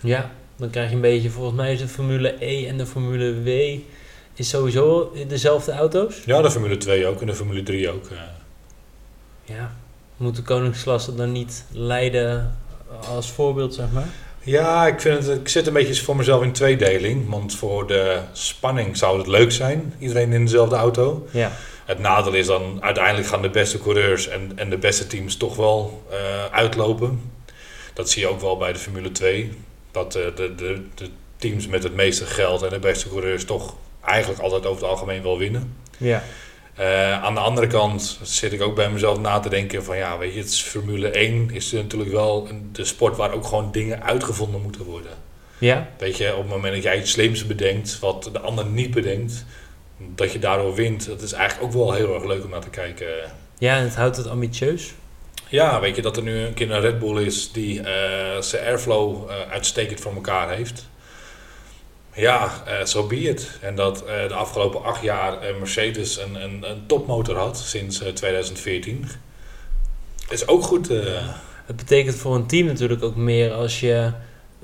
Ja, 0.00 0.30
dan 0.56 0.70
krijg 0.70 0.88
je 0.88 0.94
een 0.94 1.00
beetje, 1.00 1.30
volgens 1.30 1.56
mij 1.56 1.72
is 1.72 1.78
de 1.78 1.88
Formule 1.88 2.34
E 2.44 2.66
en 2.66 2.78
de 2.78 2.86
Formule 2.86 3.42
W 3.42 3.48
is 4.34 4.48
sowieso 4.48 5.12
dezelfde 5.28 5.72
auto's. 5.72 6.22
Ja, 6.26 6.42
de 6.42 6.50
Formule 6.50 6.76
2 6.76 7.06
ook 7.06 7.20
en 7.20 7.26
de 7.26 7.34
Formule 7.34 7.62
3 7.62 7.90
ook. 7.90 8.04
eh. 8.10 8.18
Ja, 9.44 9.72
moet 10.16 10.36
de 10.36 10.42
koningsklasse 10.42 11.14
dan 11.14 11.32
niet 11.32 11.64
leiden 11.72 12.56
als 13.08 13.30
voorbeeld, 13.30 13.74
zeg 13.74 13.86
maar? 13.92 14.08
Ja, 14.42 14.86
ik, 14.86 15.00
vind 15.00 15.26
het, 15.26 15.38
ik 15.38 15.48
zit 15.48 15.66
een 15.66 15.72
beetje 15.72 16.02
voor 16.02 16.16
mezelf 16.16 16.42
in 16.42 16.52
tweedeling. 16.52 17.28
Want 17.30 17.54
voor 17.56 17.86
de 17.86 18.18
spanning 18.32 18.96
zou 18.96 19.18
het 19.18 19.26
leuk 19.26 19.52
zijn, 19.52 19.94
iedereen 19.98 20.32
in 20.32 20.44
dezelfde 20.44 20.76
auto. 20.76 21.26
Ja, 21.30 21.52
Het 21.90 21.98
nadeel 21.98 22.32
is 22.32 22.46
dan 22.46 22.78
uiteindelijk 22.80 23.26
gaan 23.26 23.42
de 23.42 23.50
beste 23.50 23.78
coureurs 23.78 24.28
en, 24.28 24.52
en 24.54 24.70
de 24.70 24.78
beste 24.78 25.06
teams 25.06 25.36
toch 25.36 25.56
wel 25.56 26.06
eh, 26.10 26.44
uitlopen. 26.44 27.32
Dat 27.92 28.10
zie 28.10 28.22
je 28.22 28.28
ook 28.28 28.40
wel 28.40 28.56
bij 28.56 28.72
de 28.72 28.78
Formule 28.78 29.12
2. 29.12 29.52
Dat 29.90 30.14
eh, 30.14 30.22
de, 30.36 30.54
de, 30.54 30.82
de 30.94 31.08
teams 31.36 31.66
met 31.66 31.82
het 31.82 31.94
meeste 31.94 32.26
geld 32.26 32.62
en 32.62 32.70
de 32.70 32.78
beste 32.78 33.08
coureurs 33.08 33.44
toch 33.44 33.74
eigenlijk 34.04 34.40
altijd 34.40 34.66
over 34.66 34.82
het 34.82 34.90
algemeen 34.90 35.22
wel 35.22 35.38
winnen. 35.38 35.76
ja, 35.98 36.22
Eh, 36.74 37.22
aan 37.22 37.34
de 37.34 37.40
andere 37.40 37.66
kant 37.66 38.18
zit 38.22 38.52
ik 38.52 38.62
ook 38.62 38.74
bij 38.74 38.90
mezelf 38.90 39.18
na 39.18 39.40
te 39.40 39.48
denken 39.48 39.84
van 39.84 39.96
ja, 39.96 40.18
weet 40.18 40.32
je, 40.32 40.38
het 40.38 40.48
is 40.48 40.62
Formule 40.62 41.08
1 41.08 41.50
is 41.50 41.72
natuurlijk 41.72 42.10
wel 42.10 42.48
een, 42.48 42.68
de 42.72 42.84
sport 42.84 43.16
waar 43.16 43.32
ook 43.32 43.44
gewoon 43.46 43.72
dingen 43.72 44.02
uitgevonden 44.02 44.62
moeten 44.62 44.84
worden. 44.84 45.12
ja, 45.58 45.88
Weet 45.98 46.16
je, 46.16 46.32
op 46.32 46.42
het 46.42 46.50
moment 46.50 46.74
dat 46.74 46.82
jij 46.82 46.98
iets 46.98 47.10
slims 47.10 47.46
bedenkt, 47.46 47.98
wat 47.98 48.28
de 48.32 48.40
ander 48.40 48.66
niet 48.66 48.90
bedenkt, 48.90 49.44
dat 50.14 50.32
je 50.32 50.38
daardoor 50.38 50.74
wint, 50.74 51.06
dat 51.06 51.22
is 51.22 51.32
eigenlijk 51.32 51.74
ook 51.74 51.82
wel 51.84 51.92
heel 51.92 52.14
erg 52.14 52.24
leuk 52.24 52.44
om 52.44 52.50
naar 52.50 52.60
te 52.60 52.70
kijken. 52.70 53.06
ja, 53.58 53.76
en 53.76 53.82
het 53.82 53.94
houdt 53.96 54.16
het 54.16 54.26
ambitieus. 54.28 54.92
Ja, 55.48 55.80
weet 55.80 55.96
je, 55.96 56.02
dat 56.02 56.16
er 56.16 56.22
nu 56.22 56.38
een 56.38 56.54
keer 56.54 56.70
een 56.70 56.80
Red 56.80 56.98
Bull 56.98 57.22
is 57.24 57.52
die 57.52 57.80
eh, 57.80 58.40
zijn 58.40 58.64
airflow 58.66 59.30
eh, 59.30 59.50
uitstekend 59.50 60.00
voor 60.00 60.14
elkaar 60.14 60.50
heeft. 60.50 60.88
Ja, 62.14 62.62
zo 62.78 62.84
so 62.84 63.06
be 63.06 63.16
it. 63.20 63.58
En 63.60 63.74
dat 63.74 64.04
eh, 64.04 64.28
de 64.28 64.34
afgelopen 64.34 64.82
acht 64.82 65.02
jaar 65.02 65.40
eh, 65.40 65.56
Mercedes 65.58 66.18
een, 66.18 66.34
een, 66.42 66.70
een 66.70 66.86
topmotor 66.86 67.36
had 67.36 67.58
sinds 67.58 68.00
eh, 68.02 68.12
2014. 68.12 69.08
Is 70.28 70.46
ook 70.48 70.62
goed. 70.62 70.90
eh, 70.90 71.28
Het 71.66 71.76
betekent 71.76 72.14
voor 72.16 72.34
een 72.34 72.46
team 72.46 72.66
natuurlijk 72.66 73.02
ook 73.02 73.16
meer 73.16 73.52
als 73.52 73.80
je 73.80 74.10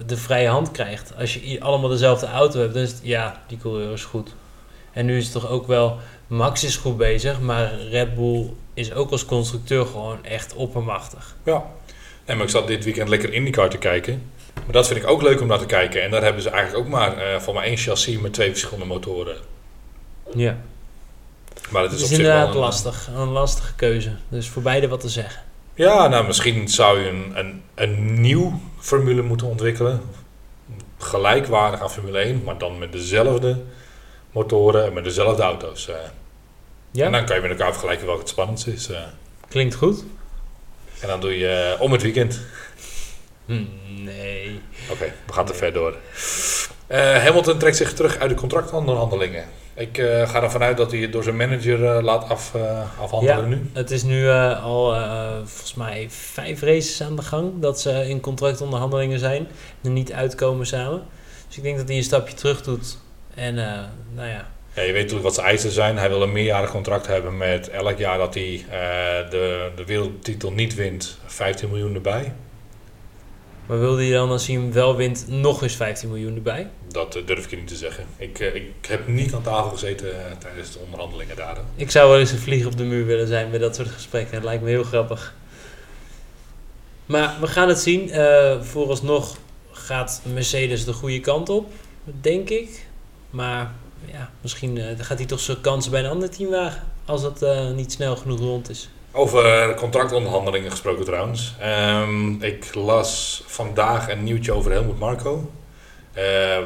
de 0.07 0.17
vrije 0.17 0.49
hand 0.49 0.71
krijgt. 0.71 1.13
Als 1.19 1.35
je 1.35 1.61
allemaal 1.61 1.91
dezelfde 1.91 2.27
auto 2.27 2.61
hebt, 2.61 2.75
dan 2.75 2.83
is 2.83 2.91
het, 2.91 3.01
ja, 3.03 3.43
die 3.49 3.59
coureur 3.59 3.93
is 3.93 4.05
goed. 4.05 4.35
En 4.97 5.07
nu 5.07 5.17
is 5.17 5.25
het 5.25 5.33
toch 5.33 5.49
ook 5.49 5.67
wel, 5.67 5.99
Max 6.27 6.65
is 6.65 6.77
goed 6.77 6.97
bezig, 6.97 7.41
maar 7.41 7.75
Red 7.91 8.15
Bull 8.15 8.51
is 8.75 8.93
ook 8.93 9.11
als 9.11 9.25
constructeur 9.25 9.87
gewoon 9.87 10.25
echt 10.25 10.55
oppermachtig. 10.55 11.37
Ja. 11.43 11.65
Nee, 12.27 12.37
maar 12.37 12.45
ik 12.45 12.51
zat 12.51 12.67
dit 12.67 12.85
weekend 12.85 13.09
lekker 13.09 13.33
IndyCar 13.33 13.69
te 13.71 13.79
kijken. 13.79 14.23
Maar 14.55 14.73
dat 14.73 14.87
vind 14.87 15.03
ik 15.03 15.07
ook 15.09 15.23
leuk 15.23 15.41
om 15.41 15.47
naar 15.47 15.59
te 15.59 15.67
kijken. 15.67 16.03
En 16.03 16.11
daar 16.11 16.23
hebben 16.23 16.43
ze 16.43 16.51
eigenlijk 16.51 16.85
ook 16.85 16.93
maar 16.93 17.17
eh 17.17 17.41
voor 17.41 17.55
maar 17.55 17.63
één 17.63 17.77
chassis 17.77 18.19
met 18.19 18.33
twee 18.33 18.51
verschillende 18.51 18.85
motoren. 18.85 19.37
Ja, 20.35 20.57
Maar 21.71 21.83
het 21.83 21.91
het 21.91 22.01
is, 22.01 22.07
is 22.07 22.11
op 22.11 22.17
zich 22.17 22.27
wel 22.27 22.37
inderdaad 22.37 22.55
een, 22.55 22.61
lastig. 22.61 23.09
Een 23.17 23.29
lastige 23.29 23.75
keuze. 23.75 24.13
Dus 24.29 24.49
voor 24.49 24.63
beide 24.63 24.89
wat 24.89 25.01
te 25.01 25.09
zeggen. 25.09 25.43
Ja, 25.75 26.09
nou 26.09 26.27
misschien 26.27 26.69
zou 26.69 27.01
je 27.01 27.09
een, 27.09 27.33
een, 27.35 27.63
een 27.75 28.21
nieuw 28.21 28.61
formule 28.79 29.23
moeten 29.23 29.47
ontwikkelen. 29.47 30.01
gelijkwaardig 30.99 31.81
aan 31.81 31.91
Formule 31.91 32.19
1, 32.19 32.43
maar 32.45 32.59
dan 32.59 32.79
met 32.79 32.93
dezelfde 32.93 33.59
motoren 34.41 34.85
en 34.87 34.93
met 34.93 35.05
dezelfde 35.05 35.43
auto's. 35.43 35.89
eh. 35.89 35.95
Ja, 36.91 37.07
En 37.07 37.13
dan 37.13 37.25
kan 37.25 37.37
je 37.37 37.43
met 37.43 37.51
elkaar 37.51 37.71
vergelijken 37.71 38.07
welke 38.07 38.21
het 38.21 38.29
spannendste 38.31 38.73
is. 38.73 38.89
eh. 38.89 38.99
klinkt 39.49 39.75
goed. 39.75 40.05
En 41.01 41.09
dan 41.09 41.21
doe 41.21 41.39
je 41.39 41.49
eh, 41.75 41.81
om 41.81 41.93
het 41.93 42.03
weekend. 42.03 42.41
Hm, 43.47 43.65
nee. 44.05 44.61
Oké, 44.91 45.13
we 45.27 45.33
gaan 45.33 45.45
te 45.47 45.55
ver 45.55 45.73
door. 45.73 45.95
Hamilton 46.89 47.59
trekt 47.59 47.77
zich 47.77 47.93
terug 47.95 48.19
uit 48.19 48.31
de 48.31 48.37
contractonderhandelingen. 48.37 49.45
Ik 49.75 49.97
ga 50.25 50.43
ervan 50.43 50.63
uit 50.63 50.77
dat 50.77 50.91
hij 50.91 51.01
het 51.01 51.13
door 51.13 51.23
zijn 51.23 51.37
manager 51.37 52.03
laat 52.03 52.29
af, 52.29 52.53
afhandelen 53.01 53.41
Ja. 53.51 53.57
nu. 53.57 53.71
Het 53.73 53.91
is 53.91 54.03
nu 54.03 54.29
al 54.63 54.95
volgens 55.45 55.75
mij 55.75 56.07
vijf 56.11 56.61
races 56.61 57.03
aan 57.03 57.17
de 57.17 57.23
gang 57.23 57.53
dat 57.61 57.81
ze 57.81 58.09
in 58.09 58.21
contractonderhandelingen 58.21 59.19
zijn 59.19 59.49
en 59.83 59.93
niet 59.93 60.13
uitkomen 60.13 60.67
samen. 60.67 61.03
Dus 61.49 61.57
ik 61.57 61.63
denk 61.63 61.77
dat 61.77 61.89
hij 61.89 61.97
een 61.97 62.03
stapje 62.05 62.35
terug 62.35 62.63
doet. 62.63 62.99
En 63.37 63.59
eh, 63.59 63.81
nou 64.15 64.29
ja, 64.29 64.51
Ja, 64.75 64.83
je 64.83 64.93
weet 64.93 64.95
natuurlijk 64.95 65.23
wat 65.23 65.35
zijn 65.35 65.47
eisen 65.47 65.71
zijn. 65.71 65.99
Hij 65.99 66.09
wil 66.09 66.23
een 66.23 66.33
meerjarig 66.33 66.71
contract 66.71 67.07
hebben 67.07 67.37
met 67.37 67.69
elk 67.69 67.99
jaar 67.99 68.19
dat 68.19 68.35
hij 68.35 68.65
eh, 68.71 69.31
de, 69.31 69.71
de 69.77 69.85
wereldtitel 69.85 70.53
niet 70.53 70.75
wint, 70.75 71.19
15 71.27 71.69
miljoen 71.69 71.95
erbij. 71.95 72.33
maar 73.67 73.79
wilde 73.79 74.03
hij 74.03 74.13
dan 74.13 74.31
als 74.31 74.47
hij 74.47 74.57
hem 74.57 74.73
wel 74.73 74.97
wint 74.97 75.25
nog 75.29 75.63
eens 75.63 75.77
15 75.77 76.09
miljoen 76.09 76.35
erbij? 76.35 76.71
Dat 76.89 77.17
eh, 77.17 77.27
durf 77.27 77.45
ik 77.45 77.51
je 77.51 77.57
niet 77.57 77.69
te 77.69 77.77
zeggen. 77.77 78.05
Ik, 78.17 78.39
ik 78.39 78.87
heb 78.89 79.09
niet 79.09 79.35
aan 79.35 79.43
tafel 79.43 79.71
gezeten 79.71 80.09
tijdens 80.39 80.73
de 80.73 80.79
onderhandelingen 80.79 81.37
daar. 81.37 81.57
Ik 81.77 81.91
zou 81.91 82.11
wel 82.11 82.19
eens 82.19 82.33
een 82.33 82.39
vlieg 82.39 82.67
op 82.67 82.77
de 82.77 82.85
muur 82.85 83.07
willen 83.07 83.27
zijn 83.27 83.51
bij 83.51 83.59
dat 83.59 83.75
soort 83.75 83.89
gesprekken. 83.89 84.35
Het 84.35 84.45
lijkt 84.45 84.63
me 84.63 84.69
heel 84.69 84.85
grappig. 84.85 85.35
Maar 87.07 87.37
we 87.41 87.47
gaan 87.47 87.69
het 87.69 87.79
zien. 87.79 88.11
Eh, 88.11 88.63
vooralsnog 88.63 89.37
gaat 89.71 90.23
Mercedes 90.33 90.85
de 90.85 90.93
goede 90.93 91.21
kant 91.21 91.49
op, 91.49 91.73
denk 92.05 92.51
ik. 92.51 92.86
Maar 93.31 93.73
ja, 94.05 94.31
misschien 94.41 94.79
eh, 94.79 94.85
gaat 94.99 95.19
hij 95.19 95.27
toch 95.27 95.41
zijn 95.41 95.61
kansen 95.61 95.91
bij 95.91 96.01
een 96.01 96.11
ander 96.11 96.31
team 96.31 96.51
wagen. 96.51 96.83
Als 97.05 97.23
het 97.23 97.43
eh, 97.43 97.71
niet 97.71 97.93
snel 97.93 98.17
genoeg 98.17 98.41
rond 98.41 98.71
is. 98.71 98.89
Over 99.13 99.75
contractonderhandelingen 99.75 100.71
gesproken 100.71 101.05
trouwens. 101.05 101.55
Ehm, 101.61 102.43
ik 102.43 102.75
las 102.75 103.43
vandaag 103.47 104.09
een 104.09 104.25
nieuwtje 104.25 104.53
over 104.53 104.71
Helmut 104.71 104.99
Marko. 104.99 105.51
Eh, 106.13 106.57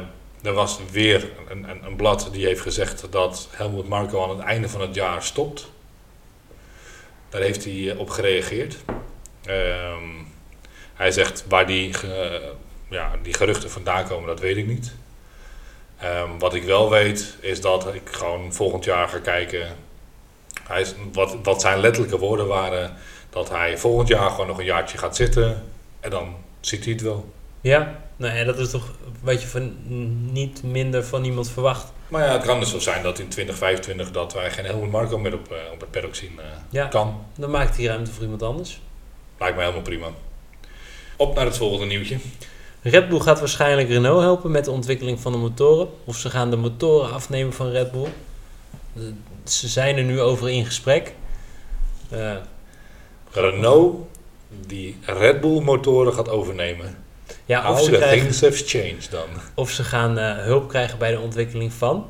er 0.41 0.53
was 0.53 0.79
weer 0.91 1.29
een, 1.49 1.69
een, 1.69 1.85
een 1.85 1.95
blad 1.95 2.29
die 2.31 2.45
heeft 2.45 2.61
gezegd 2.61 3.07
dat 3.09 3.47
Helmut 3.51 3.87
Marko 3.87 4.23
aan 4.23 4.29
het 4.29 4.39
einde 4.39 4.69
van 4.69 4.81
het 4.81 4.95
jaar 4.95 5.23
stopt. 5.23 5.71
Daar 7.29 7.41
heeft 7.41 7.63
hij 7.63 7.95
op 7.95 8.09
gereageerd. 8.09 8.77
Ehm, 9.45 10.09
hij 10.93 11.11
zegt 11.11 11.45
waar 11.47 11.67
die, 11.67 11.95
ja, 12.89 13.11
die 13.23 13.33
geruchten 13.33 13.69
vandaan 13.69 14.07
komen, 14.07 14.27
dat 14.27 14.39
weet 14.39 14.57
ik 14.57 14.67
niet. 14.67 14.93
Ehm, 16.01 16.37
wat 16.39 16.53
ik 16.53 16.63
wel 16.63 16.89
weet 16.89 17.35
is 17.39 17.61
dat 17.61 17.93
ik 17.93 18.01
gewoon 18.11 18.53
volgend 18.53 18.83
jaar 18.83 19.07
ga 19.07 19.19
kijken 19.19 19.67
hij 20.67 20.81
is, 20.81 20.93
wat, 21.13 21.35
wat 21.43 21.61
zijn 21.61 21.79
letterlijke 21.79 22.17
woorden 22.17 22.47
waren, 22.47 22.93
dat 23.29 23.49
hij 23.49 23.77
volgend 23.77 24.07
jaar 24.07 24.29
gewoon 24.29 24.47
nog 24.47 24.57
een 24.59 24.65
jaartje 24.65 24.97
gaat 24.97 25.15
zitten 25.15 25.63
en 25.99 26.09
dan 26.09 26.35
ziet 26.59 26.83
hij 26.83 26.93
het 26.93 27.01
wel. 27.01 27.33
Ja, 27.61 27.95
nou 28.15 28.35
ja, 28.37 28.43
dat 28.43 28.59
is 28.59 28.69
toch 28.69 28.91
wat 29.21 29.41
je 29.41 29.47
van 29.47 29.75
niet 30.33 30.63
minder 30.63 31.03
van 31.05 31.23
iemand 31.23 31.51
verwacht. 31.51 31.91
Maar 32.07 32.25
ja, 32.25 32.31
het 32.33 32.43
kan 32.45 32.59
dus 32.59 32.69
zo 32.69 32.79
zijn 32.79 33.03
dat 33.03 33.19
in 33.19 33.27
2025 33.27 34.11
dat 34.11 34.33
wij 34.33 34.51
geen 34.51 34.65
Helmut 34.65 34.91
Marko 34.91 35.17
meer 35.17 35.33
op, 35.33 35.51
eh, 35.51 35.57
op 35.73 35.79
het 35.81 35.91
paddock 35.91 36.15
zien. 36.15 36.39
eh, 36.39 36.45
Ja, 36.69 36.87
Kan, 36.87 37.25
dan 37.35 37.49
maakt 37.51 37.77
hij 37.77 37.85
ruimte 37.85 38.11
voor 38.11 38.23
iemand 38.23 38.43
anders. 38.43 38.81
lijkt 39.39 39.55
me 39.55 39.61
helemaal 39.61 39.83
prima. 39.83 40.07
Op 41.15 41.35
naar 41.35 41.45
het 41.45 41.57
volgende 41.57 41.85
nieuwtje. 41.85 42.17
Red 42.81 43.09
Bull 43.09 43.19
gaat 43.19 43.39
waarschijnlijk 43.39 43.89
Renault 43.89 44.21
helpen 44.21 44.51
met 44.51 44.65
de 44.65 44.71
ontwikkeling 44.71 45.19
van 45.19 45.31
de 45.31 45.37
motoren. 45.37 45.89
Of 46.03 46.15
ze 46.15 46.29
gaan 46.29 46.49
de 46.49 46.55
motoren 46.55 47.11
afnemen 47.13 47.53
van 47.53 47.69
Red 47.69 47.91
Bull. 47.91 48.07
Ze 49.43 49.67
zijn 49.67 49.97
er 49.97 50.03
nu 50.03 50.21
over 50.21 50.49
in 50.49 50.65
gesprek. 50.65 51.13
Eh, 52.09 52.35
Renault 53.31 54.07
die 54.67 54.97
Red 55.05 55.41
Bull 55.41 55.61
motoren 55.61 56.13
gaat 56.13 56.29
overnemen. 56.29 56.97
ja, 57.45 57.71
of, 57.71 57.81
ze 57.81 57.91
krijgen, 57.91 58.19
things 58.19 58.41
have 58.41 58.63
changed 58.65 59.11
dan. 59.11 59.27
of 59.53 59.69
ze 59.69 59.83
gaan 59.83 60.17
eh, 60.17 60.37
hulp 60.37 60.69
krijgen 60.69 60.97
bij 60.97 61.11
de 61.11 61.19
ontwikkeling 61.19 61.73
van. 61.73 62.09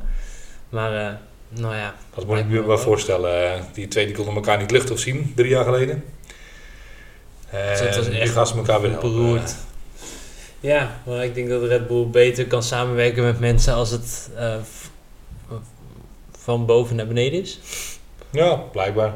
Maar 0.69 1.07
eh, 1.07 1.13
nou 1.49 1.75
ja, 1.75 1.95
Dat 2.15 2.25
moet 2.25 2.37
ik 2.37 2.45
me 2.45 2.65
wel 2.65 2.77
voorstellen. 2.77 3.65
Die 3.73 3.87
twee 3.87 4.05
die 4.05 4.15
konden 4.15 4.35
elkaar 4.35 4.57
niet 4.57 4.71
luchtig 4.71 4.99
zien, 4.99 5.33
drie 5.35 5.49
jaar 5.49 5.63
geleden. 5.63 6.03
En 7.49 8.13
echt 8.13 8.33
gaan 8.33 8.47
ze 8.47 8.55
elkaar 8.55 8.81
weer 8.81 8.91
helpen. 8.91 9.11
beroerd. 9.11 9.55
Ja, 10.61 11.01
maar 11.05 11.23
ik 11.25 11.33
denk 11.35 11.49
dat 11.49 11.63
Red 11.63 11.87
Bull 11.87 12.05
beter 12.07 12.47
kan 12.47 12.63
samenwerken 12.63 13.23
met 13.23 13.39
mensen 13.39 13.73
als 13.73 13.89
het 13.89 14.29
eh, 14.35 14.55
van 16.31 16.65
boven 16.65 16.95
naar 16.95 17.07
beneden 17.07 17.41
is. 17.41 17.59
Ja, 18.29 18.55
blijkbaar. 18.55 19.13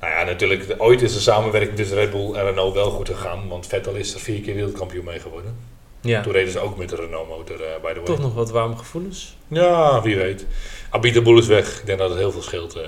Nou 0.00 0.12
ja, 0.14 0.24
natuurlijk, 0.24 0.66
de- 0.66 0.80
ooit 0.80 1.02
is 1.02 1.12
de 1.14 1.20
samenwerking 1.20 1.76
tussen 1.76 1.96
Red 1.96 2.10
Bull 2.10 2.32
en 2.34 2.44
Renault 2.44 2.74
wel 2.74 2.90
goed 2.90 3.08
gegaan. 3.08 3.48
Want 3.48 3.66
Vettel 3.66 3.94
is 3.94 4.14
er 4.14 4.20
vier 4.20 4.40
keer 4.40 4.54
wereldkampioen 4.54 5.04
mee 5.04 5.18
geworden. 5.18 5.56
Ja, 6.00 6.22
Toen 6.22 6.32
reden 6.32 6.52
ze 6.52 6.58
ook 6.60 6.76
met 6.76 6.88
de 6.88 6.96
Renault 6.96 7.28
motor, 7.28 7.60
eh 7.62 7.80
by 7.82 7.88
the 7.88 7.94
way. 7.94 8.04
toch 8.04 8.18
nog 8.18 8.34
wat 8.34 8.50
warme 8.50 8.76
gevoelens. 8.76 9.36
Ja, 9.48 10.02
wie 10.02 10.16
weet. 10.16 10.46
Abita 10.90 11.20
is 11.30 11.46
weg. 11.46 11.78
Ik 11.80 11.86
denk 11.86 11.98
dat 11.98 12.08
het 12.10 12.18
heel 12.18 12.32
veel 12.32 12.42
scheelt. 12.42 12.74
eh. 12.76 12.82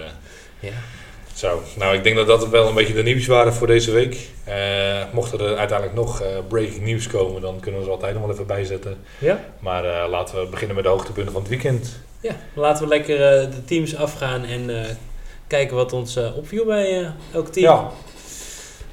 Ja. 0.60 0.70
Zo, 1.34 1.62
nou 1.76 1.96
ik 1.96 2.02
denk 2.04 2.16
dat 2.16 2.26
dat 2.26 2.48
wel 2.48 2.68
een 2.68 2.74
beetje 2.74 2.94
de 2.94 3.02
nieuws 3.02 3.26
waren 3.26 3.54
voor 3.54 3.66
deze 3.66 3.90
week. 3.90 4.16
Eh 4.44 4.84
mochten 5.12 5.40
er 5.40 5.56
uiteindelijk 5.56 5.98
nog 5.98 6.20
eh, 6.20 6.28
breaking 6.48 6.80
news 6.84 7.06
komen, 7.06 7.40
dan 7.40 7.60
kunnen 7.60 7.80
we 7.80 7.86
ze 7.86 7.92
altijd 7.92 8.14
nog 8.14 8.22
wel 8.22 8.32
even 8.32 8.46
bijzetten. 8.46 8.96
Ja? 9.18 9.44
Maar 9.58 9.84
eh, 9.84 10.08
laten 10.08 10.40
we 10.40 10.46
beginnen 10.46 10.74
met 10.76 10.84
de 10.84 10.90
hoogtepunten 10.90 11.32
van 11.32 11.40
het 11.40 11.50
weekend. 11.50 12.00
Ja, 12.20 12.36
laten 12.54 12.82
we 12.82 12.88
lekker 12.88 13.14
eh, 13.14 13.50
de 13.50 13.64
teams 13.64 13.96
afgaan 13.96 14.44
en 14.44 14.82
eh, 14.82 14.90
kijken 15.46 15.76
wat 15.76 15.92
ons 15.92 16.16
eh, 16.16 16.36
opviel 16.36 16.64
bij 16.64 17.00
eh, 17.00 17.08
elk 17.32 17.48
team. 17.48 17.64
Ja. 17.66 17.90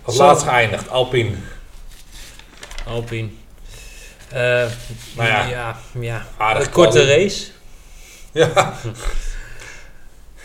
Als 0.04 0.15
Zo. 0.15 0.23
laatst 0.23 0.43
geëindigd, 0.47 0.89
Alpine. 0.89 1.32
Alpine. 2.88 3.27
Eh, 4.30 4.65
Nou 5.15 5.30
ja, 5.30 5.45
ja, 5.47 5.77
ja. 5.99 6.25
aardig 6.38 6.65
Een 6.65 6.71
korte 6.71 7.06
race. 7.06 7.47
Ja, 8.32 8.73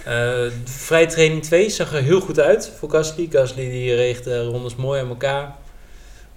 Eh 0.06 0.46
vrije 0.64 1.06
training 1.06 1.42
2 1.42 1.68
zag 1.70 1.92
er 1.92 2.02
heel 2.02 2.20
goed 2.20 2.38
uit 2.40 2.72
voor 2.78 2.90
Gasly. 2.90 3.26
Gasly 3.30 3.70
die 3.70 3.94
reeg 3.94 4.22
de 4.22 4.44
rondes 4.44 4.76
mooi 4.76 5.00
aan 5.00 5.08
elkaar. 5.08 5.56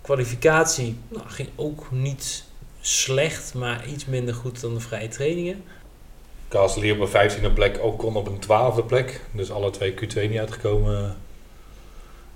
Kwalificatie 0.02 0.98
nou, 1.08 1.24
ging 1.28 1.50
ook 1.56 1.88
niet 1.92 2.44
slecht, 2.82 3.54
maar 3.54 3.88
iets 3.88 4.06
minder 4.06 4.34
goed 4.34 4.62
dan 4.62 4.74
de 4.74 4.80
vrije 4.80 5.08
trainingen. 5.08 5.64
Gasly 6.50 6.92
op 6.92 7.00
een 7.00 7.32
15e 7.32 7.54
plek, 7.54 7.78
ook 7.82 7.98
kon 8.00 8.16
op 8.16 8.28
een 8.28 8.42
12e 8.44 8.86
plek. 8.86 9.22
Dus 9.32 9.52
alle 9.52 9.70
twee 9.70 9.94
Q2 9.94 10.30
niet 10.30 10.40
uitgekomen. 10.40 11.18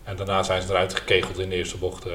En 0.04 0.16
daarna 0.16 0.44
zijn 0.44 0.62
ze 0.62 0.70
eruit 0.70 0.94
gekegeld 0.96 1.40
in 1.40 1.50
de 1.50 1.56
eerste 1.56 1.78
bocht. 1.78 2.06
eh. 2.06 2.14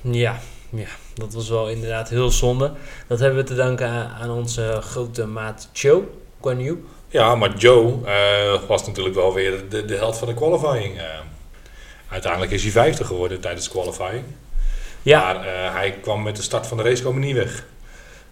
Ja, 0.00 0.38
ja, 0.70 0.88
dat 1.14 1.32
was 1.34 1.48
wel 1.48 1.68
inderdaad 1.68 2.08
heel 2.08 2.30
zonde. 2.30 2.72
Dat 3.06 3.18
hebben 3.18 3.38
we 3.38 3.44
te 3.44 3.54
danken 3.54 3.88
aan, 3.88 4.30
onze 4.30 4.78
grote 4.80 5.26
maat 5.26 5.68
Joe, 5.72 6.02
Guan 6.40 6.60
Yu. 6.60 6.84
Ja, 7.14 7.34
maar 7.34 7.56
Joe 7.56 7.92
eh, 8.04 8.60
was 8.68 8.86
natuurlijk 8.86 9.14
wel 9.14 9.32
weer 9.34 9.68
de, 9.68 9.84
de 9.84 9.96
held 9.96 10.18
van 10.18 10.28
de 10.28 10.34
qualifying. 10.34 10.98
eh. 10.98 11.04
uiteindelijk 12.08 12.52
is 12.52 12.62
hij 12.62 12.72
vijfde 12.72 13.04
geworden 13.04 13.40
tijdens 13.40 13.64
de 13.64 13.70
qualifying. 13.70 14.24
Ja, 15.02 15.32
Maar 15.32 15.46
eh, 15.46 15.72
hij 15.72 15.92
kwam 15.92 16.22
met 16.22 16.36
de 16.36 16.42
start 16.42 16.66
van 16.66 16.76
de 16.76 16.82
race 16.82 17.02
hij 17.02 17.22
niet 17.22 17.36
weg. 17.36 17.64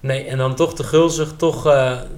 nee, 0.01 0.25
en 0.25 0.38
dan 0.38 0.55
toch 0.55 0.75
te 0.75 0.85
gulzig, 0.85 1.33
toch 1.37 1.64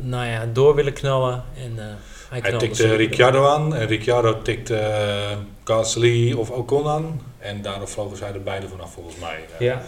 nou 0.00 0.26
ja, 0.26 0.46
door 0.52 0.74
willen 0.74 0.92
knallen. 0.92 1.44
En, 1.64 1.98
hij 2.28 2.40
Hij 2.50 2.58
tikte. 2.58 2.94
Ricciardo 2.94 3.46
aan 3.46 3.74
en 3.74 3.86
Ricciardo 3.86 4.42
tikte 4.42 4.76
eh, 4.76 5.36
Gasly 5.64 6.32
of 6.32 6.50
Ocon 6.50 6.86
aan. 6.88 7.20
En 7.38 7.62
daardoor 7.62 7.88
vlogen 7.88 8.16
zij 8.16 8.32
er 8.32 8.42
beide 8.42 8.68
vanaf 8.68 8.92
volgens 8.92 9.16
mij. 9.16 9.44
Ja. 9.58 9.82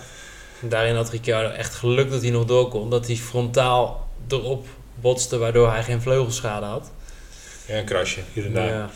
Daarin 0.60 0.96
had 0.96 1.10
Ricciardo 1.10 1.48
echt 1.48 1.74
geluk 1.74 2.10
dat 2.10 2.22
hij 2.22 2.30
nog 2.30 2.44
door 2.44 2.68
kon. 2.68 2.90
Dat 2.90 3.06
hij 3.06 3.16
frontaal 3.16 4.08
erop 4.28 4.66
botste, 5.00 5.38
waardoor 5.38 5.70
hij 5.70 5.82
geen 5.82 6.00
vleugelschade 6.02 6.66
had. 6.66 6.90
ja, 7.66 7.78
een 7.78 7.84
krasje 7.84 8.20
hier 8.32 8.44
en 8.46 8.52
daar. 8.52 8.66
Ja, 8.68 8.90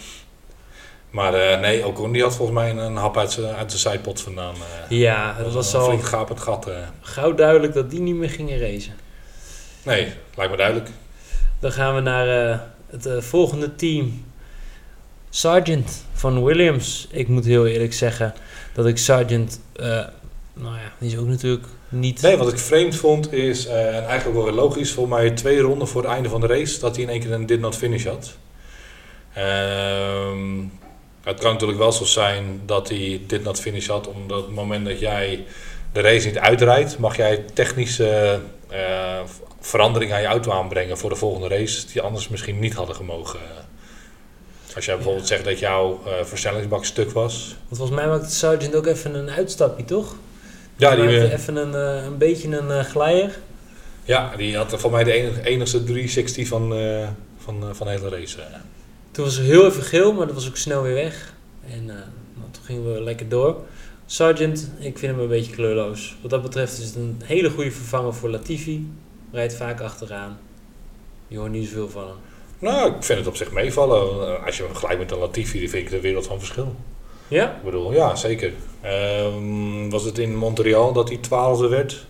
Maar 1.10 1.34
eh, 1.34 1.60
nee, 1.60 1.86
Ocon 1.86 2.12
die 2.12 2.22
had 2.22 2.36
volgens 2.36 2.58
mij 2.58 2.70
een, 2.70 2.76
een 2.78 2.96
hap 2.96 3.16
uit 3.18 3.32
zijn 3.32 3.54
uit 3.54 3.70
de 3.70 3.78
zijpot 3.78 4.20
vandaan. 4.20 4.54
eh. 4.54 4.98
ja 4.98 5.34
het 5.36 5.52
was 5.52 5.74
al 5.74 5.84
flink 5.84 6.04
gapend 6.04 6.40
gat. 6.40 6.66
eh. 6.68 6.76
gauw 7.00 7.34
duidelijk 7.34 7.72
dat 7.74 7.90
die 7.90 8.00
niet 8.00 8.14
meer 8.14 8.30
gingen 8.30 8.58
racen. 8.60 8.94
Nee, 9.82 10.12
lijkt 10.36 10.50
me 10.50 10.56
duidelijk. 10.58 10.88
Dan 11.60 11.72
gaan 11.72 11.94
we 11.94 12.00
naar 12.00 12.60
het 12.90 13.08
volgende 13.24 13.74
team. 13.74 14.24
Sargent 15.30 16.04
van 16.12 16.44
Williams. 16.44 17.08
Ik 17.10 17.28
moet 17.28 17.44
heel 17.44 17.66
eerlijk 17.66 17.92
zeggen 17.92 18.34
dat 18.72 18.86
ik 18.86 18.98
Sargent... 18.98 19.60
nou 20.52 20.74
ja, 20.76 20.92
die 20.98 21.10
is 21.12 21.16
ook 21.16 21.26
natuurlijk 21.26 21.66
niet... 21.90 22.22
Nee, 22.22 22.36
wat 22.36 22.52
ik 22.52 22.58
vreemd 22.58 22.96
vond 22.96 23.32
is, 23.32 23.66
eh, 23.66 23.96
en 23.96 24.06
eigenlijk 24.06 24.36
wel 24.36 24.44
weer 24.44 24.54
logisch, 24.62 24.92
voor 24.92 25.08
mij 25.08 25.30
twee 25.30 25.60
ronden 25.60 25.88
voor 25.88 26.02
het 26.02 26.10
einde 26.10 26.28
van 26.28 26.40
de 26.40 26.46
race, 26.46 26.80
dat 26.80 26.94
hij 26.94 27.04
in 27.04 27.10
één 27.10 27.20
keer 27.20 27.32
een 27.32 27.46
did 27.46 27.60
not 27.60 27.76
finish 27.76 28.04
had. 28.04 28.32
Ehm, 29.34 30.64
het 31.22 31.40
kan 31.40 31.52
natuurlijk 31.52 31.78
wel 31.78 31.92
zo 31.92 32.04
zijn 32.04 32.60
dat 32.66 32.88
hij 32.88 33.20
dit 33.26 33.42
not 33.42 33.60
finish 33.60 33.86
had, 33.86 34.08
omdat 34.08 34.38
op 34.38 34.46
het 34.46 34.54
moment 34.54 34.86
dat 34.86 35.00
jij 35.00 35.44
de 35.92 36.00
race 36.00 36.26
niet 36.26 36.38
uitrijdt, 36.38 36.98
mag 36.98 37.16
jij 37.16 37.44
technische 37.54 38.40
eh, 38.68 39.20
veranderingen 39.60 40.14
aan 40.14 40.22
je 40.22 40.26
auto 40.26 40.52
aanbrengen 40.52 40.98
voor 40.98 41.10
de 41.10 41.16
volgende 41.16 41.48
race, 41.48 41.86
die 41.92 42.02
anders 42.02 42.28
misschien 42.28 42.58
niet 42.58 42.74
hadden 42.74 42.94
gemogen. 42.94 43.40
Als 44.74 44.84
jij 44.84 44.94
bijvoorbeeld 44.94 45.26
zegt 45.26 45.44
dat 45.44 45.58
jouw 45.58 46.00
versnellingsbak 46.22 46.84
stuk 46.84 47.10
was. 47.10 47.56
Want 47.68 47.76
volgens 47.76 47.98
mij 47.98 48.08
maakte 48.08 48.30
Sargent 48.30 48.74
ook 48.74 48.86
even 48.86 49.14
een 49.14 49.30
uitstapje, 49.30 49.84
toch? 49.84 50.14
Ja, 50.80 50.96
die, 50.96 51.06
eh, 51.06 51.32
even 51.32 51.56
een, 51.56 51.74
eh, 51.74 52.04
een 52.04 52.18
beetje 52.18 52.58
een 52.58 52.70
eh, 52.70 52.84
glijer. 52.84 53.38
ja, 54.04 54.36
die 54.36 54.56
had 54.56 54.80
voor 54.80 54.90
mij 54.90 55.04
de 55.04 55.12
enige, 55.12 55.42
enigste 55.42 55.84
360 55.84 56.48
van, 56.48 56.74
van, 57.38 57.76
van 57.76 57.86
de 57.86 57.92
hele 57.92 58.08
race. 58.08 58.36
Toen 59.10 59.24
was 59.24 59.36
er 59.36 59.44
heel 59.44 59.66
even 59.66 59.82
geel, 59.82 60.12
maar 60.12 60.26
dat 60.26 60.34
was 60.34 60.48
ook 60.48 60.56
snel 60.56 60.82
weer 60.82 60.94
weg. 60.94 61.34
En 61.70 61.84
nou, 61.84 62.50
toen 62.50 62.62
gingen 62.64 62.94
we 62.94 63.02
lekker 63.02 63.28
door. 63.28 63.56
Sargent, 64.06 64.70
ik 64.78 64.98
vind 64.98 65.12
hem 65.12 65.20
een 65.20 65.28
beetje 65.28 65.52
kleurloos. 65.52 66.16
Wat 66.20 66.30
dat 66.30 66.42
betreft 66.42 66.78
is 66.78 66.84
het 66.84 66.94
een 66.94 67.20
hele 67.24 67.50
goede 67.50 67.70
vervanger 67.70 68.14
voor 68.14 68.30
Latifi. 68.30 68.92
Rijdt 69.32 69.54
vaak 69.54 69.80
achteraan. 69.80 70.38
Je 71.28 71.38
hoort 71.38 71.52
niet 71.52 71.68
zoveel 71.68 71.88
van 71.88 72.06
hem. 72.06 72.16
Nou, 72.58 72.94
ik 72.96 73.04
vind 73.04 73.18
het 73.18 73.28
op 73.28 73.36
zich 73.36 73.52
meevallen. 73.52 74.44
Als 74.44 74.56
je 74.56 74.62
hem 74.62 74.70
vergelijkt 74.72 75.00
met 75.00 75.10
een 75.10 75.18
Latifi, 75.18 75.58
die 75.58 75.70
vind 75.70 75.84
ik 75.84 75.90
de 75.90 76.00
wereld 76.00 76.26
van 76.26 76.38
verschil. 76.38 76.76
Ja? 77.30 77.50
Ik 77.56 77.62
bedoel, 77.64 77.92
ja, 77.92 78.14
zeker. 78.16 78.52
Ehm, 78.80 79.88
was 79.88 80.04
het 80.04 80.18
in 80.18 80.36
Montreal 80.36 80.92
dat 80.92 81.08
hij 81.08 81.18
twaalfde 81.18 81.68
werd? 81.68 82.06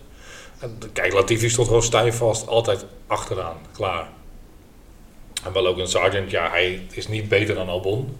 Kijk, 0.93 1.13
Latifi 1.13 1.49
stond 1.49 1.67
gewoon 1.67 1.83
stijf 1.83 2.15
vast, 2.17 2.47
altijd 2.47 2.85
achteraan, 3.07 3.57
klaar. 3.71 4.07
En 5.45 5.53
wel 5.53 5.67
ook 5.67 5.77
een 5.77 5.87
Sargent, 5.87 6.31
ja, 6.31 6.49
hij 6.49 6.87
is 6.91 7.07
niet 7.07 7.29
beter 7.29 7.55
dan 7.55 7.69
Albon 7.69 8.17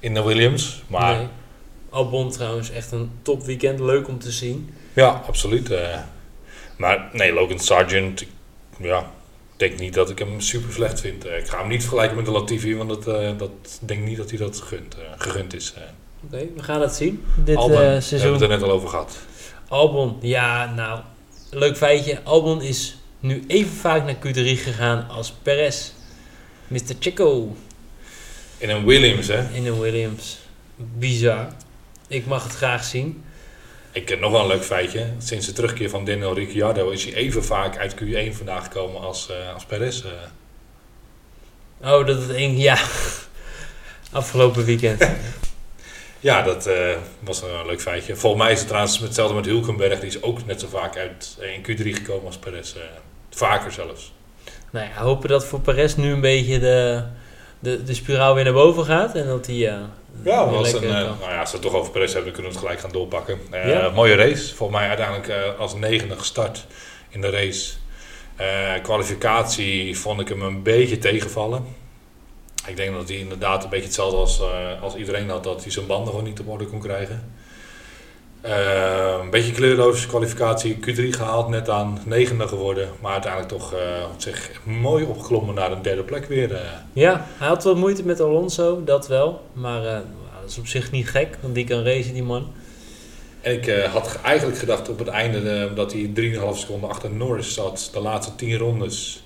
in 0.00 0.14
de 0.14 0.22
Williams. 0.22 0.82
Maar 0.86 1.16
Nee. 1.16 1.26
Albon 1.90 2.30
trouwens, 2.30 2.70
echt 2.70 2.92
een 2.92 3.10
top 3.22 3.42
weekend. 3.42 3.80
Leuk 3.80 4.08
om 4.08 4.18
te 4.18 4.30
zien. 4.32 4.74
ja, 4.92 5.22
absoluut. 5.26 5.70
eh. 5.70 5.98
maar 6.76 7.08
nee, 7.12 7.32
Logan 7.32 7.58
Sargent, 7.58 8.20
ik- 8.20 8.28
ja, 8.78 8.98
ik 9.52 9.58
denk 9.58 9.78
niet 9.78 9.94
dat 9.94 10.10
ik 10.10 10.18
hem 10.18 10.40
super 10.40 10.72
slecht 10.72 11.00
vind. 11.00 11.24
Eh, 11.24 11.38
ik 11.38 11.46
ga 11.48 11.58
hem 11.58 11.68
niet 11.68 11.80
vergelijken 11.80 12.16
met 12.16 12.24
de 12.24 12.30
Latifi, 12.30 12.76
want 12.76 12.88
dat, 12.88 13.06
eh, 13.08 13.30
dat 13.38 13.50
denk 13.80 14.04
niet 14.04 14.16
dat 14.16 14.28
hij 14.30 14.38
dat 14.38 14.64
eh, 14.72 15.04
gegund 15.16 15.54
is. 15.54 15.74
Eh. 16.30 16.38
Oké, 16.40 16.48
we 16.56 16.62
gaan 16.62 16.80
het 16.80 16.94
zien. 16.94 17.24
Dit 17.44 17.56
Albon, 17.56 17.70
eh, 17.72 17.76
we 17.78 17.84
hebben 17.84 18.02
seizoen. 18.02 18.32
het 18.32 18.42
er 18.42 18.48
net 18.48 18.62
al 18.62 18.70
over 18.70 18.88
gehad. 18.88 19.16
Albon, 19.68 20.16
ja, 20.20 20.72
nou, 20.74 21.00
leuk 21.50 21.76
feitje. 21.76 22.20
Albon 22.22 22.62
is 22.62 22.96
nu 23.20 23.44
even 23.46 23.72
vaak 23.72 24.04
naar 24.04 24.14
Q3 24.16 24.56
gegaan 24.62 25.08
als 25.08 25.32
Perez. 25.42 25.90
Mr. 26.68 26.80
Chico 27.00 27.56
In 28.58 28.70
een 28.70 28.84
Williams, 28.84 29.26
hè. 29.26 29.48
in 29.52 29.66
een 29.66 29.80
Williams. 29.80 30.38
Bizar. 30.76 31.46
Ik 32.08 32.26
mag 32.26 32.42
het 32.42 32.52
graag 32.54 32.84
zien. 32.84 33.24
Ik 33.92 34.08
heb 34.08 34.20
nog 34.20 34.30
wel 34.32 34.40
een 34.40 34.46
leuk 34.46 34.64
feitje. 34.64 35.06
Sinds 35.18 35.46
de 35.46 35.52
terugkeer 35.52 35.90
van 35.90 36.04
Daniel 36.04 36.34
Ricciardo 36.34 36.90
is 36.90 37.04
hij 37.04 37.14
even 37.14 37.44
vaak 37.44 37.76
uit 37.78 37.94
Q1 37.94 38.32
vandaan 38.36 38.62
gekomen 38.62 39.00
als, 39.00 39.30
eh 39.30 39.54
als 39.54 39.64
Perez. 39.64 40.02
eh. 40.04 41.92
Oh, 41.92 42.06
dat 42.06 42.20
het 42.22 42.30
één, 42.30 42.58
ja. 42.58 42.78
Afgelopen 44.12 44.64
weekend. 44.64 45.08
Ja, 46.20 46.42
dat 46.42 46.66
eh, 46.66 46.96
was 47.20 47.42
een 47.42 47.66
leuk 47.66 47.80
feitje. 47.80 48.16
Volgens 48.16 48.42
mij 48.42 48.52
is 48.52 48.58
het 48.58 48.68
trouwens 48.68 48.98
hetzelfde 48.98 49.34
met 49.34 49.44
Hulkenberg. 49.46 49.98
Die 50.00 50.08
is 50.08 50.22
ook 50.22 50.46
net 50.46 50.60
zo 50.60 50.66
vaak 50.68 50.96
uit 50.96 51.36
eh, 51.40 51.52
in 51.54 51.60
Q3 51.62 51.82
gekomen 51.96 52.26
als 52.26 52.36
Perez. 52.38 52.74
eh. 52.74 52.80
vaker 53.30 53.72
zelfs. 53.72 54.12
nou 54.70 54.86
ja, 54.86 55.02
hopen 55.02 55.28
dat 55.28 55.44
voor 55.46 55.60
Perez 55.60 55.94
nu 55.94 56.12
een 56.12 56.20
beetje 56.20 56.58
de, 56.58 57.02
de, 57.58 57.82
de 57.84 57.94
spiraal 57.94 58.34
weer 58.34 58.44
naar 58.44 58.52
boven 58.52 58.84
gaat. 58.84 59.14
En 59.14 59.26
dat 59.26 59.46
hij 59.46 59.68
eh, 59.68 59.74
Ja, 60.24 60.50
was 60.50 60.72
een, 60.72 60.82
eh, 60.84 60.90
nou 60.90 61.16
ja, 61.30 61.40
als 61.40 61.50
we 61.50 61.56
het 61.56 61.66
toch 61.66 61.74
over 61.74 61.92
Perez 61.92 62.12
hebben, 62.12 62.32
kunnen 62.32 62.50
we 62.50 62.56
het 62.56 62.66
gelijk 62.66 62.82
gaan 62.82 62.92
doorpakken. 62.92 63.38
Eh, 63.50 63.68
Ja. 63.68 63.88
Mooie 63.90 64.14
race. 64.14 64.54
Volgens 64.54 64.78
mij 64.78 64.88
uiteindelijk 64.88 65.28
eh, 65.28 65.58
als 65.58 65.74
negende 65.74 66.18
gestart 66.18 66.66
in 67.08 67.20
de 67.20 67.30
race. 67.30 67.72
Eh, 68.36 68.72
kwalificatie 68.82 69.98
vond 69.98 70.20
ik 70.20 70.28
hem 70.28 70.42
een 70.42 70.62
beetje 70.62 70.98
tegenvallen. 70.98 71.64
Ik 72.66 72.76
denk 72.76 72.94
dat 72.94 73.08
hij 73.08 73.18
inderdaad 73.18 73.64
een 73.64 73.70
beetje 73.70 73.84
hetzelfde 73.84 74.16
als, 74.16 74.40
eh, 74.40 74.82
als 74.82 74.94
iedereen 74.94 75.28
had, 75.28 75.44
dat 75.44 75.62
hij 75.62 75.72
zijn 75.72 75.86
banden 75.86 76.08
gewoon 76.08 76.24
niet 76.24 76.40
op 76.40 76.48
orde 76.48 76.66
kon 76.66 76.80
krijgen. 76.80 77.32
Eh, 78.40 79.16
een 79.22 79.30
beetje 79.30 79.52
kleurloos 79.52 80.06
kwalificatie, 80.06 80.74
Q3 80.80 81.10
gehaald, 81.10 81.48
net 81.48 81.68
aan 81.70 81.98
negende 82.04 82.48
geworden. 82.48 82.88
Maar 83.00 83.12
uiteindelijk 83.12 83.52
toch 83.52 83.72
eh, 83.72 83.80
op 84.14 84.20
zich 84.20 84.50
mooi 84.64 85.04
opgeklommen 85.04 85.54
naar 85.54 85.72
een 85.72 85.82
derde 85.82 86.02
plek 86.02 86.24
weer. 86.26 86.60
Ja, 86.92 87.26
hij 87.38 87.48
had 87.48 87.64
wat 87.64 87.76
moeite 87.76 88.04
met 88.04 88.20
Alonso, 88.20 88.84
dat 88.84 89.08
wel. 89.08 89.42
Maar 89.52 89.86
eh, 89.86 89.98
dat 90.40 90.50
is 90.50 90.58
op 90.58 90.66
zich 90.66 90.90
niet 90.90 91.08
gek, 91.08 91.36
want 91.40 91.54
die 91.54 91.64
kan 91.64 91.82
racen, 91.84 92.12
die 92.12 92.22
man. 92.22 92.52
En 93.40 93.52
ik 93.52 93.70
had 93.92 94.08
ge- 94.08 94.18
eigenlijk 94.18 94.58
gedacht 94.58 94.88
op 94.88 94.98
het 94.98 95.08
einde 95.08 95.50
eh, 95.50 95.76
dat 95.76 95.92
hij 95.92 96.10
3,5 96.14 96.58
seconden 96.58 96.90
achter 96.90 97.10
Norris 97.10 97.54
zat, 97.54 97.90
de 97.92 98.00
laatste 98.00 98.34
10 98.34 98.56
rondes, 98.58 99.22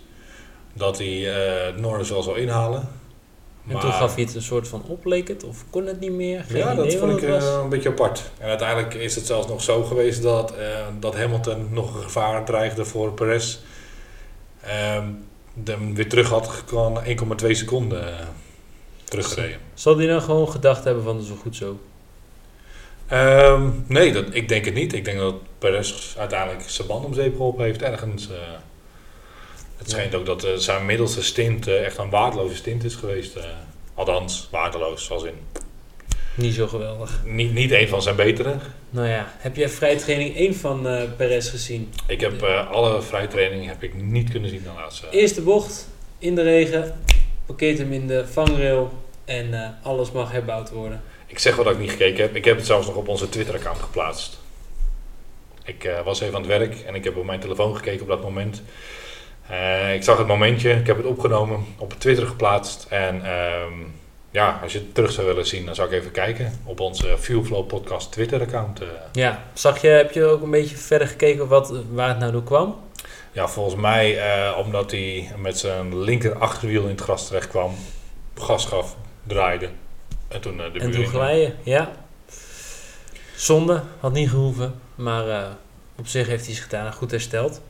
dat 0.72 0.98
hij 0.98 1.32
Norris 1.76 2.10
wel 2.10 2.22
zou 2.22 2.38
inhalen. 2.40 2.88
En 3.70 3.80
toen 3.80 3.92
gaf 3.92 4.14
hij 4.14 4.24
het 4.24 4.34
een 4.34 4.42
soort 4.42 4.68
van 4.68 4.82
op, 4.86 5.04
leek 5.04 5.28
het? 5.28 5.44
Of 5.44 5.64
kon 5.70 5.86
het 5.86 6.00
niet 6.00 6.12
meer? 6.12 6.44
Geen 6.48 6.58
ja, 6.58 6.74
dat 6.74 6.94
vond 6.94 7.22
ik 7.22 7.28
eh, 7.28 7.58
een 7.62 7.68
beetje 7.68 7.88
apart. 7.88 8.30
En 8.38 8.48
uiteindelijk 8.48 8.94
is 8.94 9.14
het 9.14 9.26
zelfs 9.26 9.46
nog 9.46 9.62
zo 9.62 9.82
geweest 9.82 10.22
dat, 10.22 10.54
eh, 10.54 10.66
dat 11.00 11.16
Hamilton 11.16 11.68
nog 11.70 11.94
een 11.94 12.02
gevaar 12.02 12.44
dreigde 12.44 12.84
voor 12.84 13.12
Perez. 13.12 13.58
Ehm 14.62 15.04
hem 15.64 15.94
weer 15.94 16.08
terug 16.08 16.28
had 16.28 16.62
gewoon 16.66 17.00
1,2 17.04 17.54
seconden 17.54 18.18
eh, 18.18 18.26
teruggereden. 19.04 19.58
Zal 19.74 19.96
hij 19.96 20.06
nou 20.06 20.20
gewoon 20.20 20.48
gedacht 20.50 20.84
hebben 20.84 21.02
van, 21.02 21.14
dat 21.14 21.22
is 21.22 21.28
wel 21.28 21.38
goed 21.38 21.56
zo? 21.56 21.80
Ehm, 23.06 23.70
nee, 23.86 24.12
dat, 24.12 24.24
ik 24.30 24.48
denk 24.48 24.64
het 24.64 24.74
niet. 24.74 24.92
Ik 24.92 25.04
denk 25.04 25.18
dat 25.18 25.34
Perez 25.58 26.14
uiteindelijk 26.16 26.70
zijn 26.70 26.88
band 26.88 27.04
om 27.04 27.14
zeep 27.14 27.36
geholpen 27.36 27.64
heeft 27.64 27.82
ergens. 27.82 28.28
Het 29.80 29.90
schijnt 29.90 30.14
ook 30.14 30.26
dat 30.26 30.44
eh, 30.44 30.54
zijn 30.54 30.86
middelste 30.86 31.22
stint 31.22 31.66
eh, 31.66 31.84
echt 31.84 31.98
een 31.98 32.10
waardeloze 32.10 32.56
stint 32.56 32.84
is 32.84 32.94
geweest. 32.94 33.36
eh. 33.36 33.44
althans, 33.94 34.48
waardeloos, 34.50 35.04
zoals 35.04 35.22
in. 35.24 35.34
Niet 36.34 36.54
zo 36.54 36.66
geweldig. 36.66 37.20
Niet, 37.24 37.52
niet 37.52 37.70
een 37.70 37.88
van 37.88 38.02
zijn 38.02 38.16
betere. 38.16 38.54
Nou 38.90 39.08
ja, 39.08 39.34
heb 39.38 39.56
jij 39.56 39.68
vrije 39.68 39.96
training 39.96 40.36
1 40.36 40.54
van 40.54 40.88
eh 40.88 41.02
Perez 41.16 41.50
gezien? 41.50 41.92
Ik 42.06 42.20
heb 42.20 42.42
alle 42.70 43.02
vrije 43.02 43.28
trainingen 43.28 43.68
heb 43.68 43.82
ik 43.82 43.94
niet 43.94 44.30
kunnen 44.30 44.50
zien 44.50 44.62
helaas. 44.62 45.02
eh. 45.04 45.20
Eerste 45.20 45.40
bocht, 45.42 45.88
in 46.18 46.34
de 46.34 46.42
regen, 46.42 47.00
parkeert 47.46 47.78
hem 47.78 47.92
in 47.92 48.06
de 48.06 48.26
vangrail 48.26 48.92
en 49.24 49.78
alles 49.82 50.12
mag 50.12 50.32
herbouwd 50.32 50.70
worden. 50.70 51.02
Ik 51.26 51.38
zeg 51.38 51.56
wel 51.56 51.64
dat 51.64 51.74
ik 51.74 51.80
niet 51.80 51.90
gekeken 51.90 52.22
heb. 52.22 52.36
Ik 52.36 52.44
heb 52.44 52.56
het 52.56 52.66
zelfs 52.66 52.86
nog 52.86 52.96
op 52.96 53.08
onze 53.08 53.28
Twitter-account 53.28 53.78
geplaatst. 53.78 54.38
Ik 55.64 55.90
was 56.04 56.20
even 56.20 56.34
aan 56.34 56.40
het 56.40 56.50
werk 56.50 56.74
en 56.80 56.94
ik 56.94 57.04
heb 57.04 57.16
op 57.16 57.24
mijn 57.24 57.40
telefoon 57.40 57.76
gekeken 57.76 58.02
op 58.02 58.08
dat 58.08 58.22
moment. 58.22 58.62
Eh, 59.50 59.94
ik 59.94 60.02
zag 60.02 60.18
het 60.18 60.26
momentje, 60.26 60.70
ik 60.70 60.86
heb 60.86 60.96
het 60.96 61.06
opgenomen, 61.06 61.64
op 61.78 61.94
Twitter 61.98 62.26
geplaatst. 62.26 62.86
En 62.88 63.24
ehm, 63.24 63.72
ja, 64.30 64.58
als 64.62 64.72
je 64.72 64.78
het 64.78 64.94
terug 64.94 65.12
zou 65.12 65.26
willen 65.26 65.46
zien, 65.46 65.64
dan 65.66 65.74
zou 65.74 65.88
ik 65.88 65.94
even 65.94 66.10
kijken 66.10 66.60
op 66.64 66.80
onze 66.80 67.18
Fuelflow 67.18 67.66
Podcast 67.66 68.12
Twitter-account. 68.12 68.80
eh. 68.80 68.86
Ja, 69.12 69.42
zag 69.52 69.80
je, 69.82 69.88
heb 69.88 70.12
je 70.12 70.24
ook 70.24 70.42
een 70.42 70.50
beetje 70.50 70.76
verder 70.76 71.08
gekeken 71.08 71.48
wat, 71.48 71.72
waar 71.92 72.08
het 72.08 72.18
nou 72.18 72.32
door 72.32 72.42
kwam? 72.44 72.76
ja, 73.32 73.48
volgens 73.48 73.80
mij 73.80 74.18
eh, 74.18 74.58
omdat 74.58 74.90
hij 74.90 75.32
met 75.36 75.58
zijn 75.58 75.98
linker 76.00 76.38
achterwiel 76.38 76.82
in 76.82 76.88
het 76.88 77.00
gras 77.00 77.26
terecht 77.26 77.48
kwam, 77.48 77.74
gas 78.34 78.66
gaf, 78.66 78.96
draaide. 79.26 79.68
En 80.28 80.40
toen 80.40 80.60
eh, 80.60 80.72
de 80.72 80.78
en 80.78 80.90
toen 80.90 81.06
glijden, 81.06 81.56
ja. 81.62 81.90
Zonde, 83.36 83.82
had 84.00 84.12
niet 84.12 84.30
gehoeven, 84.30 84.74
maar 84.94 85.56
op 85.96 86.06
zich 86.06 86.26
heeft 86.26 86.46
hij 86.46 86.54
zich 86.54 86.68
daarna 86.68 86.90
goed 86.90 87.10
hersteld. 87.10 87.60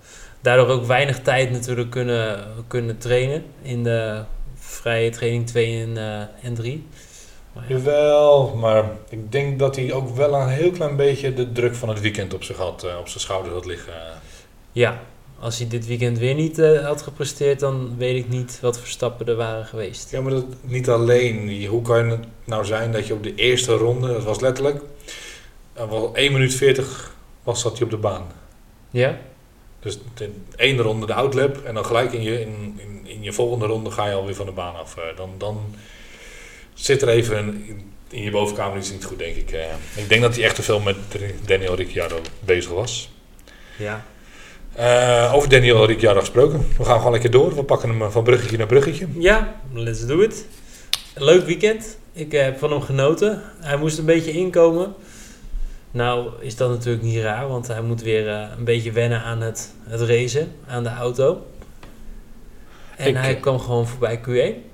Daardoor 0.41 0.67
ook 0.67 0.85
weinig 0.85 1.21
tijd 1.21 1.51
natuurlijk 1.51 1.91
kunnen, 1.91 2.45
kunnen 2.67 2.99
trainen 2.99 3.45
in 3.63 3.83
de 3.83 4.23
vrije 4.55 5.11
training 5.11 5.47
2 5.47 5.83
en, 5.83 5.97
eh, 5.97 6.47
en 6.47 6.55
3. 6.55 6.87
Maar 7.53 7.65
ja, 7.69 7.77
Jawel, 7.77 8.55
maar 8.57 8.85
ik 9.09 9.33
denk 9.33 9.59
dat 9.59 9.77
hij 9.77 9.93
ook 9.93 10.17
wel 10.17 10.35
een 10.35 10.49
heel 10.49 10.71
klein 10.71 10.97
beetje 10.97 11.35
de 11.35 11.53
druk 11.53 11.75
van 11.75 11.89
het 11.89 12.01
weekend 12.01 12.35
op 12.35 12.43
zich 12.43 12.57
had, 12.57 12.85
eh, 12.85 12.99
op 12.99 13.09
zijn 13.09 13.21
schouder 13.21 13.53
had 13.53 13.67
liggen. 13.67 13.93
ja, 14.73 15.01
als 15.39 15.59
hij 15.59 15.69
dit 15.69 15.87
weekend 15.87 16.19
weer 16.19 16.35
niet 16.35 16.59
eh, 16.59 16.87
had 16.87 17.03
gepresteerd, 17.03 17.61
dan 17.61 17.95
weet 17.97 18.17
ik 18.17 18.29
niet 18.29 18.59
wat 18.61 18.79
voor 18.79 18.89
stappen 18.89 19.27
er 19.27 19.37
waren 19.37 19.65
geweest. 19.65 20.11
Ja, 20.11 20.21
maar 20.21 20.33
dat 20.33 20.45
niet 20.61 20.89
alleen. 20.89 21.67
Hoe 21.67 21.83
kan 21.83 22.09
het 22.09 22.25
nou 22.45 22.65
zijn 22.65 22.93
dat 22.93 23.07
je 23.07 23.15
op 23.15 23.23
de 23.23 23.35
eerste 23.35 23.75
ronde, 23.75 24.07
dat 24.09 24.25
was 24.25 24.41
letterlijk, 24.41 24.83
wel 25.73 26.11
1 26.15 26.33
minuut 26.33 26.55
40 26.55 27.15
was 27.43 27.63
dat 27.63 27.73
hij 27.73 27.83
op 27.83 27.91
de 27.91 27.97
baan. 27.97 28.27
Ja? 28.91 29.19
Dus 29.81 29.99
de 30.15 30.31
ene 30.57 30.83
ronde 30.83 31.07
de 31.07 31.15
outlap 31.15 31.65
en 31.65 31.75
dan 31.75 31.85
gelijk 31.85 32.13
in 32.13 32.23
je, 32.23 32.41
in, 32.41 32.75
in, 32.77 33.01
in 33.05 33.23
je 33.23 33.33
volgende 33.33 33.67
ronde 33.67 33.91
ga 33.91 34.07
je 34.07 34.15
alweer 34.15 34.35
van 34.35 34.47
de 34.47 34.53
baan 34.53 34.75
af. 34.77 34.97
Eh, 34.97 35.03
dan, 35.17 35.31
dan 35.39 35.75
zit 36.75 37.03
er 37.03 37.09
even 37.09 37.39
een- 37.39 37.89
in 38.11 38.23
je 38.23 38.31
bovenkamer 38.31 38.79
iets 38.79 38.91
niet 38.91 39.05
goed, 39.05 39.19
denk 39.19 39.37
ik. 39.37 39.51
Eh, 39.51 39.61
ik 39.95 40.09
denk 40.09 40.23
dat 40.23 40.35
hij 40.35 40.45
echt 40.45 40.55
te 40.55 40.63
veel 40.63 40.81
met 40.81 40.97
Daniel 41.47 41.75
Ricciardo 41.75 42.17
bezig 42.41 42.71
was. 42.71 43.11
Ja. 43.79 44.05
Eh, 44.73 45.33
over 45.35 45.49
Daniel 45.49 45.87
Ricciardo 45.87 46.21
gesproken. 46.21 46.67
We 46.79 46.85
gaan 46.85 46.97
gewoon 46.97 47.13
lekker 47.13 47.31
door. 47.31 47.55
We 47.55 47.63
pakken 47.65 47.89
hem 47.99 48.11
van 48.11 48.23
bruggetje 48.25 48.57
naar 48.57 48.67
bruggetje. 48.67 49.07
Ja, 49.19 49.61
let's 49.73 50.07
do 50.07 50.21
it. 50.21 50.47
Leuk 51.15 51.45
weekend. 51.47 51.99
Ik 52.13 52.33
heb 52.33 52.59
van 52.59 52.71
hem 52.71 52.81
genoten. 52.81 53.43
Hij 53.61 53.77
moest 53.77 53.99
een 53.99 54.05
beetje 54.05 54.31
inkomen. 54.33 54.95
Nou 55.91 56.31
is 56.41 56.57
dat 56.57 56.69
natuurlijk 56.71 57.03
niet 57.05 57.23
raar, 57.23 57.49
want 57.49 57.67
hij 57.67 57.81
moet 57.83 58.03
weer 58.03 58.29
eh, 58.29 58.45
een 58.59 58.65
beetje 58.65 58.93
wennen 58.93 59.23
aan 59.23 59.41
het, 59.41 59.75
het 59.89 60.01
racen, 60.01 60.53
aan 60.67 60.83
de 60.83 60.89
auto. 60.91 61.47
En 62.97 63.09
Ik- 63.09 63.17
hij 63.17 63.37
kwam 63.37 63.59
gewoon 63.59 63.87
voorbij 63.87 64.21
Q1. 64.21 64.69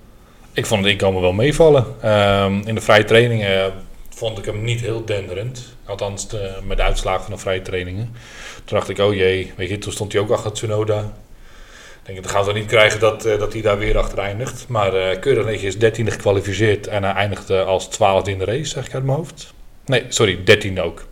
Ik 0.53 0.67
vond 0.67 0.83
het 0.83 0.91
inkomen 0.93 1.21
wel 1.23 1.33
meevallen. 1.33 1.87
Ehm, 2.01 2.61
in 2.65 2.75
de 2.75 2.81
vrije 2.81 3.05
trainingen 3.05 3.73
vond 4.09 4.39
ik 4.39 4.45
hem 4.45 4.65
niet 4.65 4.81
heel 4.81 5.05
denderend. 5.05 5.75
Althans, 5.85 6.29
de, 6.29 6.59
met 6.67 6.77
de 6.77 6.83
uitslagen 6.83 7.23
van 7.25 7.33
de 7.33 7.39
vrije 7.39 7.63
trainingen. 7.63 8.13
Toen 8.65 8.77
dacht 8.79 8.89
ik, 8.89 8.99
oh 8.99 9.15
jee, 9.15 9.53
weet 9.57 9.69
je, 9.69 9.79
toen 9.79 9.93
stond 9.93 10.13
hij 10.13 10.21
ook 10.21 10.31
achter 10.31 10.53
Tsunoda. 10.53 11.01
Ik 11.01 12.13
denk, 12.13 12.23
dan 12.23 12.33
gaan 12.33 12.45
we 12.45 12.53
niet 12.53 12.67
krijgen 12.67 13.01
dat, 13.01 13.25
eh, 13.25 13.39
dat 13.39 13.53
hij 13.53 13.63
daar 13.63 13.79
weer 13.79 13.99
achter 13.99 14.19
eindigt. 14.19 14.65
Maar 14.69 14.95
eh 14.95 15.21
keurig 15.21 15.45
netjes 15.45 15.77
13e 15.79 16.11
gekwalificeerd 16.11 16.87
en 16.87 17.03
hij 17.03 17.13
eindigde 17.13 17.63
als 17.65 17.89
12e 17.89 18.31
in 18.31 18.39
de 18.39 18.45
race, 18.45 18.65
zeg 18.65 18.87
ik 18.87 18.95
uit 18.95 19.05
mijn 19.05 19.17
hoofd. 19.17 19.55
Nee, 19.87 20.05
sorry, 20.09 20.39
13e 20.39 20.81
ook. 20.81 21.07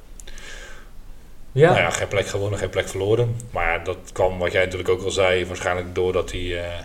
Ja, 1.54 1.70
Nou 1.70 1.80
ja, 1.80 1.90
geen 1.90 2.08
plek 2.08 2.26
gewonnen, 2.26 2.58
geen 2.58 2.70
plek 2.70 2.88
verloren. 2.88 3.36
Maar 3.50 3.72
ja, 3.72 3.84
dat 3.84 3.98
kwam, 4.12 4.38
wat 4.38 4.52
jij 4.52 4.64
natuurlijk 4.64 4.90
ook 4.90 5.02
al 5.02 5.10
zei, 5.10 5.46
waarschijnlijk 5.46 5.94
doordat 5.94 6.30
hij 6.30 6.64
eh, 6.64 6.78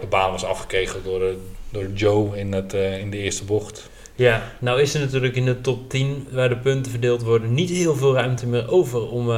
de 0.00 0.06
baan 0.06 0.30
was 0.30 0.44
afgekegeld 0.44 1.04
door, 1.04 1.22
eh, 1.22 1.34
door 1.70 1.88
Joe 1.94 2.38
in, 2.38 2.52
het, 2.52 2.74
eh, 2.74 2.98
in 2.98 3.10
de 3.10 3.16
eerste 3.16 3.44
bocht. 3.44 3.90
ja, 4.14 4.52
nou 4.58 4.80
is 4.80 4.94
er 4.94 5.00
natuurlijk 5.00 5.36
in 5.36 5.44
de 5.44 5.60
top 5.60 5.90
10, 5.90 6.28
waar 6.30 6.48
de 6.48 6.56
punten 6.56 6.90
verdeeld 6.90 7.22
worden, 7.22 7.54
niet 7.54 7.70
heel 7.70 7.94
veel 7.94 8.14
ruimte 8.14 8.46
meer 8.46 8.70
over 8.70 9.08
om, 9.10 9.30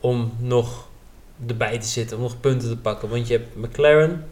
om 0.00 0.32
nog 0.38 0.88
erbij 1.46 1.78
te 1.78 1.86
zitten, 1.86 2.16
om 2.16 2.22
nog 2.22 2.40
punten 2.40 2.68
te 2.68 2.76
pakken. 2.76 3.08
Want 3.08 3.28
je 3.28 3.32
hebt 3.32 3.56
McLaren, 3.56 4.28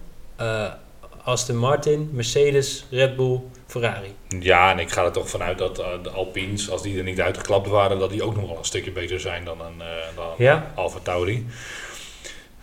Aston 1.25 1.57
Martin, 1.57 2.11
Mercedes, 2.13 2.85
Red 2.91 3.17
Bull, 3.17 3.41
Ferrari. 3.71 4.15
Ja, 4.41 4.71
en 4.71 4.79
ik 4.79 4.91
ga 4.91 5.05
er 5.05 5.13
toch 5.13 5.29
vanuit 5.31 5.59
dat 5.59 5.79
eh, 5.79 5.87
de 6.03 6.11
Alpines, 6.11 6.71
als 6.71 6.83
die 6.83 6.99
er 6.99 7.05
niet 7.05 7.21
uitgeklapt 7.21 7.69
waren, 7.69 7.99
dat 7.99 8.11
die 8.11 8.23
ook 8.23 8.37
nog 8.37 8.47
wel 8.49 8.59
een 8.59 8.65
stukje 8.65 8.91
beter 8.93 9.21
zijn 9.21 9.45
dan 9.45 9.61
een 9.61 9.81
eh 9.81 9.87
dan 10.17 10.27
Ja, 10.39 10.73
Alfa 10.75 10.99
Tauri. 11.03 11.47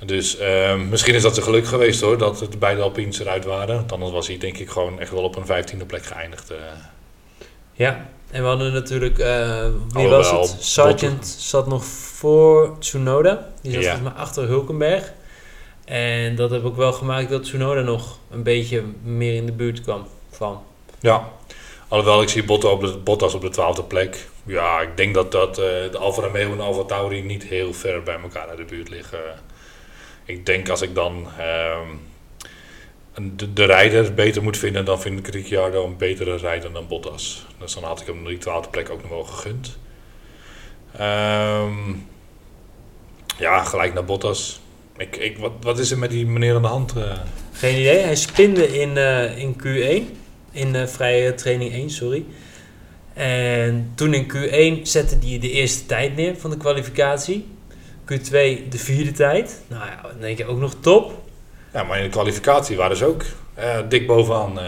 Dus 0.05 0.37
ehm, 0.37 0.89
misschien 0.89 1.15
is 1.15 1.21
dat 1.21 1.33
zijn 1.33 1.45
geluk 1.45 1.65
geweest 1.67 2.01
hoor, 2.01 2.17
dat 2.17 2.39
het 2.39 2.59
beide 2.59 2.81
Alpines 2.81 3.19
eruit 3.19 3.45
waren. 3.45 3.75
Want 3.75 3.91
Anders 3.91 4.11
was 4.11 4.27
hij 4.27 4.37
denk 4.37 4.57
ik 4.57 4.69
gewoon 4.69 4.99
echt 4.99 5.11
wel 5.11 5.23
op 5.23 5.35
een 5.35 5.45
vijftiende 5.45 5.85
plek 5.85 6.05
geëindigd. 6.05 6.49
eh. 6.51 6.57
Ja, 7.73 8.09
en 8.31 8.41
we 8.41 8.47
hadden 8.47 8.73
natuurlijk, 8.73 9.17
wie 9.89 10.07
was 10.07 10.31
het? 10.31 10.55
Sargent 10.59 11.27
zat 11.27 11.67
nog 11.67 11.85
voor 11.85 12.75
Tsunoda. 12.79 13.49
Die 13.61 13.71
zat 13.71 13.81
Ja. 13.83 13.89
volgens 13.91 14.13
mij 14.13 14.21
achter 14.23 14.47
Hulkenberg. 14.47 15.13
En 15.85 16.35
dat 16.35 16.51
heb 16.51 16.63
ook 16.63 16.75
wel 16.75 16.93
gemaakt 16.93 17.29
dat 17.29 17.43
Tsunoda 17.43 17.81
nog 17.81 18.19
een 18.31 18.43
beetje 18.43 18.83
meer 19.03 19.33
in 19.35 19.45
de 19.45 19.51
buurt 19.51 19.81
kwam 19.81 20.07
van. 20.29 20.61
Ja, 21.07 21.31
alhoewel 21.87 22.21
ik 22.21 22.29
zie 22.29 22.43
Bottas 22.43 22.71
op 22.71 22.81
de, 22.81 22.97
Bottas 22.97 23.33
op 23.33 23.41
de 23.41 23.49
twaalfde 23.49 23.83
plek. 23.83 24.27
Ja, 24.43 24.79
ik 24.81 24.97
denk 24.97 25.13
dat, 25.13 25.31
dat 25.31 25.49
eh, 25.57 25.65
de 25.91 25.97
Alfa 25.97 26.21
Romeo 26.21 26.51
en 26.51 26.59
Alfa 26.59 26.83
Tauri 26.83 27.21
niet 27.21 27.43
heel 27.43 27.73
ver 27.73 28.03
bij 28.03 28.19
elkaar 28.21 28.47
uit 28.47 28.57
de 28.57 28.63
buurt 28.63 28.89
liggen. 28.89 29.19
Ik 30.25 30.45
denk 30.45 30.69
als 30.69 30.81
ik 30.81 30.95
dan 30.95 31.27
ehm, 31.37 31.87
de, 33.35 33.53
de 33.53 33.65
rijder 33.65 34.13
beter 34.13 34.43
moet 34.43 34.57
vinden, 34.57 34.85
dan 34.85 35.01
vind 35.01 35.19
ik 35.19 35.27
Ricciardo 35.27 35.85
een 35.85 35.97
betere 35.97 36.37
rijder 36.37 36.73
dan 36.73 36.87
Bottas. 36.87 37.45
Dus 37.59 37.73
dan 37.73 37.83
had 37.83 38.01
ik 38.01 38.07
hem 38.07 38.25
die 38.25 38.37
twaalfde 38.37 38.69
plek 38.69 38.89
ook 38.89 39.01
nog 39.01 39.11
wel 39.11 39.23
gegund. 39.23 39.77
Ehm, 40.97 41.93
ja, 43.37 43.63
gelijk 43.63 43.93
naar 43.93 44.05
Bottas. 44.05 44.59
Ik, 44.97 45.15
ik, 45.15 45.37
wat, 45.37 45.51
wat 45.61 45.79
is 45.79 45.91
er 45.91 45.97
met 45.97 46.09
die 46.09 46.25
meneer 46.25 46.55
aan 46.55 46.61
de 46.61 46.67
hand? 46.67 46.95
eh? 46.95 47.11
Geen 47.51 47.79
idee, 47.79 47.99
hij 47.99 48.15
spinde 48.15 48.79
in, 48.79 48.97
eh, 48.97 49.37
in 49.37 49.55
Q1. 49.63 50.25
In 50.57 50.87
vrije 50.87 51.33
training 51.35 51.71
1, 51.73 51.89
sorry. 51.89 52.25
En 53.13 53.91
toen 53.95 54.13
in 54.13 54.23
Q1 54.33 54.81
zette 54.87 55.17
hij 55.27 55.39
de 55.39 55.51
eerste 55.51 55.85
tijd 55.85 56.15
neer 56.15 56.35
van 56.37 56.49
de 56.49 56.57
kwalificatie. 56.57 57.47
Q2 58.13 58.31
de 58.69 58.77
vierde 58.77 59.11
tijd. 59.11 59.61
Nou 59.67 59.85
ja, 59.85 60.01
dan 60.01 60.21
denk 60.21 60.37
je 60.37 60.45
ook 60.45 60.59
nog 60.59 60.73
top. 60.79 61.21
Ja, 61.73 61.83
maar 61.83 61.97
in 61.97 62.03
de 62.03 62.09
kwalificatie 62.09 62.77
waren 62.77 62.97
ze 62.97 63.05
ook 63.05 63.23
eh, 63.53 63.79
dik 63.89 64.07
bovenaan. 64.07 64.59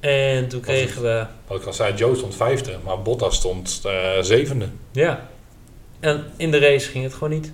eh, 0.00 0.36
En 0.36 0.48
toen 0.48 0.60
kregen 0.60 1.02
we 1.02 1.26
Wat 1.46 1.60
ik 1.60 1.66
al 1.66 1.72
zei, 1.72 1.94
Joe 1.94 2.16
stond 2.16 2.36
vijfde, 2.36 2.76
maar 2.84 3.02
Bottas 3.02 3.36
stond 3.36 3.80
eh, 3.84 3.92
zevende. 4.20 4.68
Ja. 4.92 5.28
En 6.00 6.24
in 6.36 6.50
de 6.50 6.58
race 6.58 6.88
ging 6.90 7.04
het 7.04 7.12
gewoon 7.14 7.30
niet. 7.30 7.52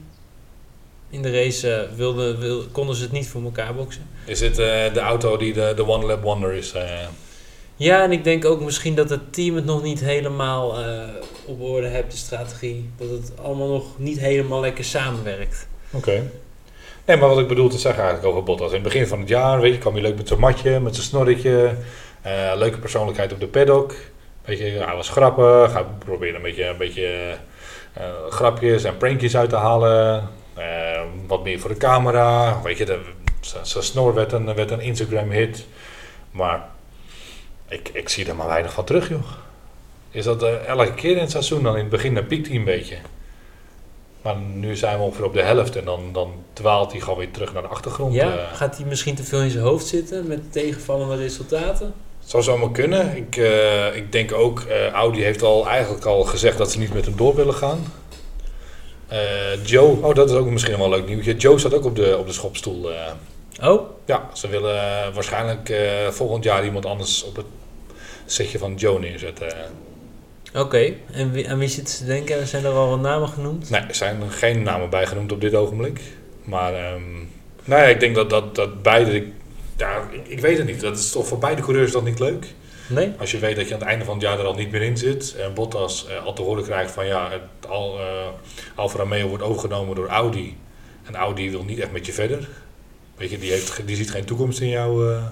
In 1.11 1.23
de 1.23 1.31
race 1.33 1.75
eh, 1.75 1.97
wilde, 1.97 2.37
wil, 2.37 2.65
konden 2.73 2.97
ze 2.97 3.03
het 3.03 3.13
niet 3.13 3.29
voor 3.29 3.43
elkaar 3.43 3.75
boksen. 3.75 4.07
Is 4.25 4.41
eh, 4.41 4.57
de 4.93 5.01
auto 5.01 5.37
die 5.37 5.53
de, 5.53 5.73
de 5.77 5.87
One 5.89 6.07
Lap 6.07 6.23
Wonder 6.23 6.53
is? 6.53 6.73
Ja, 7.77 8.03
en 8.03 8.13
ik 8.13 8.25
denk 8.25 8.45
ook 8.45 8.61
misschien 8.61 8.95
dat 8.95 9.11
het 9.11 9.33
team 9.33 9.55
het 9.55 9.65
nog 9.65 9.83
niet 9.83 10.01
helemaal 10.01 10.79
eh, 10.81 11.09
op 11.47 11.61
orde 11.61 11.87
heeft, 11.87 12.11
de 12.11 12.17
strategie. 12.17 12.91
Dat 12.97 13.11
het 13.11 13.33
allemaal 13.43 13.69
nog 13.69 13.99
niet 13.99 14.19
helemaal 14.19 14.61
lekker 14.61 14.85
samenwerkt. 14.85 15.69
Oké. 15.91 16.23
Nee, 17.05 17.17
maar 17.17 17.29
wat 17.29 17.39
ik 17.39 17.49
bedoel 17.49 17.69
te 17.69 17.79
zeggen 17.79 18.03
eigenlijk 18.03 18.33
over 18.33 18.45
Bottas. 18.45 18.69
In 18.69 18.75
het 18.75 18.83
begin 18.83 19.07
van 19.07 19.19
het 19.21 19.29
jaar, 19.29 19.61
weet 19.61 19.73
je, 19.73 19.79
kwam 19.79 19.93
hij 19.93 20.03
leuk 20.03 20.17
met 20.17 20.29
zijn 20.29 20.41
matje, 20.41 20.81
met 20.81 20.95
zijn 20.95 21.07
snorretje. 21.07 21.75
eh, 22.23 22.53
leuke 22.57 22.79
persoonlijkheid 22.79 23.33
op 23.33 23.41
de 23.41 23.47
paddock. 23.47 23.95
Weet 24.45 24.59
je, 24.59 24.65
hij 24.65 24.97
was 24.97 25.09
grappig. 25.09 25.73
Hij 25.73 25.85
probeerde 25.99 26.37
een 26.37 26.43
beetje, 26.43 26.65
een 26.67 26.77
beetje 26.77 27.35
eh, 27.93 28.05
grapjes 28.31 28.85
en 28.85 28.97
prankjes 28.97 29.37
uit 29.37 29.51
te 29.51 29.57
halen. 29.57 30.29
Eh, 30.55 31.01
wat 31.27 31.45
meer 31.45 31.61
voor 31.61 31.71
de 31.71 31.77
camera. 31.77 32.61
Weet 32.63 32.79
je, 32.79 33.01
zijn 33.41 33.85
snor 33.85 34.15
werd 34.15 34.33
een, 34.33 34.55
werd 34.55 34.71
een 34.71 34.81
Instagram 34.81 35.31
hit. 35.31 35.67
Maar 36.31 36.69
ik, 37.75 37.91
ik 37.93 38.09
zie 38.09 38.27
er 38.27 38.37
maar 38.37 38.47
weinig 38.47 38.73
van 38.73 38.85
terug, 38.85 39.09
joh. 39.09 39.23
Is 40.11 40.25
dat 40.25 40.43
eh, 40.43 40.67
elke 40.67 40.95
keer 40.95 41.11
in 41.11 41.19
het 41.19 41.31
seizoen 41.31 41.63
dan 41.63 41.75
in 41.75 41.81
het 41.81 41.89
begin 41.89 42.15
dan 42.15 42.27
piekt 42.27 42.47
hij 42.47 42.57
een 42.57 42.65
beetje. 42.65 42.97
Maar 44.23 44.37
nu 44.37 44.77
zijn 44.77 44.99
we 44.99 45.05
ongeveer 45.05 45.25
op 45.25 45.33
de 45.33 45.43
helft 45.43 45.77
en 45.77 45.85
dan, 45.85 46.01
dan 46.13 46.33
dwaalt 46.53 46.93
hij 46.93 47.01
gewoon 47.01 47.19
weer 47.19 47.31
terug 47.31 47.53
naar 47.53 47.63
de 47.63 47.69
achtergrond. 47.69 48.15
Ja, 48.15 48.37
eh. 48.37 48.57
gaat 48.57 48.77
hij 48.77 48.87
misschien 48.87 49.15
te 49.15 49.25
veel 49.25 49.41
in 49.41 49.51
zijn 49.51 49.65
hoofd 49.65 49.87
zitten 49.87 50.27
met 50.27 50.53
tegenvallende 50.53 51.17
resultaten? 51.17 51.95
zou 52.25 52.43
zomaar 52.43 52.71
kunnen. 52.71 53.17
Ik, 53.17 53.37
eh, 53.37 53.97
ik 53.97 54.13
denk 54.13 54.33
ook, 54.33 54.67
Audi 54.93 55.23
heeft 55.23 55.43
al 55.43 55.69
eigenlijk 55.69 56.05
al 56.05 56.23
gezegd 56.25 56.59
dat 56.59 56.73
ze 56.73 56.79
niet 56.79 56.95
met 56.95 57.05
hem 57.05 57.17
door 57.17 57.35
willen 57.35 57.55
gaan. 57.55 57.93
Joe, 59.65 59.97
oh 60.03 60.15
dat 60.15 60.31
is 60.31 60.37
ook 60.37 60.51
misschien 60.51 60.77
wel 60.77 60.85
een 60.85 60.91
leuk 60.91 61.09
nieuwtje. 61.09 61.37
Joe 61.37 61.59
staat 61.59 61.75
ook 61.75 61.85
op 61.85 61.97
de, 61.97 62.17
op 62.19 62.27
de 62.27 62.33
schopstoel. 62.33 62.91
Oh, 63.63 63.89
ja, 64.05 64.29
ze 64.33 64.49
willen 64.49 65.15
waarschijnlijk 65.15 65.75
volgend 66.11 66.45
jaar 66.45 66.65
iemand 66.65 66.87
anders 66.87 67.25
op 67.25 67.37
het 67.37 67.47
setje 68.27 68.59
van 68.59 68.75
Joe 68.75 68.99
neerzetten. 68.99 69.53
oké. 70.55 70.93
En 71.13 71.33
wie, 71.33 71.51
aan 71.51 71.59
wie 71.59 71.69
zitten 71.69 71.95
ze 71.95 72.05
denken? 72.05 72.47
Zijn 72.47 72.65
er 72.65 72.71
al 72.73 72.89
wat 72.89 73.01
namen 73.01 73.29
genoemd? 73.29 73.71
Nee, 73.71 73.81
er 73.81 73.95
zijn 73.95 74.31
geen 74.31 74.63
namen 74.63 74.91
bijgenoemd 74.91 75.33
op 75.33 75.41
dit 75.41 75.55
ogenblik. 75.55 76.01
Maar 76.45 76.75
ehm 76.75 77.03
nou 77.65 77.83
ja, 77.83 77.89
ik 77.89 78.01
denk 78.01 78.15
dat, 78.15 78.31
dat, 78.31 78.55
dat 78.55 78.83
beide... 78.83 79.27
Ja, 79.77 80.09
ik, 80.11 80.29
ik 80.29 80.41
weet 80.41 80.59
het 80.59 80.67
niet. 80.67 80.81
Dat 80.81 80.99
is 80.99 81.11
toch 81.11 81.27
voor 81.27 81.39
beide 81.39 81.63
coureurs 81.63 81.93
dan 81.93 82.05
niet 82.05 82.19
leuk? 82.19 82.47
Nee? 82.89 83.13
Als 83.19 83.31
je 83.31 83.39
weet 83.39 83.57
dat 83.57 83.69
je 83.69 83.75
aan 83.75 83.81
het 83.81 83.89
einde 83.89 84.05
van 84.05 84.15
het 84.15 84.23
jaar 84.23 84.39
er 84.39 84.45
al 84.45 84.55
niet 84.55 84.71
meer 84.71 84.83
in 84.83 84.97
zit. 84.97 85.35
En 85.39 85.55
Bottas 85.55 86.07
eh, 86.07 86.25
al 86.25 86.33
te 86.33 86.43
horen 86.43 86.65
krijgt 86.65 86.91
van 86.93 87.07
ja, 87.07 87.31
het 87.31 87.71
al, 87.71 87.99
eh, 87.99 88.27
Alfa 88.75 88.99
Romeo 88.99 89.29
wordt 89.29 89.43
overgenomen 89.43 89.95
door 89.95 90.09
Audi. 90.09 90.57
En 91.05 91.15
Audi 91.15 91.51
wil 91.51 91.65
niet 91.65 91.79
echt 91.79 91.93
met 91.93 92.07
je 92.07 92.13
verder. 92.13 92.49
Weet 93.17 93.31
je, 93.31 93.39
die, 93.39 93.51
heeft, 93.51 93.87
die 93.87 93.97
ziet 93.97 94.11
geen 94.11 94.25
toekomst 94.25 94.61
in 94.61 94.69
jou. 94.69 95.11
eh. 95.13 95.23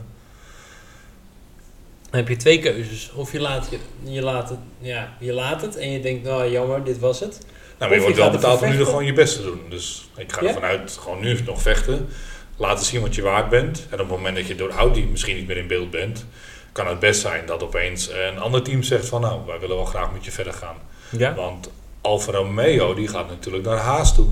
Dan 2.13 2.21
heb 2.21 2.29
je 2.29 2.37
twee 2.37 2.59
keuzes. 2.59 3.11
Of 3.15 3.33
je 3.33 3.41
laat, 3.41 3.69
je, 3.71 3.79
je, 4.03 4.23
laat 4.23 4.49
het, 4.49 4.59
ja, 4.79 5.17
je 5.19 5.33
laat 5.33 5.61
het 5.63 5.77
en 5.77 5.91
je 5.91 6.01
denkt, 6.01 6.25
nou 6.25 6.51
jammer, 6.51 6.85
dit 6.85 6.99
was 6.99 7.21
het. 7.21 7.39
Nou, 7.79 7.91
maar 7.91 7.95
je 7.95 8.01
wordt 8.01 8.17
wel 8.17 8.31
betaald 8.31 8.63
om 8.63 8.71
nu 8.71 8.85
gewoon 8.85 9.05
je 9.05 9.13
best 9.13 9.37
te 9.37 9.43
doen. 9.43 9.61
Dus 9.69 10.09
ik 10.17 10.33
ga 10.33 10.43
Ja? 10.43 10.49
ervan 10.49 10.63
uit, 10.63 10.97
gewoon 11.01 11.21
nu 11.21 11.41
nog 11.45 11.63
vechten. 11.63 12.09
Laten 12.57 12.85
zien 12.85 13.01
wat 13.01 13.15
je 13.15 13.23
waard 13.23 13.49
bent. 13.49 13.87
En 13.91 13.93
op 13.93 13.99
het 13.99 14.09
moment 14.09 14.37
dat 14.37 14.47
je 14.47 14.55
door 14.55 14.71
Audi 14.71 15.07
misschien 15.07 15.37
niet 15.37 15.47
meer 15.47 15.57
in 15.57 15.67
beeld 15.67 15.91
bent, 15.91 16.27
kan 16.73 16.87
het 16.87 16.99
best 16.99 17.21
zijn 17.21 17.47
dat 17.47 17.63
opeens 17.63 18.11
een 18.11 18.39
ander 18.39 18.63
team 18.63 18.83
zegt 18.83 19.09
van 19.09 19.21
nou, 19.21 19.41
wij 19.47 19.59
willen 19.61 19.77
wel 19.77 19.85
graag 19.85 20.13
met 20.13 20.25
je 20.25 20.31
verder 20.31 20.53
gaan. 20.53 20.77
Ja. 21.11 21.35
Want 21.35 21.71
Alfa 22.01 22.33
Romeo 22.33 22.95
die 22.95 23.09
gaat 23.09 23.29
natuurlijk 23.29 23.65
naar 23.65 23.79
Haas 23.79 24.15
toe. 24.15 24.29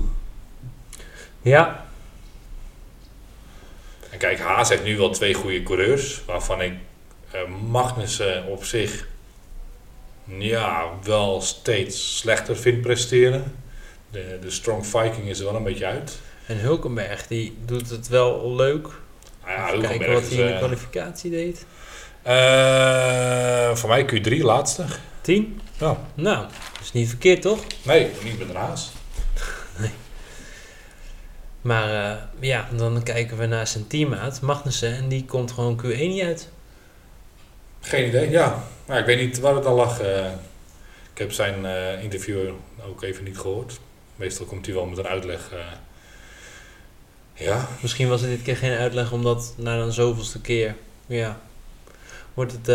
Ja, 1.41 1.85
En 4.09 4.17
kijk, 4.17 4.39
Haas 4.39 4.69
heeft 4.69 4.83
nu 4.83 4.97
wel 4.97 5.09
twee 5.09 5.33
goede 5.33 5.63
coureurs, 5.63 6.21
waarvan 6.25 6.61
ik 6.61 6.73
Magnussen 7.69 8.45
op 8.45 8.63
zich 8.63 9.07
ja, 10.25 10.89
wel 11.03 11.41
steeds 11.41 12.17
slechter 12.17 12.57
vind 12.57 12.81
presteren. 12.81 13.55
De, 14.11 14.37
de 14.41 14.49
Strong 14.49 14.87
Viking 14.87 15.27
is 15.27 15.39
er 15.39 15.45
wel 15.45 15.55
een 15.55 15.63
beetje 15.63 15.85
uit. 15.85 16.19
en 16.45 16.57
Hulkenberg, 16.59 17.27
die 17.27 17.57
doet 17.65 17.89
het 17.89 18.07
wel 18.07 18.55
leuk. 18.55 18.87
Nou 19.45 19.51
ja, 19.57 19.67
Even 19.67 19.81
kijken 19.81 20.13
wat 20.13 20.21
hij 20.29 20.31
in 20.37 20.45
de 20.45 20.51
eh, 20.51 20.57
kwalificatie 20.57 21.31
deed. 21.31 21.65
eh, 22.21 23.75
voor 23.75 23.89
mij 23.89 24.05
Q3 24.05 24.37
laatste. 24.41 24.85
10? 25.21 25.61
Ja. 25.77 25.97
Nou, 26.13 26.41
dat 26.73 26.81
is 26.81 26.91
niet 26.91 27.09
verkeerd 27.09 27.41
toch? 27.41 27.59
Nee, 27.83 28.09
niet 28.23 28.39
met 28.39 28.49
een 28.49 28.55
Haas. 28.55 28.91
Maar 31.61 32.11
eh, 32.11 32.17
ja, 32.39 32.67
dan 32.75 33.03
kijken 33.03 33.37
we 33.37 33.45
naar 33.45 33.67
zijn 33.67 33.87
teammaat, 33.87 34.41
Magnussen, 34.41 34.95
en 34.95 35.07
die 35.07 35.25
komt 35.25 35.51
gewoon 35.51 35.81
Q1 35.85 35.97
niet 35.97 36.23
uit. 36.23 36.49
Geen 37.81 38.07
idee, 38.07 38.29
ja. 38.29 38.63
Maar 38.85 38.99
ik 38.99 39.05
weet 39.05 39.19
niet 39.19 39.39
waar 39.39 39.55
het 39.55 39.65
aan 39.65 39.73
lag. 39.73 39.99
eh. 39.99 40.25
Ik 41.13 41.17
heb 41.17 41.31
zijn 41.31 41.65
eh, 41.65 42.03
interview 42.03 42.49
ook 42.87 43.03
even 43.03 43.23
niet 43.23 43.37
gehoord. 43.37 43.79
Meestal 44.15 44.45
komt 44.45 44.65
hij 44.65 44.75
wel 44.75 44.85
met 44.85 44.97
een 44.97 45.07
uitleg. 45.07 45.51
eh. 45.51 45.59
ja, 47.33 47.67
Misschien 47.81 48.09
was 48.09 48.21
het 48.21 48.29
dit 48.29 48.41
keer 48.41 48.57
geen 48.57 48.77
uitleg, 48.77 49.11
omdat 49.11 49.53
na 49.57 49.75
een 49.75 49.91
zoveelste 49.91 50.41
keer, 50.41 50.75
ja, 51.05 51.39
wordt 52.33 52.51
het 52.51 52.67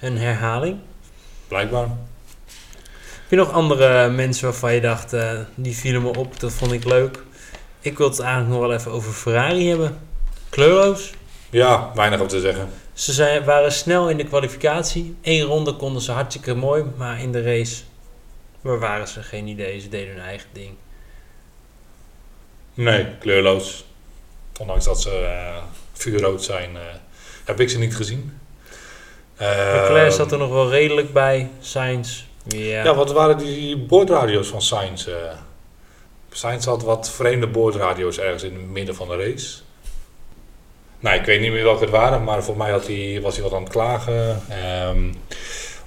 een 0.00 0.18
herhaling. 0.18 0.78
blijkbaar. 1.48 1.88
Heb 3.22 3.30
je 3.30 3.36
nog 3.36 3.52
andere 3.52 4.08
mensen 4.10 4.44
waarvan 4.44 4.74
je 4.74 4.80
dacht, 4.80 5.14
die 5.54 5.76
vielen 5.76 6.02
me 6.02 6.18
op, 6.18 6.40
dat 6.40 6.52
vond 6.52 6.72
ik 6.72 6.84
leuk. 6.84 7.22
Ik 7.80 7.98
wil 7.98 8.08
het 8.08 8.18
eigenlijk 8.20 8.50
nog 8.50 8.60
wel 8.60 8.72
even 8.74 8.90
over 8.92 9.12
Ferrari 9.12 9.68
hebben. 9.68 9.98
Kleurloos. 10.48 11.12
Ja, 11.50 11.90
weinig 11.94 12.20
om 12.20 12.26
te 12.28 12.40
zeggen. 12.40 12.68
Ze 12.96 13.12
zijn, 13.12 13.44
waren 13.44 13.72
snel 13.72 14.10
in 14.10 14.16
de 14.16 14.24
kwalificatie. 14.24 15.16
Eén 15.22 15.42
ronde 15.42 15.72
konden 15.72 16.02
ze 16.02 16.12
hartstikke 16.12 16.54
mooi, 16.54 16.84
maar 16.96 17.20
in 17.20 17.32
de 17.32 17.42
race 17.42 17.82
waar 18.60 18.78
waren 18.78 19.08
ze 19.08 19.22
geen 19.22 19.46
idee. 19.46 19.80
Ze 19.80 19.88
deden 19.88 20.14
hun 20.14 20.24
eigen 20.24 20.48
ding. 20.52 20.74
Nee, 22.74 23.06
kleurloos. 23.18 23.84
Ondanks 24.60 24.84
dat 24.84 25.02
ze 25.02 25.10
eh, 25.10 25.62
vuurrood 25.92 26.44
zijn, 26.44 26.76
eh, 26.76 26.82
heb 27.44 27.60
ik 27.60 27.70
ze 27.70 27.78
niet 27.78 27.96
gezien. 27.96 28.38
Leclerc 29.38 30.12
zat 30.12 30.32
er 30.32 30.38
nog 30.38 30.50
wel 30.50 30.70
redelijk 30.70 31.12
bij. 31.12 31.50
Sainz, 31.60 32.24
ja. 32.44 32.84
Ja, 32.84 32.94
wat 32.94 33.12
waren 33.12 33.38
die 33.38 33.76
boordradio's 33.78 34.48
van 34.48 34.62
Sainz? 34.62 35.06
eh? 35.06 35.14
Sainz 36.30 36.64
had 36.66 36.82
wat 36.82 37.10
vreemde 37.10 37.46
boordradio's 37.46 38.18
ergens 38.18 38.42
in 38.42 38.54
het 38.54 38.68
midden 38.68 38.94
van 38.94 39.08
de 39.08 39.16
race. 39.16 39.58
Nou, 41.00 41.16
ik 41.18 41.24
weet 41.24 41.40
niet 41.40 41.52
meer 41.52 41.62
welke 41.62 41.80
het 41.80 41.90
waren, 41.90 42.24
maar 42.24 42.42
voor 42.42 42.56
mij 42.56 42.70
had 42.70 42.86
hij, 42.86 43.18
was 43.22 43.34
hij 43.34 43.42
wat 43.42 43.52
aan 43.52 43.62
het 43.62 43.72
klagen. 43.72 44.42
Ehm, 44.48 45.12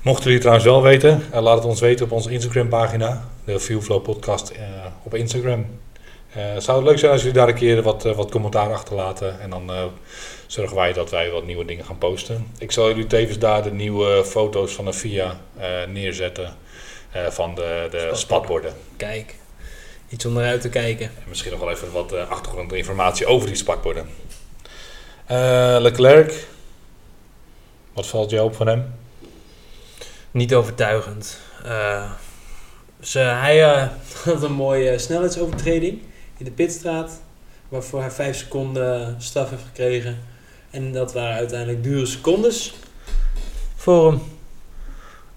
mochten 0.02 0.24
jullie 0.24 0.40
trouwens 0.40 0.66
wel 0.66 0.82
weten, 0.82 1.24
eh, 1.32 1.42
laat 1.42 1.56
het 1.56 1.66
ons 1.66 1.80
weten 1.80 2.06
op 2.06 2.12
onze 2.12 2.32
Instagram-pagina, 2.32 3.30
de 3.44 3.60
Fuelflow 3.60 4.04
Podcast 4.04 4.50
eh, 4.50 4.62
op 5.04 5.16
Instagram. 5.16 5.66
Eh, 6.34 6.44
zou 6.58 6.78
het 6.78 6.88
leuk 6.88 7.00
zijn 7.00 7.12
als 7.12 7.22
jullie 7.22 7.38
daar 7.38 7.48
een 7.48 7.54
keer 7.54 7.82
wat, 7.82 8.04
wat 8.04 8.32
commentaar 8.32 8.74
achterlaten 8.74 9.40
en 9.40 9.50
dan 9.50 9.72
zorgen 10.48 10.76
wij 10.76 10.94
dat 10.94 11.10
wij 11.10 11.32
wat 11.32 11.46
nieuwe 11.46 11.66
dingen 11.66 11.86
gaan 11.86 11.98
posten. 11.98 12.48
Ik 12.58 12.72
zal 12.72 12.88
jullie 12.88 13.08
tevens 13.08 13.38
daar 13.38 13.64
de 13.64 13.72
nieuwe 13.72 14.26
foto's 14.26 14.74
van 14.74 14.86
de 14.86 15.24
eh, 15.58 15.68
neerzetten 15.88 16.54
van 17.30 17.56
de, 17.56 17.88
de 17.92 18.10
spatborden. 18.12 18.74
Kijk, 18.98 19.36
iets 20.10 20.26
om 20.26 20.38
eruit 20.38 20.62
te 20.62 20.70
kijken. 20.70 21.06
En 21.06 21.30
misschien 21.30 21.52
nog 21.52 21.60
wel 21.60 21.72
even 21.72 21.92
wat 21.92 22.14
achtergrondinformatie 22.14 23.26
over 23.26 23.48
die 23.48 23.56
spatborden. 23.56 24.08
Eh, 25.30 25.78
Leclerc, 25.80 26.48
wat 27.94 28.08
valt 28.08 28.30
jou 28.30 28.46
op 28.46 28.56
van 28.56 28.68
hem? 28.68 28.94
Niet 30.32 30.54
overtuigend. 30.54 31.40
Eh, 31.64 32.12
ze, 33.00 33.20
hij 33.20 33.64
eh, 33.64 33.88
had 34.26 34.44
een 34.44 34.54
mooie 34.54 34.98
snelheidsovertreding 34.98 36.02
in 36.38 36.46
de 36.46 36.52
pitstraat. 36.52 37.22
Waarvoor 37.68 38.00
hij 38.00 38.12
5 38.12 38.38
seconden 38.38 39.16
straf 39.18 39.50
heeft 39.50 39.64
gekregen. 39.64 40.24
En 40.70 40.92
dat 40.92 41.14
waren 41.14 41.36
uiteindelijk 41.36 41.84
dure 41.84 42.06
secondes 42.06 42.74
voor 43.76 44.12
hem. 44.12 44.22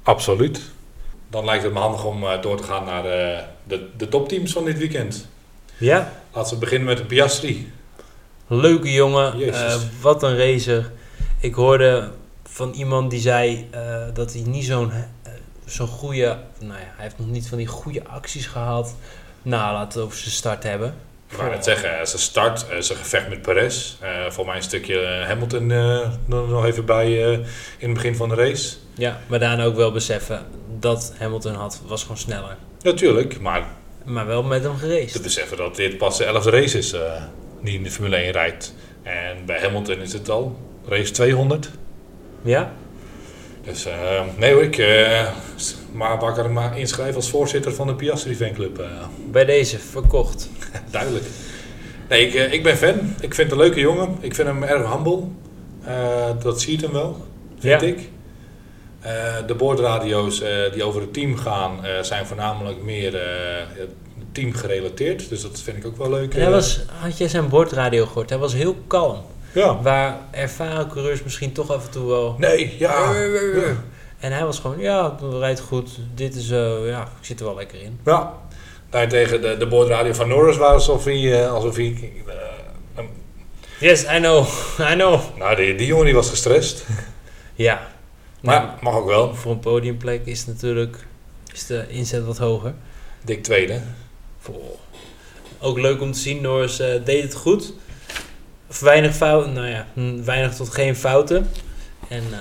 Absoluut. 0.02 0.60
Dan 1.30 1.44
lijkt 1.44 1.64
het 1.64 1.72
me 1.72 1.78
handig 1.78 2.04
om 2.04 2.24
eh, 2.24 2.42
door 2.42 2.56
te 2.56 2.62
gaan 2.62 2.84
naar 2.84 3.02
de, 3.02 3.42
de, 3.64 3.88
de 3.96 4.08
topteams 4.08 4.52
van 4.52 4.64
dit 4.64 4.78
weekend. 4.78 5.28
Ja, 5.76 6.12
Laten 6.32 6.54
we 6.54 6.60
beginnen 6.60 6.88
met 6.88 6.98
de 6.98 7.04
Piastri. 7.04 7.72
Leuke 8.54 8.92
jongen. 8.92 9.52
Eh, 9.52 9.74
wat 10.00 10.22
een 10.22 10.36
racer. 10.36 10.90
Ik 11.40 11.54
hoorde 11.54 12.10
van 12.48 12.72
iemand 12.72 13.10
die 13.10 13.20
zei 13.20 13.68
eh, 13.70 13.96
dat 14.14 14.32
hij 14.32 14.42
niet 14.46 14.64
zo'n 14.64 14.90
eh, 14.90 15.32
zo'n 15.64 15.86
goede... 15.86 16.38
Nou 16.58 16.72
ja, 16.78 16.92
hij 16.94 17.04
heeft 17.04 17.18
nog 17.18 17.28
niet 17.28 17.48
van 17.48 17.58
die 17.58 17.66
goede 17.66 18.04
acties 18.06 18.46
gehad. 18.46 18.94
Nou, 19.42 19.72
laten 19.72 19.88
we 19.88 19.94
het 19.98 20.04
over 20.06 20.18
zijn 20.18 20.30
start 20.34 20.62
hebben. 20.62 20.94
Ik 21.30 21.38
wou 21.38 21.50
net 21.50 21.64
zeggen, 21.64 22.06
ze 22.08 22.18
start, 22.18 22.66
ze 22.80 22.94
gevecht 22.94 23.28
met 23.28 23.42
Perez. 23.42 23.94
Eh, 24.00 24.10
voor 24.30 24.46
mij 24.46 24.56
een 24.56 24.62
stukje 24.62 25.22
Hamilton 25.26 25.70
eh, 25.70 26.00
er 26.00 26.10
nog 26.28 26.64
even 26.64 26.84
bij 26.84 27.24
eh, 27.24 27.32
in 27.78 27.88
het 27.88 27.92
begin 27.94 28.16
van 28.16 28.28
de 28.28 28.34
race. 28.34 28.76
Ja, 28.94 29.20
maar 29.26 29.38
daarna 29.38 29.64
ook 29.64 29.76
wel 29.76 29.92
beseffen 29.92 30.46
dat 30.78 31.12
Hamilton 31.18 31.54
had, 31.54 31.80
was 31.86 32.02
gewoon 32.02 32.16
sneller. 32.16 32.56
Natuurlijk, 32.82 33.40
maar 33.40 33.66
Maar 34.04 34.26
wel 34.26 34.42
met 34.42 34.62
hem 34.62 34.72
te 34.78 34.86
geraced. 34.86 35.22
beseffen 35.22 35.56
dat 35.56 35.76
dit 35.76 35.98
pas 35.98 36.18
de 36.18 36.24
11e 36.24 36.48
race 36.50 36.78
is 36.78 36.92
eh, 36.92 37.22
die 37.62 37.74
in 37.76 37.82
de 37.82 37.90
Formule 37.90 38.16
1 38.16 38.30
rijdt. 38.32 38.74
En 39.02 39.36
bij 39.46 39.58
Hamilton 39.60 40.00
is 40.00 40.12
het 40.12 40.28
al 40.30 40.56
race 40.88 41.12
200. 41.12 41.70
Ja? 42.42 42.72
Dus 43.64 43.86
eh, 43.86 44.22
nee 44.36 44.52
hoor, 44.52 44.62
ik 44.62 44.76
s- 45.56 45.76
maar 45.92 46.12
ik 46.12 46.50
maar 46.50 46.78
inschrijven 46.78 47.14
als 47.16 47.30
voorzitter 47.30 47.74
van 47.74 47.86
de 47.86 47.94
Piastri 47.94 48.34
fanclub? 48.36 48.78
eh, 48.78 48.86
Bij 49.30 49.44
deze, 49.44 49.78
verkocht. 49.78 50.48
duidelijk. 50.90 51.24
Nee, 52.08 52.26
ik, 52.26 52.34
eh, 52.34 52.52
ik 52.52 52.62
ben 52.62 52.76
fan. 52.76 52.94
Ik 53.20 53.34
vind 53.34 53.36
het 53.36 53.52
een 53.52 53.58
leuke 53.58 53.80
jongen. 53.80 54.16
Ik 54.20 54.34
vind 54.34 54.48
hem 54.48 54.62
erg 54.62 54.92
humble. 54.92 55.22
Dat 56.42 56.60
ziet 56.60 56.80
hem 56.80 56.92
wel, 56.92 57.26
vind 57.58 57.80
Ja. 57.80 57.86
ik. 57.86 57.98
De 59.46 59.54
boordradio's 59.54 60.42
die 60.72 60.82
over 60.84 61.00
het 61.00 61.12
team 61.12 61.36
gaan 61.36 61.78
zijn 62.02 62.26
voornamelijk 62.26 62.82
meer 62.82 63.20
team 64.32 64.52
gerelateerd. 64.52 65.28
Dus 65.28 65.42
dat 65.42 65.60
vind 65.60 65.76
ik 65.76 65.86
ook 65.86 65.96
wel 65.96 66.10
leuk. 66.10 66.34
Hij 66.34 66.44
eh. 66.44 66.50
was, 66.50 66.80
had 67.00 67.18
jij 67.18 67.28
zijn 67.28 67.48
bordradio 67.48 68.06
gehoord? 68.06 68.28
Hij 68.28 68.38
was 68.38 68.52
heel 68.54 68.76
kalm. 68.86 69.20
Ja. 69.52 69.82
Waar 69.82 70.18
ervaren 70.30 70.88
coureurs 70.88 71.22
misschien 71.22 71.52
toch 71.52 71.70
af 71.70 71.84
en 71.84 71.90
toe 71.90 72.06
wel... 72.08 72.36
Nee, 72.38 72.76
ja. 72.78 73.14
ja. 73.14 73.76
En 74.18 74.32
hij 74.32 74.44
was 74.44 74.58
gewoon, 74.58 74.78
ja, 74.78 75.16
het 75.22 75.34
rijdt 75.34 75.60
goed. 75.60 75.90
Dit 76.14 76.34
is, 76.34 76.50
eh, 76.50 76.86
ja, 76.86 77.02
ik 77.02 77.24
zit 77.26 77.40
er 77.40 77.46
wel 77.46 77.54
lekker 77.54 77.82
in. 77.82 77.98
Ja. 78.04 78.38
Daartegen 78.90 79.40
de, 79.42 79.56
de 79.56 79.66
boordradio 79.66 80.12
van 80.12 80.28
Norris 80.28 80.56
was 80.56 80.72
alsof 80.72 81.04
hij... 81.04 81.42
eh, 81.42 81.52
alsof 81.52 81.76
hij 81.76 82.12
Yes, 83.82 84.02
I 84.04 84.18
know, 84.18 84.46
I 84.92 84.94
know. 84.94 85.20
nou, 85.38 85.56
die, 85.56 85.74
die 85.74 85.86
jongen 85.86 86.04
die 86.04 86.14
was 86.14 86.30
gestrest. 86.30 86.84
Ja. 87.54 87.88
Maar 88.40 88.62
Nou, 88.62 88.72
mag 88.80 88.94
ook 88.94 89.06
wel. 89.06 89.34
voor 89.34 89.52
een 89.52 89.58
podiumplek 89.58 90.26
is 90.26 90.46
natuurlijk 90.46 90.96
is 91.52 91.66
de 91.66 91.84
inzet 91.88 92.24
wat 92.24 92.38
hoger. 92.38 92.74
Dik 93.24 93.42
tweede. 93.42 93.80
Ook 95.64 95.78
leuk 95.78 96.00
om 96.00 96.12
te 96.12 96.18
zien, 96.18 96.40
Norris 96.40 96.78
eh, 96.78 97.04
deed 97.04 97.22
het 97.22 97.34
goed. 97.34 97.72
Weinig 98.80 99.14
fouten, 99.14 99.52
nou 99.52 99.66
ja, 99.66 99.86
hm, 99.94 100.24
weinig 100.24 100.54
tot 100.54 100.68
geen 100.68 100.96
fouten. 100.96 101.50
En 102.08 102.22
eh, 102.30 102.38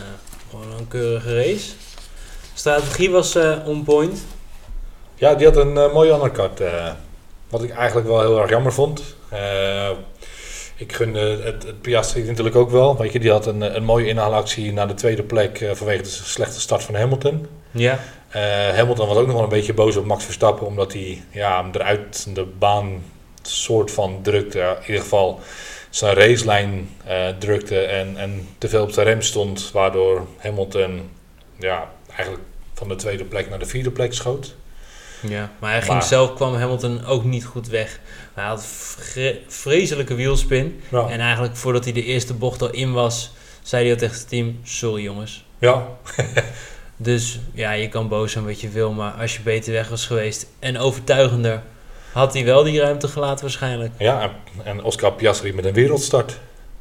gewoon 0.50 0.72
een 0.78 0.88
keurige 0.88 1.36
race. 1.36 1.72
Strategie 2.54 3.10
was 3.10 3.36
eh, 3.36 3.58
on 3.66 3.84
point. 3.84 4.26
Ja, 5.16 5.36
die 5.36 5.48
had 5.48 5.58
een 5.58 5.74
mooie 5.74 6.14
undercut. 6.14 6.62
wat 7.50 7.64
ik 7.64 7.72
eigenlijk 7.72 8.08
wel 8.08 8.20
heel 8.20 8.42
erg 8.42 8.50
jammer 8.50 8.74
vond. 8.74 9.04
Ik 10.76 10.94
gun 10.94 11.14
het, 11.14 11.64
het 11.64 11.82
Piastri 11.82 12.24
natuurlijk 12.24 12.56
ook 12.56 12.70
wel. 12.70 12.98
Weet 12.98 13.14
je, 13.14 13.20
die 13.20 13.32
had 13.32 13.46
een, 13.46 13.76
een 13.76 13.84
mooie 13.84 14.08
inhaalactie 14.08 14.74
naar 14.74 14.88
de 14.88 14.94
tweede 14.94 15.24
plek 15.24 15.70
vanwege 15.74 16.02
de 16.02 16.10
slechte 16.10 16.60
start 16.60 16.84
van 16.84 16.96
Hamilton. 16.96 17.48
Ja, 17.72 18.00
Eh, 18.30 18.42
Hamilton 18.76 19.08
was 19.08 19.18
ook 19.18 19.26
nog 19.26 19.36
wel 19.36 19.44
een 19.44 19.50
beetje 19.50 19.74
boos 19.74 19.96
op 19.96 20.06
Max 20.06 20.24
Verstappen, 20.24 20.68
omdat 20.68 20.94
hij 20.94 21.24
ja, 21.32 21.62
hem 21.62 21.72
eruit 21.74 22.36
de 22.36 22.46
baan 22.46 23.04
soort 23.42 23.92
van 23.92 24.20
drukte. 24.22 24.58
Ja, 24.58 24.76
in 24.76 24.86
ieder 24.86 25.02
geval 25.02 25.40
zijn 25.90 26.16
racelijn 26.16 26.90
eh, 27.06 27.28
drukte 27.40 27.80
en, 27.80 28.18
en 28.18 28.48
te 28.58 28.70
veel 28.70 28.84
op 28.84 28.94
de 28.94 29.02
rem 29.02 29.22
stond, 29.22 29.70
waardoor 29.74 30.28
Hamilton 30.38 31.10
ja, 31.60 31.90
eigenlijk 32.16 32.44
van 32.74 32.88
de 32.88 32.96
tweede 32.96 33.24
plek 33.24 33.50
naar 33.50 33.60
de 33.60 33.66
vierde 33.66 33.92
plek 33.92 34.14
schoot. 34.14 34.56
ja. 35.22 35.52
maar 35.60 35.72
hij 35.72 35.82
ging 35.82 35.94
Maar- 35.94 36.04
zelf, 36.04 36.34
kwam 36.34 36.56
Hamilton 36.56 37.06
ook 37.06 37.24
niet 37.24 37.46
goed 37.46 37.68
weg. 37.68 38.00
Hij 38.34 38.44
had 38.46 38.66
vre- 38.66 39.40
vreselijke 39.48 40.14
wielspin. 40.16 40.82
Ja, 40.90 41.08
En 41.10 41.20
eigenlijk 41.20 41.56
voordat 41.56 41.84
hij 41.84 41.94
de 41.94 42.04
eerste 42.04 42.34
bocht 42.34 42.62
al 42.62 42.70
in 42.72 42.94
was, 42.94 43.32
zei 43.62 43.84
hij 43.84 43.92
al 43.94 43.98
tegen 44.00 44.16
het 44.18 44.30
team, 44.30 44.60
sorry 44.64 45.04
jongens. 45.04 45.46
ja 45.60 45.88
Dus 47.02 47.40
ja, 47.54 47.72
je 47.72 47.90
kan 47.90 48.08
boos 48.08 48.32
zijn 48.32 48.46
wat 48.46 48.62
je 48.62 48.70
wil, 48.70 48.92
maar 48.92 49.12
als 49.12 49.36
je 49.36 49.42
beter 49.42 49.74
weg 49.74 49.90
was 49.90 50.06
geweest 50.06 50.48
en 50.60 50.78
overtuigender, 50.78 51.62
had 52.12 52.34
hij 52.34 52.46
wel 52.46 52.64
die 52.64 52.80
ruimte 52.80 53.08
gelaten 53.08 53.42
waarschijnlijk. 53.42 53.92
Ja, 53.98 54.32
en- 54.64 54.84
Oscar 54.84 55.12
Piastri 55.14 55.54
met 55.54 55.66
een 55.66 55.74
wereldstart. 55.74 56.40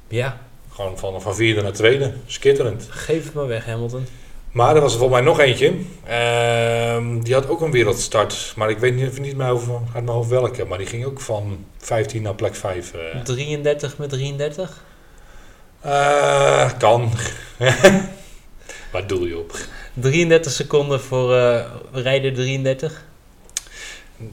Ja, 0.09 0.39
Gewoon 0.73 0.99
van, 0.99 1.23
van 1.23 1.35
vierde 1.35 1.63
naar 1.63 1.73
tweede. 1.73 2.13
Skitterend. 2.27 2.87
geef 2.91 3.25
het 3.25 3.35
maar 3.35 3.47
weg 3.47 3.65
Hamilton. 3.65 4.07
Maar 4.53 4.75
er 4.75 4.81
was 4.81 4.93
er 4.93 4.99
volgens 4.99 5.21
mij 5.21 5.29
nog 5.31 5.41
eentje. 5.41 5.73
Ehm, 6.07 7.21
die 7.21 7.35
had 7.35 7.49
ook 7.49 7.61
een 7.61 7.71
wereldstart. 7.71 8.53
Maar 8.57 8.71
ik 8.71 8.79
weet 8.79 8.95
niet, 8.95 9.19
niet 9.19 9.37
meer 9.37 9.49
over, 9.51 9.75
uit 9.75 10.05
mijn 10.05 10.17
hoofd 10.17 10.29
welke. 10.29 10.65
Maar 10.65 10.79
die 10.79 10.87
ging 10.87 11.05
ook 11.05 11.21
van 11.21 11.65
15 11.79 12.23
naar 12.23 12.35
plek 12.35 12.55
5. 12.55 12.93
eh. 12.93 13.21
33 13.23 13.99
met 13.99 14.09
33? 14.11 14.85
Eh, 15.81 16.71
kan. 16.79 17.13
Waar 18.93 19.07
doel 19.07 19.25
je 19.27 19.39
op? 19.39 19.57
33 20.01 20.53
seconden 20.53 21.01
voor 21.01 21.35
eh 21.35 21.65
rijder 21.93 22.35
33. 22.35 23.05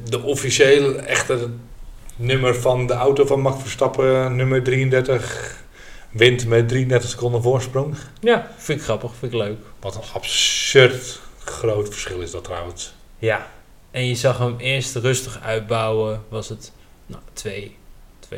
De 0.09 0.21
officiële 0.21 0.95
echte 0.95 1.49
nummer 2.15 2.55
van 2.55 2.87
de 2.87 2.93
auto 2.93 3.25
van 3.25 3.39
Max 3.41 3.61
Verstappen, 3.61 4.35
nummer 4.35 4.63
33, 4.63 5.55
wint 6.11 6.47
met 6.47 6.67
33 6.67 7.09
seconden 7.09 7.41
voorsprong. 7.41 7.95
Ja, 8.19 8.51
vind 8.57 8.79
ik 8.79 8.85
grappig, 8.85 9.11
vind 9.19 9.33
ik 9.33 9.39
leuk. 9.39 9.57
Wat 9.79 9.95
een 9.95 10.01
absurd 10.13 11.19
groot 11.39 11.89
verschil 11.89 12.21
is 12.21 12.31
dat 12.31 12.43
trouwens. 12.43 12.93
Ja, 13.19 13.47
en 13.91 14.07
je 14.07 14.15
zag 14.15 14.37
hem 14.37 14.55
eerst 14.57 14.95
rustig 14.95 15.39
uitbouwen. 15.41 16.23
Was 16.29 16.49
het 16.49 16.71
nou, 17.05 17.21
2, 17.33 17.75
2,5, 18.29 18.37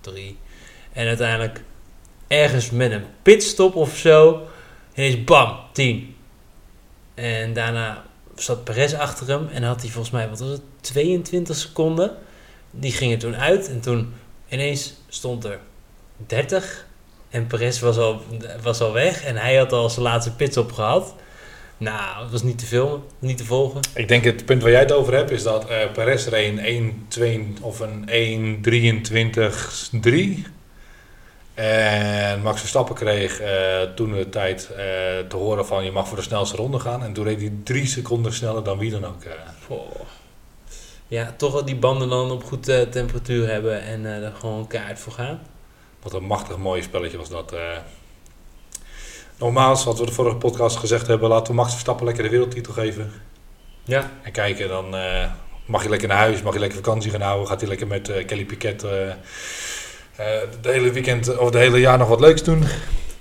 3. 0.00 0.38
En 0.92 1.06
uiteindelijk 1.06 1.62
ergens 2.26 2.70
met 2.70 2.92
een 2.92 3.04
pitstop 3.22 3.74
of 3.74 3.96
zo. 3.96 4.46
Ineens 4.94 5.24
bam, 5.24 5.58
10. 5.72 6.13
En 7.14 7.52
daarna 7.52 8.04
zat 8.34 8.64
Perez 8.64 8.94
achter 8.94 9.28
hem. 9.28 9.48
En 9.48 9.62
had 9.62 9.80
hij 9.80 9.90
volgens 9.90 10.12
mij, 10.12 10.28
wat 10.28 10.38
was 10.38 10.50
het, 10.50 10.62
22 10.80 11.56
seconden. 11.56 12.16
Die 12.70 12.92
ging 12.92 13.12
er 13.12 13.18
toen 13.18 13.36
uit. 13.36 13.68
En 13.68 13.80
toen 13.80 14.12
ineens 14.48 14.94
stond 15.08 15.44
er 15.44 15.58
30. 16.26 16.86
En 17.30 17.46
Perez 17.46 17.80
was 17.80 17.96
al, 17.96 18.22
was 18.62 18.80
al 18.80 18.92
weg. 18.92 19.24
En 19.24 19.36
hij 19.36 19.56
had 19.56 19.72
al 19.72 19.90
zijn 19.90 20.04
laatste 20.04 20.34
pitstop 20.34 20.72
gehad. 20.72 21.14
Nou, 21.76 22.22
het 22.22 22.30
was 22.30 22.42
niet 22.42 22.58
te 22.58 22.66
filmen, 22.66 23.02
niet 23.18 23.36
te 23.36 23.44
volgen. 23.44 23.80
Ik 23.94 24.08
denk 24.08 24.24
het 24.24 24.44
punt 24.44 24.62
waar 24.62 24.70
jij 24.70 24.80
het 24.80 24.92
over 24.92 25.14
hebt 25.14 25.30
is 25.30 25.42
dat 25.42 25.68
eh 25.68 25.92
Perez 25.92 26.26
reed 26.26 26.48
een 26.52 26.58
1, 26.58 27.04
2 27.08 27.54
of 27.60 27.80
een 27.80 28.08
1, 28.08 28.60
23, 28.60 29.88
3. 30.00 30.46
En 31.54 32.42
Max 32.42 32.60
Verstappen 32.60 32.94
kreeg 32.94 33.40
eh, 33.40 33.80
toen 33.94 34.12
de 34.12 34.28
tijd 34.28 34.68
eh, 34.70 34.76
te 35.28 35.36
horen 35.36 35.66
van 35.66 35.84
je 35.84 35.90
mag 35.92 36.08
voor 36.08 36.16
de 36.16 36.22
snelste 36.22 36.56
ronde 36.56 36.78
gaan. 36.78 37.02
En 37.02 37.12
toen 37.12 37.24
reed 37.24 37.40
hij 37.40 37.52
drie 37.64 37.86
seconden 37.86 38.32
sneller 38.32 38.64
dan 38.64 38.78
wie 38.78 38.90
dan 38.90 39.06
ook. 39.06 39.22
eh. 39.22 39.32
Ja, 41.08 41.34
toch 41.36 41.52
wel 41.52 41.64
die 41.64 41.76
banden 41.76 42.08
dan 42.08 42.30
op 42.30 42.44
goed 42.44 42.68
eh, 42.68 42.80
temperatuur 42.80 43.48
hebben 43.48 43.82
en 43.82 44.04
er 44.04 44.32
gewoon 44.38 44.66
kaart 44.66 44.98
voor 44.98 45.12
gaan. 45.12 45.40
Wat 46.02 46.12
een 46.12 46.24
machtig 46.24 46.56
mooi 46.56 46.82
spelletje 46.82 47.16
was 47.16 47.28
dat. 47.28 47.54
Nogmaals, 49.38 49.84
wat 49.84 49.98
we 49.98 50.06
de 50.06 50.12
vorige 50.12 50.36
podcast 50.36 50.76
gezegd 50.76 51.06
hebben, 51.06 51.28
laten 51.28 51.46
we 51.46 51.54
Max 51.54 51.70
Verstappen 51.70 52.04
lekker 52.06 52.22
de 52.24 52.30
wereldtitel 52.30 52.72
geven. 52.72 53.12
Ja. 53.84 54.10
En 54.22 54.32
kijken, 54.32 54.68
dan 54.68 54.94
mag 55.66 55.82
je 55.82 55.88
lekker 55.88 56.08
naar 56.08 56.16
huis, 56.16 56.42
mag 56.42 56.52
je 56.52 56.58
lekker 56.58 56.78
vakantie 56.78 57.10
gaan 57.10 57.20
houden. 57.20 57.48
Gaat 57.48 57.60
hij 57.60 57.68
lekker 57.68 57.86
met 57.86 58.24
Kelly 58.26 58.44
Piquet 58.44 58.84
het 60.16 60.58
hele 60.62 60.90
weekend 60.92 61.38
of 61.38 61.44
het 61.44 61.54
hele 61.54 61.80
jaar 61.80 61.98
nog 61.98 62.08
wat 62.08 62.20
leuks 62.20 62.42
doen. 62.42 62.64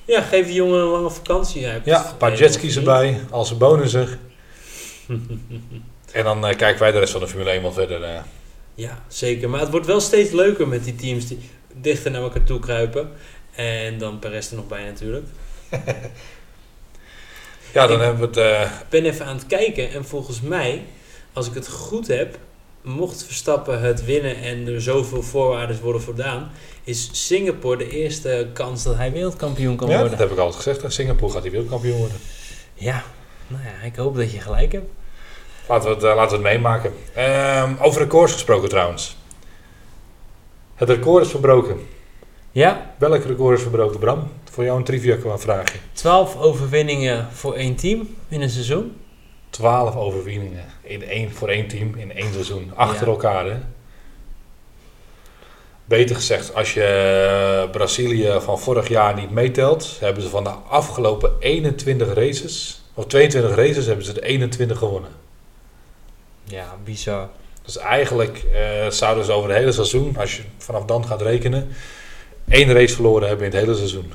Ja, 0.06 0.22
geef 0.22 0.46
die 0.46 0.54
jongen 0.56 0.80
een 0.80 0.88
lange 0.88 1.10
vakantie. 1.10 1.62
Ja, 1.84 2.10
een 2.10 2.18
paar 2.18 2.36
jetskis 2.38 2.76
erbij, 2.76 3.20
als 3.30 3.52
een 3.52 3.58
bonussen. 3.58 4.20
en 6.12 6.24
dan 6.24 6.48
eh, 6.48 6.56
kijken 6.58 6.80
wij 6.82 6.91
de 6.91 7.00
rest 7.00 7.12
van 7.12 7.22
de 7.22 7.28
Formule 7.28 7.50
1 7.50 7.62
wel 7.62 7.72
verder. 7.74 8.04
eh. 8.04 8.20
Ja, 8.76 9.04
zeker. 9.08 9.50
Maar 9.50 9.60
het 9.60 9.70
wordt 9.70 9.86
wel 9.86 10.00
steeds 10.00 10.32
leuker 10.32 10.68
met 10.68 10.84
die 10.84 10.96
teams 10.96 11.28
die 11.28 11.39
dichter 11.74 12.12
naar 12.12 12.22
elkaar 12.22 12.44
toe 12.44 12.60
kruipen. 12.60 13.10
En 13.56 13.98
dan 13.98 14.20
Perez 14.20 14.50
er 14.50 14.56
nog 14.56 14.68
bij 14.68 14.84
natuurlijk. 14.84 15.26
Ja, 17.74 17.88
dan 17.88 17.98
Ik- 17.98 18.04
hebben 18.04 18.20
we 18.34 18.39
het... 18.41 18.52
eh, 18.52 18.62
Ik 18.62 18.89
ben 18.89 19.06
even 19.06 19.26
aan 19.26 19.36
het 19.36 19.48
kijken 19.48 19.91
en 19.91 20.06
volgens 20.06 20.41
mij, 20.41 20.84
als 21.34 21.48
ik 21.48 21.54
het 21.54 21.68
goed 21.68 22.08
heb, 22.08 22.38
mocht 22.84 23.23
Verstappen 23.23 23.81
het 23.81 24.05
winnen 24.05 24.36
en 24.36 24.67
er 24.67 24.81
zoveel 24.81 25.21
voorwaarden 25.23 25.79
worden 25.81 26.01
voldaan, 26.01 26.51
is 26.84 27.09
Singapore 27.11 27.77
de 27.77 27.89
eerste 27.89 28.47
kans 28.53 28.84
dat 28.84 28.95
hij 28.95 29.11
wereldkampioen 29.11 29.75
kan 29.75 29.88
ja, 29.88 29.93
dat 29.93 30.01
worden. 30.01 30.19
heb 30.19 30.31
ik 30.31 30.38
altijd 30.38 30.55
gezegd. 30.63 30.81
hè. 30.81 30.89
Singapore 30.89 31.31
gaat 31.31 31.41
hij 31.41 31.51
wereldkampioen 31.51 31.97
worden. 31.97 32.17
Ja, 32.73 33.03
nou 33.47 33.63
ja, 33.63 33.86
ik 33.86 33.95
hoop 33.95 34.15
dat 34.15 34.31
je 34.31 34.39
gelijk 34.39 34.71
hebt. 34.71 34.89
Laten 35.67 35.89
we 35.89 35.95
het, 35.95 36.03
eh, 36.03 36.15
laten 36.15 36.41
we 36.41 36.47
het 36.47 36.53
meemaken. 36.55 36.93
Ehm, 37.13 37.73
over 37.79 38.01
records 38.01 38.34
gesproken 38.34 38.69
trouwens. 38.69 39.17
Het 40.75 40.89
record 40.89 41.25
is 41.25 41.31
verbroken. 41.31 41.77
Ja, 42.51 42.93
Welk 42.97 43.23
record 43.23 43.55
is 43.57 43.61
verbroken, 43.61 43.99
Bram? 43.99 44.31
Voor 44.51 44.63
jou 44.63 44.77
een 44.77 44.84
trivia 44.84 45.15
qua 45.15 45.38
vraagje. 45.38 45.77
12 45.93 46.38
overwinningen 46.38 47.27
voor 47.31 47.53
één 47.53 47.75
team 47.75 48.15
in 48.27 48.41
een 48.41 48.49
seizoen. 48.49 48.95
12 49.54 49.95
overwinningen 49.95 50.66
in 50.82 51.04
één, 51.04 51.32
voor 51.32 51.47
één 51.49 51.68
team 51.68 51.95
in 51.95 52.14
één 52.16 52.34
seizoen. 52.34 52.72
Achter 52.76 53.06
Ja. 53.06 53.12
elkaar, 53.12 53.45
hè? 53.45 53.58
Beter 55.86 56.16
gezegd, 56.16 56.56
als 56.56 56.74
je 56.74 56.84
eh, 56.84 57.72
Brazilië 57.72 58.38
van 58.39 58.60
vorig 58.60 58.88
jaar 58.88 59.16
niet 59.16 59.32
meetelt, 59.32 59.97
hebben 59.99 60.24
ze 60.24 60.30
van 60.30 60.43
de 60.43 60.49
afgelopen 60.49 61.32
21 61.39 62.14
races, 62.14 62.82
of 62.93 63.06
22 63.06 63.56
races, 63.56 63.86
hebben 63.86 64.06
ze 64.06 64.14
er 64.14 64.24
21 64.24 64.78
gewonnen. 64.78 65.10
Ja, 66.43 66.76
bizar. 66.84 67.30
Dus 67.66 67.78
eigenlijk 67.78 68.43
eh, 68.54 68.89
zouden 68.89 69.26
ze 69.26 69.32
over 69.32 69.49
het 69.49 69.60
hele 69.60 69.72
seizoen, 69.72 70.18
als 70.18 70.36
je 70.38 70.43
vanaf 70.58 70.86
dan 70.86 71.06
gaat 71.06 71.22
rekenen, 71.22 71.68
één 72.49 72.74
race 72.74 72.93
verloren 72.93 73.28
hebben 73.28 73.45
in 73.45 73.51
het 73.51 73.62
hele 73.62 73.76
seizoen. 73.78 74.12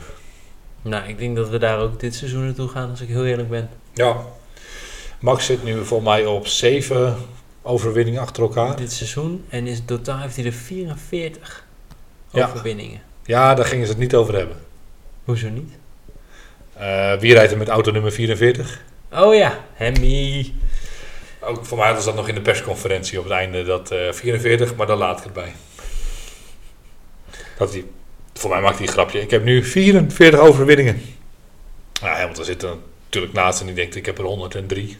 Nou, 0.82 1.09
ik 1.09 1.18
denk 1.18 1.36
dat 1.36 1.49
we 1.49 1.59
daar 1.59 1.78
ook 1.80 2.01
dit 2.01 2.14
seizoen 2.14 2.45
naartoe 2.45 2.68
gaan, 2.68 2.91
als 2.91 3.01
ik 3.01 3.09
heel 3.09 3.26
eerlijk 3.26 3.49
ben. 3.51 3.68
Ja. 3.95 4.16
Max 5.20 5.46
zit 5.46 5.64
nu 5.64 5.84
voor 5.84 6.02
mij 6.02 6.26
op 6.26 6.46
7 6.46 7.16
overwinningen 7.62 8.20
achter 8.20 8.42
elkaar. 8.42 8.76
Dit 8.76 8.92
seizoen. 8.92 9.44
En 9.48 9.66
in 9.66 9.84
totaal 9.84 10.18
heeft 10.18 10.36
hij 10.36 10.44
er 10.44 10.52
44 10.52 11.66
Ja. 12.30 12.46
overwinningen. 12.46 13.00
Ja, 13.24 13.54
daar 13.54 13.64
gingen 13.64 13.86
ze 13.86 13.92
het 13.92 14.00
niet 14.00 14.14
over 14.14 14.34
hebben. 14.34 14.56
Hoezo 15.24 15.48
niet? 15.48 15.72
Eh, 16.72 17.18
wie 17.18 17.32
rijdt 17.34 17.52
er 17.52 17.58
met 17.58 17.68
auto 17.68 17.90
nummer 17.90 18.12
44? 18.12 18.80
Oh 19.12 19.34
ja, 19.34 19.64
Hemmy. 19.74 20.52
Ook 21.40 21.64
voor 21.66 21.78
mij 21.78 21.94
was 21.94 22.04
dat 22.04 22.14
nog 22.14 22.28
in 22.28 22.34
de 22.34 22.40
persconferentie 22.40 23.18
op 23.18 23.24
het 23.24 23.32
einde, 23.32 23.62
dat 23.64 23.90
eh 23.90 24.12
44, 24.12 24.74
maar 24.76 24.86
dan 24.86 24.98
laat 24.98 25.18
ik 25.18 25.24
het 25.24 25.32
bij. 25.32 25.52
Dat 27.58 27.72
die, 27.72 27.90
voor 28.34 28.50
mij 28.50 28.60
maakt 28.60 28.78
hij 28.78 28.86
een 28.86 28.92
grapje. 28.92 29.20
Ik 29.20 29.30
heb 29.30 29.44
nu 29.44 29.64
44 29.64 30.40
overwinningen. 30.40 31.00
Nou, 32.02 32.16
Hamilton 32.16 32.44
zit 32.44 32.62
er 32.62 32.76
natuurlijk 33.09 33.32
naast 33.34 33.61
en 33.61 33.66
die 33.66 33.74
denkt, 33.74 33.94
ik 33.96 34.06
heb 34.06 34.18
er 34.18 34.24
103. 34.24 34.96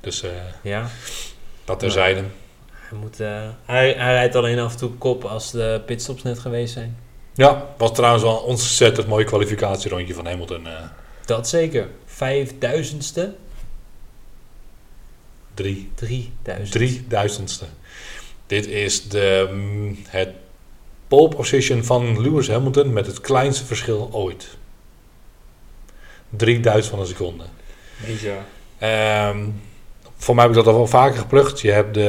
Dus 0.00 0.22
eh, 0.22 0.30
Ja, 0.62 0.90
dat 1.64 1.78
terzijde. 1.78 2.24
hij, 2.70 2.98
moet, 2.98 3.20
eh, 3.20 3.48
hij, 3.64 3.92
hij 3.92 4.12
rijdt 4.12 4.34
alleen 4.34 4.58
af 4.58 4.72
en 4.72 4.78
toe 4.78 4.90
kop 4.90 5.24
als 5.24 5.50
de 5.50 5.82
pitstops 5.86 6.22
net 6.22 6.38
geweest 6.38 6.72
zijn. 6.72 6.96
Ja, 7.34 7.66
was 7.76 7.92
trouwens 7.92 8.22
wel 8.22 8.36
een 8.36 8.42
ontzettend 8.44 9.06
mooi 9.06 9.24
kwalificatierondje 9.24 10.14
van 10.14 10.26
Hamilton. 10.26 10.66
eh 10.66 10.72
Dat 11.24 11.48
zeker. 11.48 11.88
Vijfduizendste, 12.04 13.34
drie, 15.54 15.90
drieduizend. 15.94 16.72
drie 16.72 17.04
duizendste. 17.08 17.64
Dit 18.46 18.66
is 18.66 19.08
de, 19.08 19.48
mm, 19.52 19.98
het 20.08 20.28
pole 21.08 21.28
position 21.28 21.84
van 21.84 22.20
Lewis 22.20 22.48
Hamilton 22.48 22.92
met 22.92 23.06
het 23.06 23.20
kleinste 23.20 23.64
verschil 23.64 24.08
ooit. 24.12 24.56
Drie 26.30 26.60
duizend 26.60 26.90
van 26.90 27.00
een 27.00 27.06
seconde. 27.06 27.44
Bizar. 28.06 28.32
Ehm, 28.78 29.38
voor 30.16 30.34
mij 30.34 30.44
heb 30.44 30.52
ik 30.56 30.58
dat 30.64 30.66
al 30.72 30.78
wel 30.78 30.86
vaker 30.86 31.18
geplukt. 31.18 31.60
Je 31.60 31.70
hebt 31.70 31.94
de, 31.94 32.08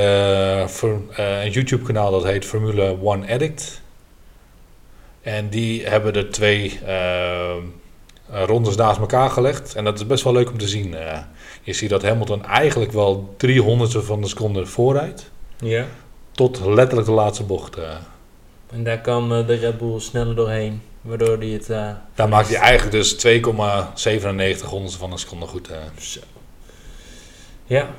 eh, 1.15 1.43
een 1.43 1.51
YouTube 1.51 1.83
kanaal 1.85 2.11
dat 2.11 2.23
heet 2.23 2.45
Formule 2.45 2.97
One 3.03 3.33
Addict. 3.33 3.81
En 5.21 5.49
die 5.49 5.85
hebben 5.87 6.13
er 6.13 6.29
twee 6.29 6.79
ehm, 6.85 7.61
eh, 8.31 8.43
rondes 8.45 8.75
naast 8.75 8.99
elkaar 8.99 9.29
gelegd. 9.29 9.75
En 9.75 9.83
dat 9.83 9.95
is 9.99 10.05
best 10.07 10.23
wel 10.23 10.33
leuk 10.33 10.49
om 10.51 10.57
te 10.57 10.67
zien. 10.67 10.93
Eh, 10.95 11.19
je 11.61 11.73
ziet 11.73 11.89
dat 11.89 12.03
Hamilton 12.03 12.45
eigenlijk 12.45 12.91
wel 12.91 13.33
300ste 13.37 14.01
van 14.01 14.21
de 14.21 14.27
seconde 14.27 14.65
voorrijdt. 14.65 15.31
Ja. 15.57 15.85
Tot 16.31 16.65
letterlijk 16.65 17.07
de 17.07 17.13
laatste 17.13 17.43
bocht. 17.43 17.75
eh. 17.77 17.89
En 18.71 18.83
daar 18.83 18.99
kwam 18.99 19.31
eh, 19.33 19.47
de 19.47 19.53
Red 19.53 19.77
Bull 19.77 19.99
sneller 19.99 20.35
doorheen. 20.35 20.81
Waardoor 21.01 21.37
hij 21.37 21.47
het... 21.47 21.69
eh, 21.69 21.91
daar 22.15 22.29
maakt 22.29 22.47
hij 22.49 22.57
eigenlijk 22.57 22.91
dus 22.91 23.15
2,97 23.15 24.65
honderdste 24.65 24.99
van 24.99 25.11
een 25.11 25.17
seconde 25.19 25.45
goed. 25.45 25.67
eh. 25.69 25.77
Ja, 27.65 27.89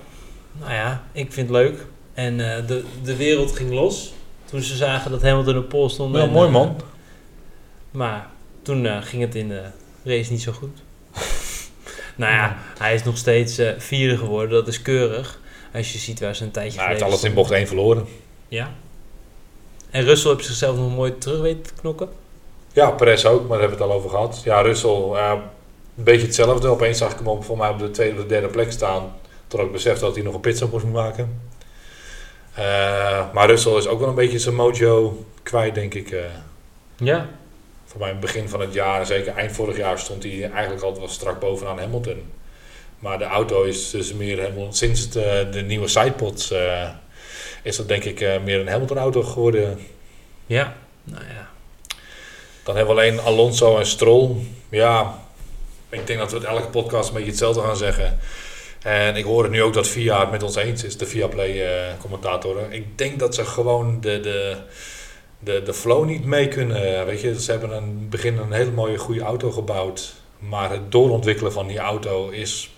nou 0.58 0.72
ja, 0.72 1.02
ik 1.12 1.32
vind 1.32 1.48
het 1.48 1.56
leuk. 1.56 1.86
En 2.14 2.56
eh, 2.56 2.66
de, 2.66 2.84
de 3.02 3.16
wereld 3.16 3.52
ging 3.56 3.70
los 3.70 4.12
toen 4.44 4.62
ze 4.62 4.76
zagen 4.76 5.10
dat 5.10 5.22
Hamilton 5.22 5.56
op 5.56 5.68
pol 5.68 5.88
stond. 5.88 6.14
Ja, 6.16 6.22
en, 6.22 6.30
mooi 6.30 6.50
man. 6.50 6.80
maar 7.90 8.28
toen 8.62 9.02
ging 9.02 9.22
het 9.22 9.34
in 9.34 9.48
de 9.48 9.62
race 10.04 10.30
niet 10.30 10.42
zo 10.42 10.52
goed. 10.52 10.78
nou 12.16 12.32
ja, 12.32 12.56
hij 12.78 12.94
is 12.94 13.04
nog 13.04 13.16
steeds 13.16 13.60
vierde 13.78 14.16
geworden. 14.16 14.50
Dat 14.50 14.68
is 14.68 14.82
keurig. 14.82 15.40
Als 15.74 15.92
je 15.92 15.98
ziet 15.98 16.20
waar 16.20 16.36
ze 16.36 16.44
een 16.44 16.50
tijdje 16.50 16.76
Nou, 16.76 16.88
hij 16.88 16.96
heeft 16.96 17.08
alles 17.08 17.22
in 17.24 17.34
bocht 17.34 17.50
1 17.50 17.66
verloren. 17.66 18.06
Ja. 18.48 18.72
En 19.90 20.04
Russell 20.04 20.30
heeft 20.30 20.44
zichzelf 20.44 20.76
nog 20.76 20.94
mooi 20.94 21.18
terug 21.18 21.40
weten 21.40 21.62
te 21.62 21.72
knokken. 21.80 22.08
Ja, 22.72 22.90
Perez 22.90 23.24
ook, 23.24 23.40
maar 23.40 23.58
daar 23.58 23.68
hebben 23.68 23.78
we 23.78 23.84
het 23.84 23.92
al 23.92 23.98
over 23.98 24.10
gehad. 24.10 24.40
Ja, 24.44 24.60
Russell, 24.60 24.90
een 24.90 25.40
beetje 25.94 26.26
hetzelfde. 26.26 26.68
Opeens 26.68 26.98
zag 26.98 27.10
ik 27.12 27.18
hem 27.18 27.28
op, 27.28 27.44
voor 27.44 27.56
mij 27.56 27.68
op 27.68 27.78
de 27.78 27.90
tweede 27.90 28.14
of 28.16 28.22
de 28.22 28.28
derde 28.28 28.48
plek 28.48 28.72
staan. 28.72 29.14
Toen 29.46 29.60
ik 29.60 29.72
besefte 29.72 30.04
dat 30.04 30.14
hij 30.14 30.24
nog 30.24 30.34
een 30.34 30.40
pitstop 30.40 30.72
moest 30.72 30.84
maken. 30.84 31.40
Eh, 32.54 33.32
maar 33.32 33.46
Russell 33.46 33.72
is 33.76 33.86
ook 33.86 34.00
wel 34.00 34.08
een 34.08 34.14
beetje 34.14 34.38
zijn 34.38 34.54
mojo 34.54 35.24
kwijt, 35.42 35.74
denk 35.74 35.94
ik. 35.94 36.10
eh. 36.10 36.20
Ja. 36.96 37.28
voor 37.84 38.00
mij 38.00 38.08
in 38.08 38.16
het 38.16 38.24
begin 38.24 38.48
van 38.48 38.60
het 38.60 38.72
jaar, 38.72 39.06
zeker 39.06 39.34
eind 39.36 39.52
vorig 39.52 39.76
jaar, 39.76 39.98
stond 39.98 40.22
hij 40.22 40.50
eigenlijk 40.50 40.82
altijd 40.82 40.98
wel 40.98 41.08
strak 41.08 41.40
bovenaan 41.40 41.78
Hamilton. 41.78 42.22
Maar 42.98 43.18
de 43.18 43.24
auto 43.24 43.62
is 43.62 43.90
dus 43.90 44.12
meer 44.14 44.38
helemaal, 44.38 44.72
sinds 44.72 45.00
het, 45.00 45.16
eh, 45.16 45.52
de 45.52 45.60
nieuwe 45.62 45.88
sidepods, 45.88 46.54
is 47.62 47.76
dat 47.76 47.88
denk 47.88 48.04
ik 48.04 48.20
meer 48.44 48.60
een 48.60 48.68
Hamilton-auto 48.68 49.22
geworden. 49.22 49.78
Ja. 50.46 50.76
Nou 51.04 51.22
ja. 51.24 51.49
Dan 52.64 52.76
hebben 52.76 52.94
we 52.94 53.00
alleen 53.00 53.20
Alonso 53.20 53.78
en 53.78 53.86
Stroll. 53.86 54.30
Ja, 54.68 55.18
ik 55.88 56.06
denk 56.06 56.18
dat 56.18 56.30
we 56.30 56.36
het 56.36 56.46
elke 56.46 56.68
podcast 56.68 57.08
een 57.08 57.14
beetje 57.14 57.30
hetzelfde 57.30 57.60
gaan 57.60 57.76
zeggen. 57.76 58.18
En 58.82 59.16
ik 59.16 59.24
hoor 59.24 59.48
nu 59.48 59.62
ook 59.62 59.72
dat 59.74 59.88
VIA 59.88 60.20
het 60.20 60.30
met 60.30 60.42
ons 60.42 60.56
eens 60.56 60.84
is, 60.84 60.96
de 60.96 61.06
VIA-play-commentatoren. 61.06 62.72
ik 62.72 62.98
denk 62.98 63.18
dat 63.18 63.34
ze 63.34 63.44
gewoon 63.44 64.00
de, 64.00 64.20
de, 64.20 64.56
de, 65.38 65.62
de 65.62 65.74
flow 65.74 66.04
niet 66.04 66.24
mee 66.24 66.48
kunnen. 66.48 67.06
Weet 67.06 67.20
je, 67.20 67.40
ze 67.40 67.50
hebben 67.50 67.70
het 67.70 68.10
begin 68.10 68.38
een 68.38 68.52
hele 68.52 68.70
mooie, 68.70 68.98
goede 68.98 69.20
auto 69.22 69.50
gebouwd. 69.50 70.14
Maar 70.38 70.70
het 70.70 70.92
doorontwikkelen 70.92 71.52
van 71.52 71.66
die 71.66 71.78
auto 71.78 72.28
is 72.28 72.70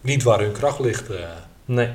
niet 0.00 0.22
waar 0.22 0.40
hun 0.40 0.52
kracht 0.52 0.78
ligt. 0.78 1.10
eh. 1.10 1.24
Nee. 1.64 1.90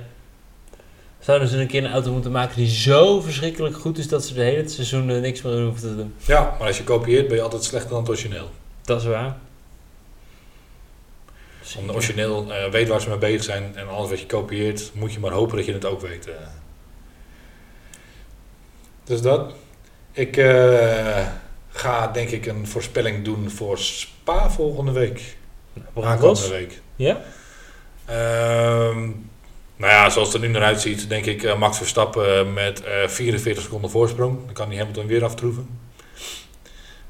Zouden 1.27 1.47
ze 1.47 1.57
een 1.57 1.67
keer 1.67 1.83
een 1.83 1.91
auto 1.91 2.11
moeten 2.11 2.31
maken 2.31 2.55
die 2.55 2.69
zo 2.69 3.21
verschrikkelijk 3.21 3.75
goed 3.75 3.97
is 3.97 4.07
dat 4.07 4.25
ze 4.25 4.33
de 4.33 4.41
hele 4.41 4.69
seizoen 4.69 5.09
er 5.09 5.19
niks 5.19 5.41
meer 5.41 5.63
hoeven 5.63 5.89
te 5.89 5.95
doen? 5.95 6.13
Ja, 6.25 6.55
maar 6.59 6.67
als 6.67 6.77
je 6.77 6.83
kopieert 6.83 7.27
ben 7.27 7.35
je 7.35 7.41
altijd 7.41 7.63
slechter 7.63 7.89
dan 7.89 7.99
het 7.99 8.09
origineel. 8.09 8.49
Dat 8.81 9.01
is 9.01 9.07
waar. 9.07 9.37
Omdat 11.77 11.95
origineel 11.95 12.53
eh, 12.53 12.71
weet 12.71 12.87
waar 12.87 13.01
ze 13.01 13.09
mee 13.09 13.17
bezig 13.17 13.43
zijn 13.43 13.75
en 13.75 13.87
alles 13.87 14.09
wat 14.09 14.19
je 14.19 14.25
kopieert, 14.25 14.91
moet 14.93 15.13
je 15.13 15.19
maar 15.19 15.31
hopen 15.31 15.57
dat 15.57 15.65
je 15.65 15.73
het 15.73 15.85
ook 15.85 16.01
weet. 16.01 16.27
eh. 16.27 16.33
Dus 19.03 19.21
dat. 19.21 19.53
Ik 20.11 20.37
eh, 20.37 21.27
ga 21.69 22.07
denk 22.07 22.29
ik 22.29 22.45
een 22.45 22.67
voorspelling 22.67 23.25
doen 23.25 23.49
voor 23.49 23.77
Spa 23.77 24.49
volgende 24.49 24.91
week. 24.91 25.37
Aankomende 26.01 26.49
week. 26.49 26.81
Ja? 26.95 27.21
Ehm, 28.05 29.09
nou 29.77 29.91
ja, 29.91 30.09
zoals 30.09 30.33
het 30.33 30.41
er 30.41 30.47
nu 30.47 30.53
naar 30.53 30.63
uitziet, 30.63 31.09
denk 31.09 31.25
ik 31.25 31.43
eh, 31.43 31.57
Max 31.59 31.77
Verstappen 31.77 32.53
met 32.53 32.83
eh 32.83 33.07
44 33.07 33.63
seconden 33.63 33.89
voorsprong. 33.89 34.45
Dan 34.45 34.53
kan 34.53 34.67
hij 34.67 34.77
Hamilton 34.77 35.07
weer 35.07 35.23
aftroeven. 35.23 35.67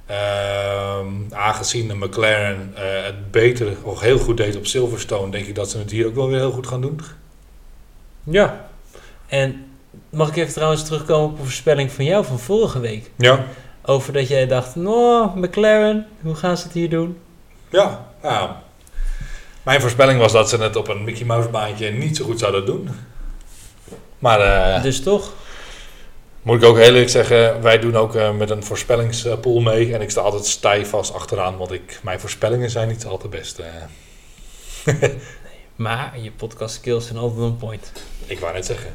Ehm, 0.05 1.07
aangezien 1.29 1.87
de 1.87 1.95
McLaren 1.95 2.71
eh, 2.75 3.05
het 3.05 3.31
beter 3.31 3.75
of 3.83 3.99
heel 3.99 4.17
goed 4.17 4.37
deed 4.37 4.55
op 4.55 4.65
Silverstone, 4.65 5.31
denk 5.31 5.47
ik 5.47 5.55
dat 5.55 5.69
ze 5.69 5.77
het 5.77 5.91
hier 5.91 6.05
ook 6.07 6.15
wel 6.15 6.27
weer 6.27 6.39
heel 6.39 6.51
goed 6.51 6.67
gaan 6.67 6.81
doen. 6.81 6.99
Ja. 8.23 8.69
En 9.27 9.65
mag 10.09 10.29
ik 10.29 10.35
even 10.35 10.53
trouwens 10.53 10.83
terugkomen 10.83 11.29
op 11.29 11.37
een 11.37 11.43
voorspelling 11.43 11.91
van 11.91 12.05
jou 12.05 12.25
van 12.25 12.39
vorige 12.39 12.79
week? 12.79 13.11
Ja. 13.15 13.45
Over 13.85 14.13
dat 14.13 14.27
jij 14.27 14.47
dacht, 14.47 14.75
nou, 14.75 15.39
McLaren, 15.39 16.07
hoe 16.21 16.35
gaan 16.35 16.57
ze 16.57 16.63
het 16.63 16.73
hier 16.73 16.89
doen? 16.89 17.17
Ja, 17.69 18.07
nou, 18.21 18.49
mijn 19.67 19.81
voorspelling 19.81 20.19
was 20.19 20.31
dat 20.31 20.49
ze 20.49 20.57
het 20.57 20.75
op 20.75 20.87
een 20.87 21.03
Mickey 21.03 21.25
Mouse 21.25 21.49
baantje 21.49 21.91
niet 21.91 22.17
zo 22.17 22.25
goed 22.25 22.39
zouden 22.39 22.65
doen. 22.65 22.89
Maar 24.19 24.39
eh, 24.41 24.83
Dus 24.83 25.01
toch? 25.01 25.33
moet 26.41 26.61
ik 26.61 26.69
ook 26.69 26.75
heel 26.77 26.85
eerlijk 26.85 27.09
zeggen, 27.09 27.61
wij 27.61 27.79
doen 27.79 27.95
ook 27.95 28.15
eh, 28.15 28.31
met 28.31 28.49
een 28.49 28.63
voorspellingspool 28.63 29.59
mee. 29.59 29.93
En 29.93 30.01
ik 30.01 30.09
sta 30.09 30.21
altijd 30.21 30.45
stijf 30.45 30.89
vast 30.89 31.13
achteraan, 31.13 31.57
want 31.57 31.71
ik, 31.71 31.99
mijn 32.03 32.19
voorspellingen 32.19 32.69
zijn 32.69 32.87
niet 32.87 33.05
altijd 33.05 33.31
best. 33.31 33.59
eh. 33.59 34.93
Maar 35.75 36.13
je 36.21 36.31
podcast 36.31 36.75
skills 36.75 37.05
zijn 37.05 37.17
altijd 37.17 37.41
on 37.41 37.57
point. 37.57 37.91
ik 38.25 38.39
wou 38.39 38.53
net 38.53 38.65
zeggen. 38.65 38.93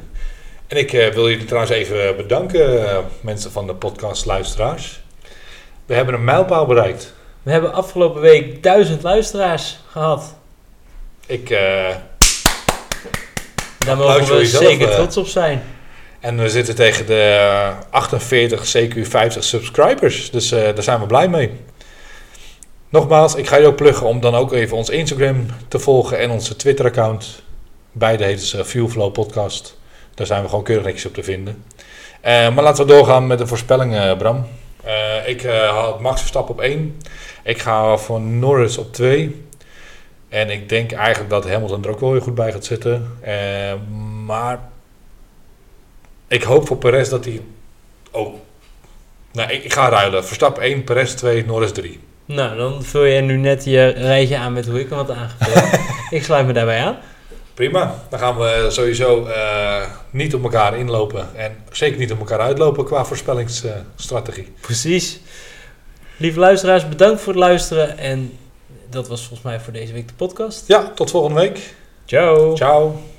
En 0.67 0.77
ik 0.77 0.93
eh, 0.93 1.13
wil 1.13 1.29
jullie 1.29 1.45
trouwens 1.45 1.73
even 1.73 2.15
bedanken, 2.17 3.03
mensen 3.21 3.51
van 3.51 3.67
de 3.67 3.75
podcast 3.75 4.25
luisteraars. 4.25 5.01
We 5.85 5.93
hebben 5.93 6.13
een 6.13 6.23
mijlpaal 6.23 6.65
bereikt. 6.65 7.13
We 7.43 7.51
hebben 7.51 7.73
afgelopen 7.73 8.21
week 8.21 8.63
duizend 8.63 9.03
luisteraars 9.03 9.79
gehad. 9.91 10.35
Ik, 11.27 11.49
eh, 11.49 11.95
Daar 13.85 13.97
mogen 13.97 14.25
we 14.25 14.35
jezelf, 14.35 14.63
zeker 14.63 14.89
eh. 14.89 14.95
trots 14.95 15.17
op 15.17 15.27
zijn. 15.27 15.61
En 16.19 16.37
we 16.37 16.49
zitten 16.49 16.75
tegen 16.75 17.05
de 17.05 17.21
eh, 17.21 17.75
48, 17.89 18.61
CQ 18.77 19.01
50 19.01 19.43
subscribers. 19.43 20.31
Dus 20.31 20.51
eh, 20.51 20.61
daar 20.61 20.83
zijn 20.83 20.99
we 20.99 21.05
blij 21.05 21.27
mee. 21.27 21.51
Nogmaals, 22.89 23.35
ik 23.35 23.47
ga 23.47 23.57
je 23.57 23.65
ook 23.65 23.75
pluggen 23.75 24.07
om 24.07 24.21
dan 24.21 24.35
ook 24.35 24.53
even 24.53 24.77
ons 24.77 24.89
Instagram 24.89 25.45
te 25.67 25.79
volgen 25.79 26.19
en 26.19 26.31
onze 26.31 26.55
Twitter-account. 26.55 27.41
Beide 27.91 28.23
heten 28.23 28.45
ze 28.45 28.65
Fuelflow 28.65 29.11
Podcast. 29.11 29.77
Daar 30.13 30.27
zijn 30.27 30.41
we 30.41 30.49
gewoon 30.49 30.63
keurig 30.63 30.85
netjes 30.85 31.05
op 31.05 31.13
te 31.13 31.23
vinden. 31.23 31.63
Eh, 32.21 32.53
maar 32.55 32.63
laten 32.63 32.85
we 32.85 32.91
doorgaan 32.91 33.27
met 33.27 33.37
de 33.37 33.47
voorspellingen, 33.47 34.17
Bram. 34.17 34.45
Eh, 34.83 35.27
ik 35.27 35.43
eh 35.43 35.69
had 35.69 35.99
Max 35.99 36.19
Verstappen 36.19 36.53
op 36.53 36.61
1. 36.61 37.01
Ik 37.43 37.59
ga 37.59 37.97
voor 37.97 38.21
Norris 38.21 38.77
op 38.77 38.93
2. 38.93 39.45
En 40.33 40.49
ik 40.49 40.69
denk 40.69 40.91
eigenlijk 40.91 41.29
dat 41.29 41.49
Hamilton 41.49 41.83
er 41.83 41.89
ook 41.89 41.99
wel 41.99 42.11
weer 42.11 42.21
goed 42.21 42.35
bij 42.35 42.51
gaat 42.51 42.65
zitten. 42.65 43.17
Eh, 43.21 43.73
maar 44.25 44.59
ik 46.27 46.43
hoop 46.43 46.67
voor 46.67 46.77
Perez 46.77 47.09
dat 47.09 47.25
hij. 47.25 47.41
Oh. 48.11 48.33
Nou, 49.31 49.51
ik, 49.51 49.63
ik 49.63 49.73
ga 49.73 49.89
ruilen. 49.89 50.25
Verstappen 50.25 50.63
1, 50.63 50.83
Perez 50.83 51.13
2, 51.13 51.45
Norris 51.45 51.71
3. 51.71 51.99
Nou, 52.25 52.57
dan 52.57 52.83
vul 52.83 53.03
je 53.03 53.21
nu 53.21 53.37
net 53.37 53.65
je 53.65 53.87
rijtje 53.87 54.37
aan 54.37 54.53
met 54.53 54.67
hoe 54.67 54.79
ik 54.79 54.89
hem 54.89 54.97
had 54.97 55.11
aangevuld. 55.11 55.79
ik 56.17 56.23
sluit 56.23 56.45
me 56.45 56.53
daarbij 56.53 56.79
aan. 56.79 56.97
Prima. 57.53 57.95
Dan 58.09 58.19
gaan 58.19 58.37
we 58.37 58.67
sowieso 58.69 59.25
eh, 59.25 59.85
niet 60.09 60.33
op 60.33 60.43
elkaar 60.43 60.77
inlopen. 60.77 61.27
En 61.35 61.55
zeker 61.71 61.99
niet 61.99 62.11
op 62.11 62.19
elkaar 62.19 62.39
uitlopen 62.39 62.85
qua 62.85 63.05
voorspellingsstrategie. 63.05 64.53
Precies. 64.61 65.19
Lieve 66.17 66.39
luisteraars, 66.39 66.89
bedankt 66.89 67.21
voor 67.21 67.33
het 67.33 67.41
luisteren. 67.41 67.97
En 67.97 68.37
dat 68.89 69.07
was 69.07 69.19
volgens 69.19 69.41
mij 69.41 69.59
voor 69.59 69.73
deze 69.73 69.93
week 69.93 70.07
de 70.07 70.13
podcast. 70.13 70.67
ja, 70.67 70.91
tot 70.95 71.11
volgende 71.11 71.39
week. 71.39 71.75
Ciao. 72.05 72.55
Ciao. 72.55 73.12